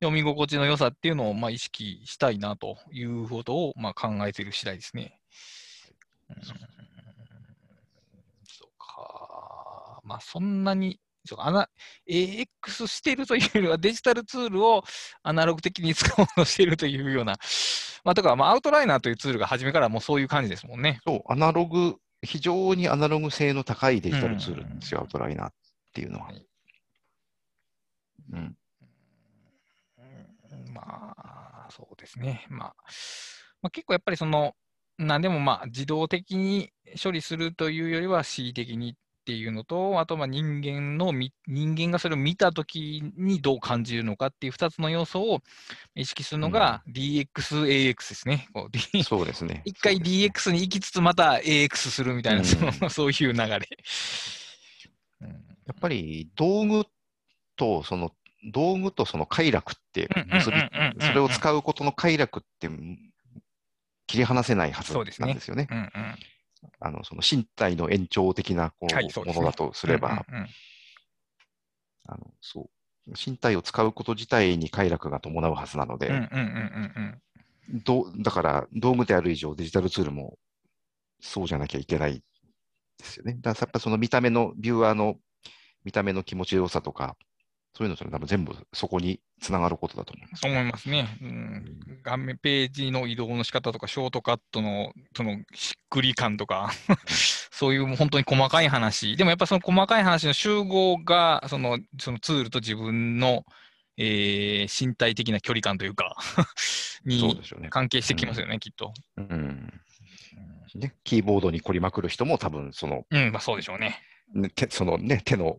[0.01, 5.21] 読み心地の良さっていうのを、まあ意識したいなということを、まあ考えている次第ですね。
[6.29, 6.55] うん、そ
[8.67, 10.01] うか。
[10.03, 11.69] まあそんなに、そうかアナ
[12.09, 14.85] AX してるというよりはデジタルツールを
[15.23, 17.35] アナログ的に使おうとしているというような、
[18.05, 21.01] まあ、とか、まあ、アウトライナーというツールが初めからもうそういう感じですもんね。
[21.07, 25.53] そう、アナログ、非常にアナログ性の高いデジタルツールですよ、うんアウトライナーっ
[25.93, 26.47] ていうのははい。
[28.33, 28.57] うん、うん
[30.73, 32.47] まあ、そうですね。
[32.49, 32.75] まあ、
[33.63, 34.55] まあ、結構やっぱりその、
[34.99, 36.71] なんでもまあ自動的に
[37.03, 38.97] 処理するというよりは恣意的に
[39.27, 45.41] っていうのと、あとまあ人間のみ、人間がそれを見たときにどう感じるのかっていう2つの要素を
[45.97, 47.27] 意識するのが DX、
[47.67, 48.47] AX ですね。
[48.55, 49.63] こう D そうですね。
[49.65, 53.59] 一回 DX に行きつつ、また AX するみたいな、うんそういう流れ。
[55.23, 55.29] うん
[55.67, 56.85] やっぱり道具
[57.57, 58.13] と、その、
[58.53, 62.71] 道具とその快楽って結びうんうんうんうんうん、それを使うことの快楽って
[64.07, 65.67] 切り離せないはずそうですねなんですよね。
[65.69, 65.91] うんうん
[66.81, 70.49] あの、その身体の延長的なこうはいものだとすれば、うんうんうん
[72.09, 72.71] あの、そう。
[73.09, 76.09] 身体を使うこと自体に快楽が伴うはずなので、
[78.17, 80.39] だから道具である以上デジタルツールも
[81.21, 82.23] そうじゃなきゃいけない
[82.99, 83.35] ですよね。
[83.41, 85.17] だからやっぱその見た目の、ビューアーの
[85.85, 87.17] 見た目の気持ちよさとか、
[87.77, 90.41] そういうのと多分全部そこにつながることだと思います。
[90.41, 91.19] そう思いますね。
[91.21, 96.71] うん、画面ページの移動の仕方とか、ショートカットのそのしっくり感とか、
[97.53, 99.17] そういう本当に細かい話。
[99.17, 103.45] でもやっぱその細かい話の集合が、そのそのツールと自分の、
[103.99, 106.17] えー身体的な距離感というか
[107.05, 107.41] に。
[107.69, 108.95] 関係してきますよね、きっと。
[109.19, 109.81] うん
[110.77, 110.95] ね。
[111.05, 114.01] キーボードに凝りまくる人も多分その、うん、まあそうでしょうね。
[114.35, 115.59] ね手そのね、手の、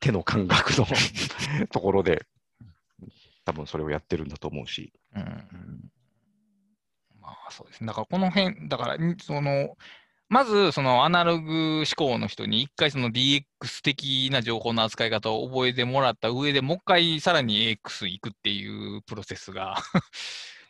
[0.00, 0.86] 手の感覚の
[1.70, 2.26] ところで、
[3.44, 4.92] 多分それをやってるんだと思うし。
[5.14, 5.90] うんうん
[7.20, 7.86] まあそうですね。
[7.86, 9.76] だからこの辺、だから、んその、
[10.30, 13.44] まずそのアナログ思考の人に一回その DX
[13.82, 19.76] 的な情報の扱い方を覚えてもらった上でもう一回さらに AX 行くっていうプロセスが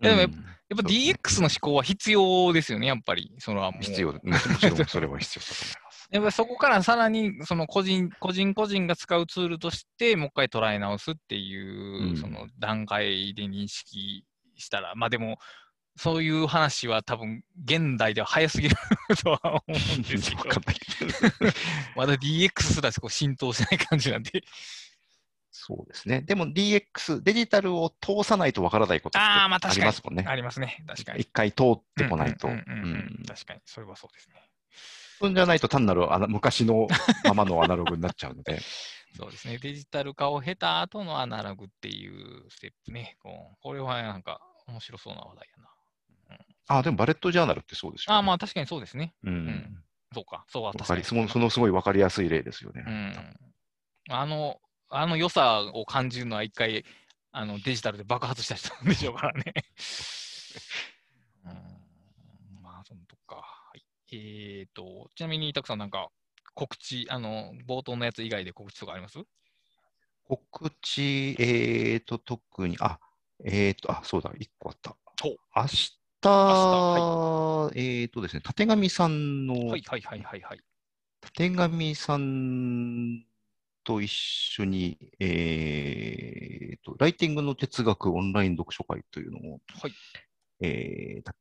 [0.00, 3.32] でもやっうんやっぱ DX の思考は必要ですよね、やっぱり。
[3.38, 5.89] それはもう必要、ももちろんそれは必要だと思います。
[6.10, 14.24] やっぱりそこからさらにその個人個人個人が使うツールとしてもう一回捉え直すっていう、うんその段階で認識
[14.60, 15.38] したら、まあでも、
[15.96, 18.76] そういう話は多分現代では早すぎる
[19.22, 20.42] とは思うんですけど
[21.96, 24.44] まだ DX すらこう浸透してない感じなんで。
[25.52, 26.22] そうですね。
[26.22, 30.24] でも DX、デジタルを通さないとわからないことってありますもんね。
[30.26, 31.20] ありますね、確かに。
[31.20, 32.48] 一回通ってこないと。
[32.48, 34.48] うんうんうんうんうん確かに、それはそうですね。
[35.20, 36.88] そうじゃないと単なるあの昔の
[37.24, 38.60] ままのアナログになっちゃうので。
[39.16, 39.58] そうですね。
[39.58, 43.16] デジタル化を経た後のアナログっていうステップね。
[43.22, 45.70] こうこれはなんか面白そうな話題やな。
[46.78, 48.18] あ、でもバレットジャーナルってそうですよ、ね。
[48.18, 49.12] あ、まあ確かにそうですね。
[49.24, 49.46] うん。
[49.48, 49.82] ん
[50.14, 50.44] そうか。
[50.48, 52.84] そうは確かにかそのそのすごいわかりやすい例ですよね。
[52.86, 53.36] うん。
[54.08, 56.84] あの、あの良さを感じるのは一回、
[57.32, 59.52] あのデジタルで爆発した人なんでしょうからね。
[61.44, 61.52] うん。
[62.62, 63.42] まあ、そのとこか。
[63.42, 63.84] はい。
[64.12, 66.10] えっ、と、ちなみに、たくさんなんか、
[66.54, 69.18] 告知、あの、冒頭のやつ以外で告知とかあります？
[70.24, 72.98] 告知、えーと、特に、あ、
[73.44, 74.96] えーと、あ、そうだ、一個あった。
[75.22, 80.60] 明日、明えーとですね、たてがみさんの、はいはいはいはいはい。
[81.20, 83.24] たてがみさん
[83.84, 89.92] と一緒に、えーと、ライティングの哲学オンライン読書会というのを、はい。
[90.60, 91.34] えーた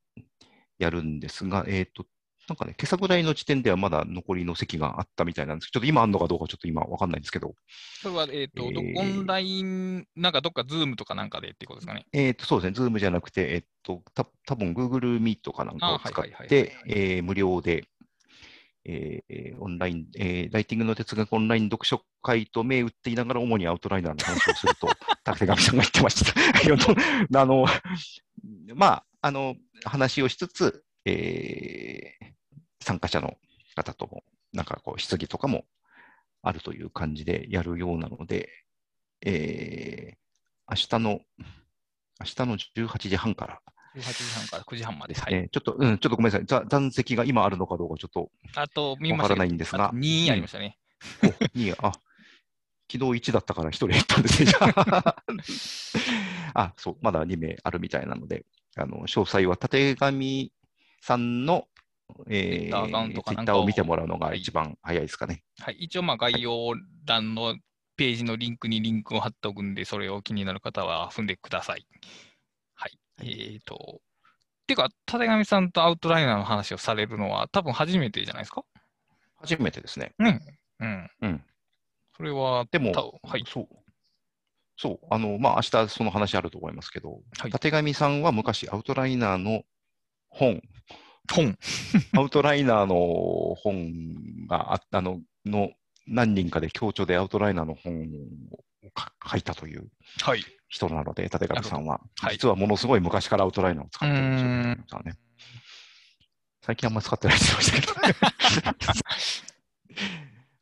[0.78, 2.06] やるんですが、えーと、
[2.50, 5.70] なんかね、今朝ぐらいの時点ではまだ残りの席があったみたいなんです。
[5.72, 7.54] けど、ちょっと今あるのかどうかちょっと今わかんないんですけど、
[8.02, 9.00] それは、えっ、と、どえー。
[9.00, 12.06] オンライン、なんかどっかズームとかなんかでっていうことですかね？
[12.12, 17.86] えーと、そうですね、ズームじゃなくて、えっと、た多分 Google Meet かなんかを使って、えー無料で、
[18.86, 24.88] えーオンライン、えーライティングの哲学オンライン読書会と銘打っていながら、主にアウトライナーの話をすると、
[25.24, 26.26] 竹上さんが言ってまし
[27.32, 27.42] た。
[27.42, 27.66] あの、
[28.74, 29.56] まあ、あの、
[29.86, 32.39] 話をしつつ、えー
[32.82, 33.38] 参加者の
[33.76, 34.24] 方とも、
[34.54, 35.66] なんかこう、質疑とかも
[36.42, 38.50] あるという感じでやるようなので、
[39.22, 40.20] えー
[40.72, 41.22] 明日の、
[42.20, 42.58] 明日の
[42.88, 43.60] 18時半から
[43.96, 45.14] 18時半から9時半まで。
[45.16, 45.34] ですはい。
[45.34, 50.78] ね、ちょっと、うん、ちょっとごめんなさい、ざ残席が今あるのかどうかちょっとあと、見わからないんですがあと2ありましたね。
[51.24, 51.28] お
[51.60, 51.94] いいや、あ、
[52.92, 55.16] 昨日1だったから1人減ったんですね、あ。
[56.54, 58.46] あ、そう、まだ2名あるみたいなので、
[58.76, 60.52] あの、詳細は、たてがみ
[61.02, 61.68] さんの、
[62.28, 65.44] え Twitter アカウントかツイなんかをッターを見てもらうのがはい一番早いですかね。
[65.60, 65.78] はい。
[65.80, 66.74] 一応、まあ、概要
[67.06, 67.58] 欄の
[67.98, 71.86] ページのリンクにリンクを貼っておくんで、それを気になる方は踏んでください。
[72.76, 72.98] はい。
[73.18, 74.02] はいえっ、と、
[74.68, 78.64] てか、たてがみさんとアウトライナーの話をされるのは、多分初めてじゃないですか？
[79.36, 80.14] 初めてですね。
[80.20, 80.42] うん。
[80.80, 81.10] うん。
[81.22, 81.44] うん。
[82.16, 83.44] それは、でも、たはい。
[83.48, 83.68] そう。
[84.78, 85.00] そう。
[85.10, 89.64] あの、まあ、明日その話あると思いますけど、はいたてがみさんは昔アウトライナーの
[90.30, 90.62] 本、
[91.28, 91.58] 本。
[92.18, 95.72] アウトライナーの本があったの、の
[96.08, 98.04] 何人かで共著でアウトライナーの本
[98.84, 99.90] をか書いたという
[100.22, 100.44] はい。
[100.68, 102.00] 人なので、立上さんは。
[102.20, 105.14] はい実はものすごい昔からアウトライナーを使ってるんですよね。
[106.62, 108.94] 最近あんまり使ってないって言ましたけど。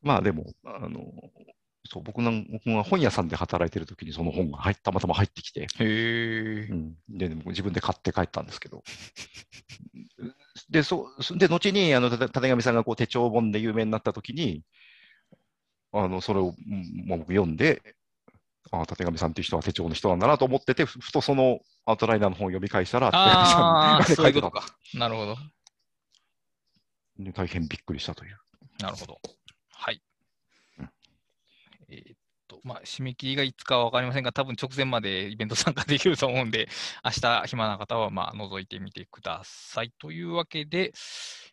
[0.02, 1.02] まあでも、あの、
[1.90, 6.74] そう、僕なん僕が本屋さんで働いてる時にその本が入ったまたま入ってきて、へえう。
[6.76, 8.84] ん、で、自分で買って帰ったんですけど。
[10.70, 14.64] で、そう、で、後に、あの、たたてがみさんがこう手帳本で有名になったときに、
[15.92, 17.82] あの、それを、うんまあ、僕読んで、
[18.72, 24.66] ああ、たてがみさんっていう人は手帳の人なんだなと思ってて、ふふとそのアウトライナーの本を読み返したら、たてがみさんああ、そういうことか。
[24.94, 25.38] なるほど。
[27.34, 28.38] 大変びっくりしたという。
[28.80, 29.20] なるほど。
[29.72, 30.02] はい。
[32.64, 36.68] まあ、締め切りがいつかは分かりませんが、多分直前までイベント参加できると思うんで、
[37.04, 39.92] 明日暇な方は、まあ、覗いてみてください。
[40.00, 40.94] というわけで、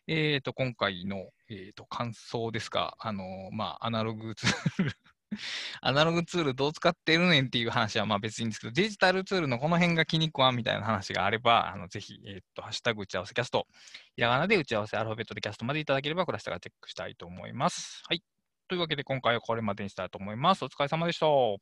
[0.07, 4.91] えーっと、今回の、えーと、感想ですが、あのまあ、アナログツール
[5.81, 13.67] アナログツールどう使ってるねんっていう話はまあ別にいいんですけど、デジタルツールのこの辺が気に食わんみたいな話があれば、あのぜひ、えーっと、ハッシュタグ打ち合わせキャスト、
[14.15, 18.03] ひらがなで打ち合わせアルファベットでキャストまでいただければ、クラスターがチェックしたいと思います。
[18.07, 18.34] はい。
[18.67, 20.63] というわけで、今回はこれまでにしたいと思います。
[20.65, 21.27] お疲れ様でした。
[21.27, 21.59] お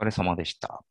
[0.00, 0.84] 疲れ様でした。